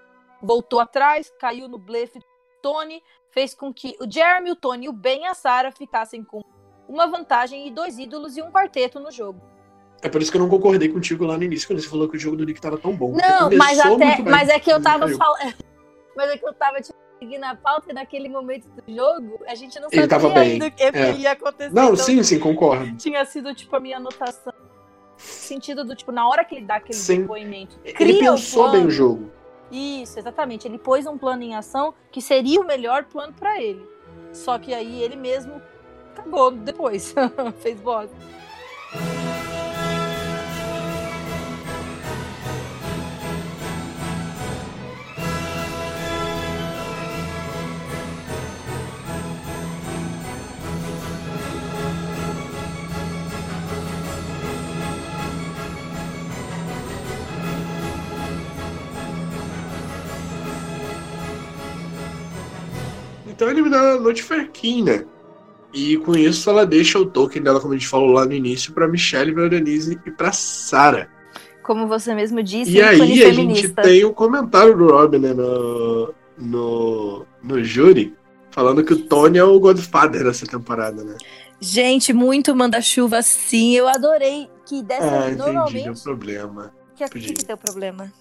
[0.42, 2.24] voltou atrás, caiu no blefe do
[2.62, 6.42] Tony, fez com que o Jeremy, o Tony, o Ben e a Sarah ficassem com
[6.88, 9.40] uma vantagem e dois ídolos e um quarteto no jogo.
[10.02, 12.16] É por isso que eu não concordei contigo lá no início, quando você falou que
[12.16, 13.12] o jogo do Nick tava tão bom.
[13.12, 14.20] Não, mas até.
[14.22, 15.54] Mas é que eu tava falando.
[16.14, 19.54] Mas é que eu tava tipo, seguindo a pauta e naquele momento do jogo, a
[19.54, 21.12] gente não Ele sabia tava bem, ainda o que é.
[21.16, 21.72] ia acontecer.
[21.72, 22.94] Não, então sim, sim, concordo.
[22.98, 24.52] Tinha sido, tipo, a minha anotação.
[25.16, 27.22] Sentido do, tipo, na hora que ele dá aquele Sim.
[27.22, 28.78] depoimento, Ele cria o pensou plano.
[28.78, 29.30] bem o jogo.
[29.70, 30.66] Isso, exatamente.
[30.66, 33.86] Ele pôs um plano em ação que seria o melhor plano pra ele.
[34.32, 35.60] Só que aí ele mesmo
[36.14, 37.14] cagou depois.
[37.60, 38.14] Fez bosta.
[63.43, 65.05] Então ele me dá a Noite Ferquim, né?
[65.74, 68.73] E com isso ela deixa o token dela, como a gente falou lá no início,
[68.73, 71.09] pra Michelle, pra Denise e pra Sarah.
[71.64, 76.14] Como você mesmo disse, E aí a gente tem o comentário do Rob, né, no,
[76.39, 78.14] no, no júri,
[78.52, 81.16] falando que o Tony é o Godfather dessa temporada, né?
[81.60, 83.74] Gente, muito manda-chuva sim.
[83.74, 86.02] Eu adorei que dessa Ah, entendi, deu normalmente.
[86.05, 86.73] problema.
[86.94, 88.12] Que aqui que tem o problema.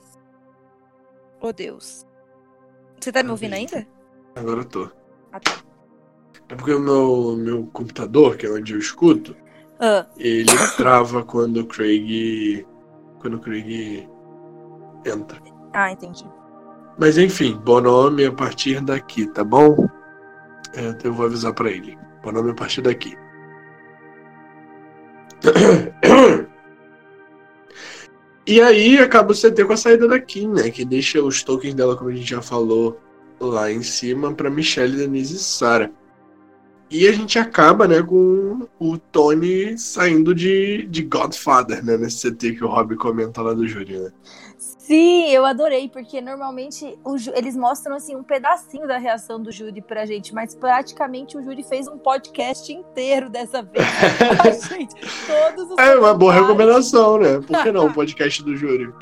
[1.40, 2.08] Oh, Deus.
[3.00, 3.86] Você tá me Ah, ouvindo ainda?
[4.36, 5.01] Agora eu tô.
[5.32, 5.58] Ah, tá.
[6.50, 9.36] É porque o meu, meu computador, que é onde eu escuto,
[9.80, 10.46] Ah, ele
[10.78, 12.66] trava quando o Craig.
[13.20, 14.08] Quando o Craig
[15.06, 15.40] entra.
[15.74, 16.26] ah, entendi.
[17.00, 19.88] Mas enfim, Bonome a partir daqui, tá bom?
[20.76, 21.98] É, eu vou avisar pra ele.
[22.24, 23.16] Bonome a partir daqui.
[28.48, 30.70] E aí acaba o CT com a saída da Kim, né?
[30.72, 33.00] Que deixa os tokens dela, como a gente já falou,
[33.48, 35.92] lá em cima para Michelle, Denise e Sarah.
[36.90, 41.98] E a gente acaba, né, com o Tony saindo de, de Godfather, né?
[41.98, 44.12] Nesse CT que o Rob comenta lá do júri, né?
[44.92, 49.82] Sim, eu adorei, porque normalmente o, eles mostram assim um pedacinho da reação do júri
[49.82, 53.86] pra gente, mas praticamente o júri fez um podcast inteiro dessa vez.
[54.68, 54.94] gente,
[55.26, 57.40] todos os é uma boa recomendação, né?
[57.40, 58.94] Por que não um podcast do júri?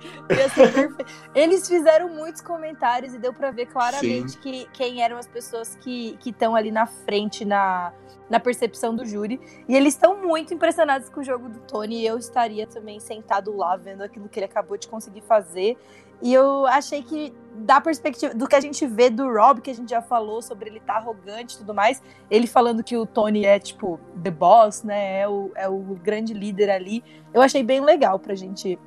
[1.34, 6.20] Eles fizeram muitos comentários e deu para ver claramente que, quem eram as pessoas que
[6.24, 7.92] estão ali na frente na,
[8.30, 9.40] na percepção do júri.
[9.68, 12.02] E eles estão muito impressionados com o jogo do Tony.
[12.02, 15.78] E eu estaria também sentado lá vendo aquilo que ele acabou de conseguir fazer.
[16.22, 19.74] E eu achei que, da perspectiva do que a gente vê do Rob, que a
[19.74, 23.06] gente já falou sobre ele estar tá arrogante e tudo mais, ele falando que o
[23.06, 25.22] Tony é, tipo, the boss, né?
[25.22, 27.04] É o, é o grande líder ali.
[27.34, 28.78] Eu achei bem legal pra gente.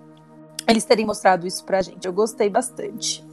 [0.69, 2.06] Eles terem mostrado isso pra gente.
[2.06, 3.24] Eu gostei bastante.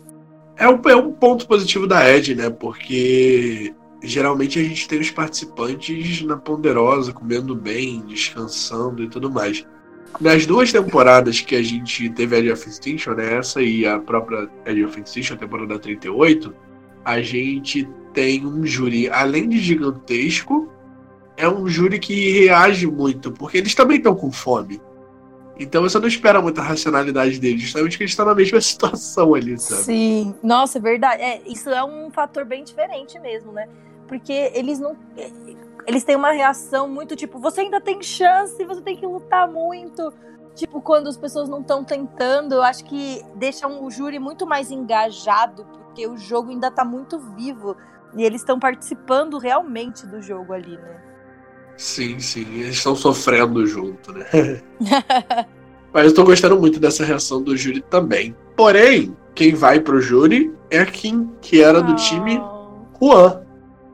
[0.56, 2.50] É um, é um ponto positivo da Ed, né?
[2.50, 9.66] Porque geralmente a gente tem os participantes na ponderosa, comendo bem, descansando e tudo mais.
[10.20, 14.00] Nas duas temporadas que a gente teve a Edge of Extinction, né, essa e a
[14.00, 16.54] própria Edge of Extinction, a temporada 38,
[17.06, 20.72] a gente tem um júri, além de gigantesco,
[21.38, 24.82] é um júri que reage muito, porque eles também estão com fome.
[25.60, 29.58] Então você não espera muita racionalidade deles, justamente porque eles estão na mesma situação ali,
[29.58, 29.84] sabe?
[29.84, 31.22] Sim, nossa, é verdade.
[31.22, 33.68] É, isso é um fator bem diferente mesmo, né?
[34.10, 34.98] Porque eles não.
[35.88, 40.12] Eles têm uma reação muito tipo, você ainda tem chance, você tem que lutar muito.
[40.56, 44.72] Tipo, quando as pessoas não estão tentando, eu acho que deixa o júri muito mais
[44.72, 47.78] engajado, porque o jogo ainda tá muito vivo.
[48.18, 51.02] E eles estão participando realmente do jogo ali, né?
[51.78, 54.26] Sim, sim, eles estão sofrendo junto, né?
[55.94, 58.36] Mas eu tô gostando muito dessa reação do júri também.
[58.56, 62.60] Porém, quem vai pro júri é a Kim, que era do time oh.
[63.00, 63.49] Juan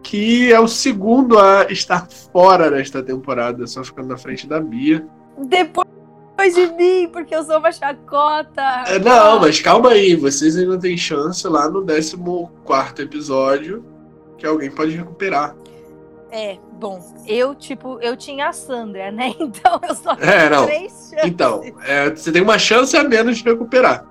[0.06, 5.03] que é o segundo a estar fora desta temporada, só ficando na frente da Bia.
[5.36, 8.84] Depois de mim, porque eu sou uma chacota.
[8.86, 13.84] É, não, mas calma aí, vocês ainda têm chance lá no 14 episódio
[14.38, 15.56] que alguém pode recuperar.
[16.32, 19.34] É, bom, eu, tipo, eu tinha a Sandra, né?
[19.40, 21.26] Então eu só tenho é, três chances.
[21.26, 24.06] Então, é, você tem uma chance a menos de recuperar.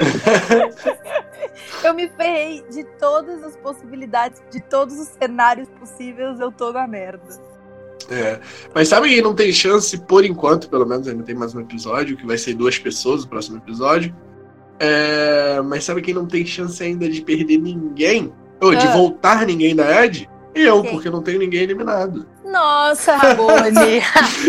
[1.84, 6.86] eu me ferrei de todas as possibilidades, de todos os cenários possíveis, eu tô na
[6.86, 7.24] merda.
[8.10, 8.38] É.
[8.74, 12.16] Mas sabe quem não tem chance, por enquanto, pelo menos ainda tem mais um episódio,
[12.16, 14.14] que vai ser duas pessoas no próximo episódio.
[14.78, 15.60] É...
[15.62, 18.32] Mas sabe quem não tem chance ainda de perder ninguém?
[18.60, 18.92] Ou de ah.
[18.92, 20.28] voltar ninguém da Ed?
[20.54, 20.92] Eu, quem?
[20.92, 22.26] porque não tenho ninguém eliminado.
[22.46, 24.00] Nossa, Rabone!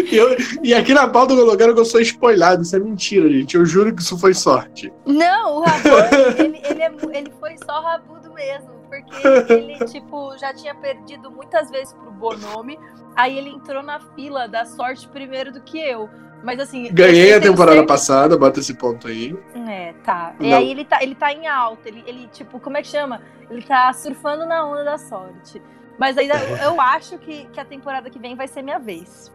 [0.64, 2.61] e aqui na pauta colocaram que eu sou spoilado.
[2.61, 3.56] Isso é mentira, gente.
[3.56, 4.94] Eu juro que isso foi sorte.
[5.06, 8.78] Não, o Rabone, ele, ele, é, ele foi só rabudo mesmo.
[8.88, 12.80] Porque ele, tipo, já tinha perdido muitas vezes pro Bonome.
[13.15, 16.10] Aí ele entrou na fila da sorte primeiro do que eu.
[16.44, 16.88] Mas assim.
[16.94, 17.88] Ganhei a temporada certeza...
[17.88, 19.36] passada, bota esse ponto aí.
[19.68, 20.36] É, tá.
[20.40, 20.48] Não.
[20.48, 21.90] E aí ele tá, ele tá em alta.
[21.90, 23.22] Ele, ele, tipo, como é que chama?
[23.49, 25.61] Ele tá surfando na onda da sorte.
[25.98, 29.32] Mas ainda eu acho que, que a temporada que vem vai ser minha vez.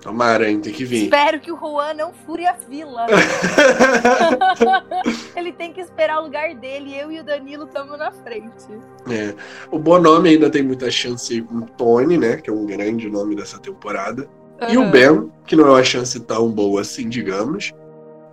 [0.00, 0.60] Tomara, hein?
[0.60, 1.04] Tem que vir.
[1.04, 3.06] Espero que o Juan não fure a fila.
[5.36, 6.96] Ele tem que esperar o lugar dele.
[6.96, 8.66] Eu e o Danilo estamos na frente.
[9.10, 9.34] É.
[9.70, 12.38] O Bonome ainda tem muita chance com o Tony, né?
[12.38, 14.26] Que é um grande nome dessa temporada.
[14.62, 14.70] Uhum.
[14.70, 17.74] E o Ben, que não é uma chance tão boa assim, digamos.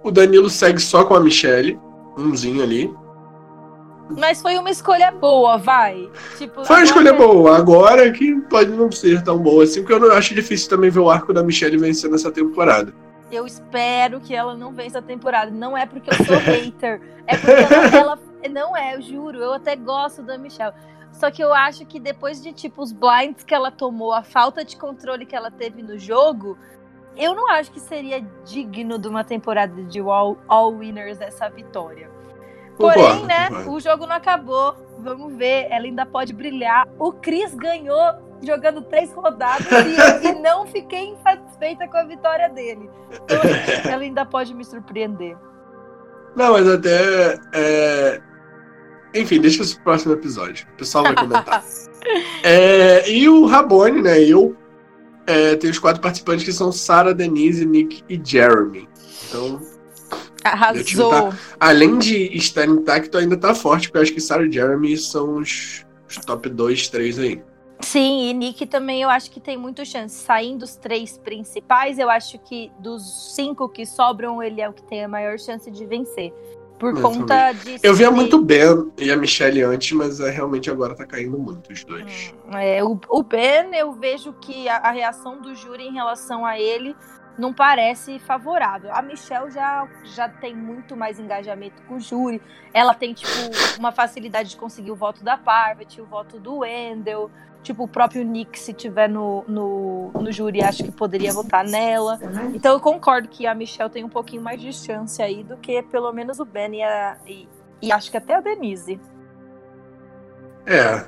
[0.04, 1.78] O Danilo segue só com a Michelle.
[2.18, 2.90] Umzinho ali.
[4.10, 6.10] Mas foi uma escolha boa, vai.
[6.38, 7.58] Tipo, foi uma escolha boa.
[7.58, 11.00] Agora que pode não ser tão boa assim, porque eu não acho difícil também ver
[11.00, 12.94] o arco da Michelle vencendo essa temporada.
[13.32, 15.52] Eu espero que ela não vença a temporada.
[15.52, 17.02] Não é porque eu sou hater.
[17.26, 18.20] É porque ela, ela,
[18.50, 19.38] Não é, eu juro.
[19.38, 20.74] Eu até gosto da Michelle.
[21.12, 24.64] Só que eu acho que depois de, tipo, os blinds que ela tomou, a falta
[24.64, 26.58] de controle que ela teve no jogo,
[27.18, 32.17] eu não acho que seria digno de uma temporada de All, all Winners essa vitória.
[32.78, 34.76] Porém, né, o jogo não acabou.
[35.00, 36.88] Vamos ver, ela ainda pode brilhar.
[37.00, 38.00] O Chris ganhou
[38.42, 42.90] jogando três rodadas e, e não fiquei insatisfeita com a vitória dele.
[43.12, 43.38] Então,
[43.92, 45.36] ela ainda pode me surpreender.
[46.36, 47.40] Não, mas até.
[47.54, 48.22] É...
[49.14, 50.68] Enfim, deixa isso pro próximo episódio.
[50.74, 51.64] O pessoal vai comentar.
[52.44, 54.22] é, e o Rabone, né?
[54.22, 54.56] Eu
[55.26, 58.88] é, tenho os quatro participantes que são Sarah, Denise, Nick e Jeremy.
[59.28, 59.60] Então,
[60.54, 61.10] Arrasou.
[61.10, 64.98] tá- Além de estar intacto, ainda tá forte, porque eu acho que Sarah e Jeremy
[64.98, 67.42] são os, os top 2, 3 aí.
[67.80, 70.16] Sim, e Nick também eu acho que tem muito chance.
[70.16, 74.82] Saindo dos três principais, eu acho que dos cinco que sobram, ele é o que
[74.84, 76.34] tem a maior chance de vencer.
[76.80, 77.80] Por Eu conta disso.
[77.84, 81.74] Eu via muito Ben e a Michelle antes, mas é, realmente agora tá caindo muito
[81.74, 82.34] os dois.
[82.54, 86.60] É, o, o Ben, eu vejo que a, a reação do júri em relação a
[86.60, 86.96] ele
[87.38, 88.90] não parece favorável.
[88.94, 92.42] A Michelle já, já tem muito mais engajamento com o júri.
[92.74, 93.32] Ela tem, tipo,
[93.78, 97.30] uma facilidade de conseguir o voto da Parvati, o voto do Wendell.
[97.64, 102.18] Tipo, o próprio Nick, se tiver no, no, no júri, acho que poderia votar nela.
[102.54, 105.84] Então eu concordo que a Michelle tem um pouquinho mais de chance aí do que
[105.84, 107.48] pelo menos o Ben e, a, e,
[107.82, 109.00] e acho que até a Denise.
[110.66, 111.08] É.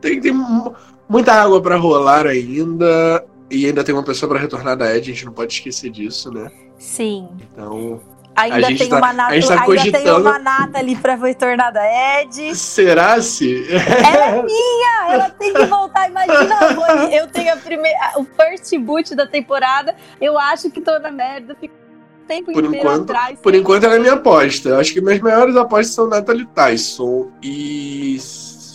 [0.00, 0.74] Tem, tem mu-
[1.08, 3.26] muita água pra rolar ainda.
[3.50, 6.30] E ainda tem uma pessoa pra retornar da Ed, a gente não pode esquecer disso,
[6.30, 6.50] né?
[6.78, 7.28] Sim.
[7.52, 8.00] Então.
[8.36, 11.82] Ainda tem tá- uma Nata, tá ainda tem uma Nata ali pra retornar da
[12.22, 12.54] Ed.
[12.54, 13.64] Será se.
[13.68, 15.08] Ela é minha!
[15.12, 16.08] Ela tem que voltar.
[16.08, 19.96] Imagina, eu tenho a primeira, o first boot da temporada.
[20.20, 21.56] Eu acho que tô na merda.
[21.60, 23.40] Fico o tempo Por inteiro enquanto- atrás.
[23.40, 24.68] Por enquanto ela é minha aposta.
[24.68, 28.18] Eu acho que minhas maiores apostas são Natalie Tyson e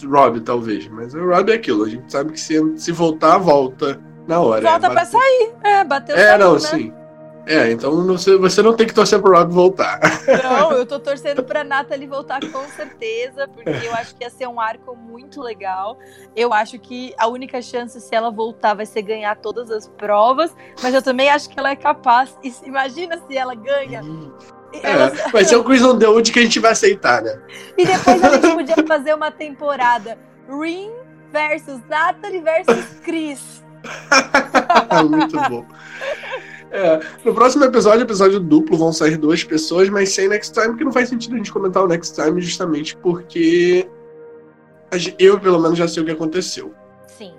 [0.06, 0.90] Rob, talvez.
[0.90, 1.86] Mas o Rob é aquilo.
[1.86, 3.98] A gente sabe que se, se voltar, volta
[4.28, 4.62] na hora.
[4.62, 5.54] Volta é, pra sair.
[5.64, 6.60] É, bateu É, não, né?
[6.60, 6.94] sim.
[7.46, 10.00] É, então você, você não tem que torcer pro Rob voltar.
[10.42, 14.48] Não, eu tô torcendo pra Nathalie voltar com certeza, porque eu acho que ia ser
[14.48, 15.98] um arco muito legal.
[16.38, 20.56] Eu acho que a única chance, se ela voltar, vai ser ganhar todas as provas,
[20.82, 22.38] mas eu também acho que ela é capaz.
[22.42, 24.02] E imagina se ela ganha.
[24.82, 27.38] Ela- É, vai ser o quiz on the Wood que a gente vai aceitar, né?
[27.78, 30.18] E depois a gente podia fazer uma temporada
[30.48, 30.92] Rin
[31.30, 33.63] versus Natalie versus Chris.
[35.10, 35.66] Muito bom.
[36.72, 40.84] É, no próximo episódio, episódio duplo, vão sair duas pessoas, mas sem Next Time, que
[40.84, 43.88] não faz sentido a gente comentar o Next Time justamente porque
[45.20, 46.74] eu, pelo menos, já sei o que aconteceu.
[47.08, 47.34] Sim.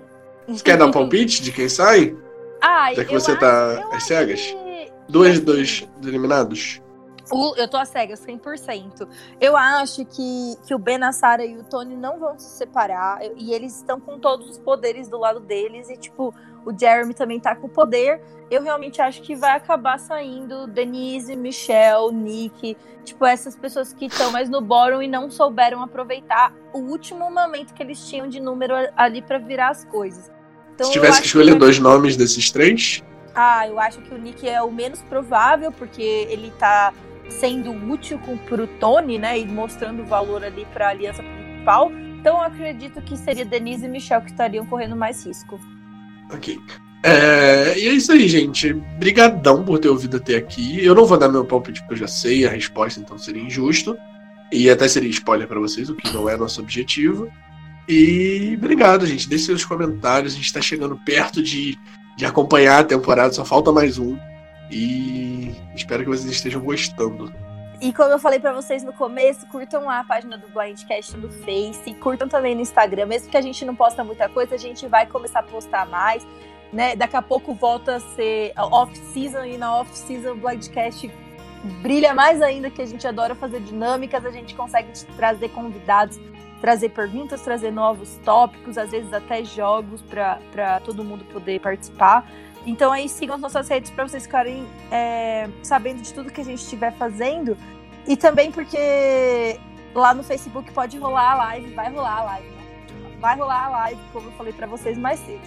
[0.47, 2.15] Você quer dar um palpite de quem sai?
[2.67, 4.39] Ah, Já que você acho- tá às cegas?
[4.41, 6.81] que- Dois, dois eliminados?
[7.31, 9.07] O- eu tô a cegas, 100%.
[9.41, 13.19] Eu acho que, que o Ben, a Sarah e o Tony não vão se separar.
[13.35, 15.89] E eles estão com todos os poderes do lado deles.
[15.89, 16.33] E, tipo,
[16.65, 18.21] o Jeremy também tá com poder.
[18.51, 22.77] Eu realmente acho que vai acabar saindo Denise, Michelle, Nick.
[23.03, 27.73] Tipo, essas pessoas que estão mais no bottom e não souberam aproveitar o último momento
[27.73, 30.31] que eles tinham de número ali pra virar as coisas.
[30.73, 33.01] Então, Se tivesse que escolher vai- dois nomes desses três,
[33.33, 36.93] ah, eu acho que o Nick é o menos provável, porque ele tá
[37.29, 39.39] sendo útil com, pro Tony, né?
[39.39, 41.91] E mostrando valor ali pra aliança principal.
[42.19, 45.59] Então eu acredito que seria Denise e Michelle que estariam correndo mais risco.
[46.31, 46.59] ok.
[47.03, 48.73] É, e é isso aí, gente.
[48.73, 50.83] Brigadão por ter ouvido até aqui.
[50.83, 53.95] Eu não vou dar meu palpite porque eu já sei a resposta, então seria injusto.
[54.51, 57.29] E até seria spoiler pra vocês, o que não é nosso objetivo.
[57.87, 59.29] E obrigado, gente.
[59.29, 60.33] Deixe seus comentários.
[60.33, 61.77] A gente tá chegando perto de,
[62.17, 64.17] de acompanhar a temporada, só falta mais um.
[64.71, 67.33] E espero que vocês estejam gostando.
[67.81, 71.29] E como eu falei pra vocês no começo, curtam lá a página do Blindcast no
[71.29, 74.87] Face, curtam também no Instagram, mesmo que a gente não posta muita coisa, a gente
[74.87, 76.25] vai começar a postar mais,
[76.71, 76.95] né?
[76.95, 81.11] Daqui a pouco volta a ser off-season e na off-season o Blindcast
[81.81, 84.87] brilha mais ainda, que a gente adora fazer dinâmicas, a gente consegue
[85.17, 86.17] trazer convidados,
[86.61, 92.25] trazer perguntas, trazer novos tópicos, às vezes até jogos para todo mundo poder participar.
[92.65, 96.45] Então aí sigam as nossas redes para vocês ficarem é, sabendo de tudo que a
[96.45, 97.57] gente estiver fazendo.
[98.07, 99.59] E também porque
[99.93, 102.65] lá no Facebook pode rolar a live, vai rolar a live, né?
[103.19, 105.41] Vai rolar a live, como eu falei para vocês mais cedo.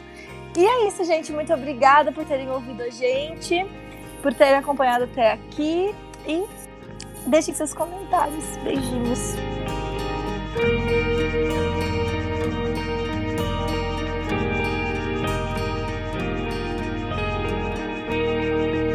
[0.56, 1.32] E é isso, gente.
[1.32, 3.66] Muito obrigada por terem ouvido a gente,
[4.22, 5.94] por terem acompanhado até aqui.
[6.26, 6.44] E
[7.26, 8.44] deixem seus comentários.
[8.64, 9.36] Beijinhos.
[18.38, 18.87] Bye.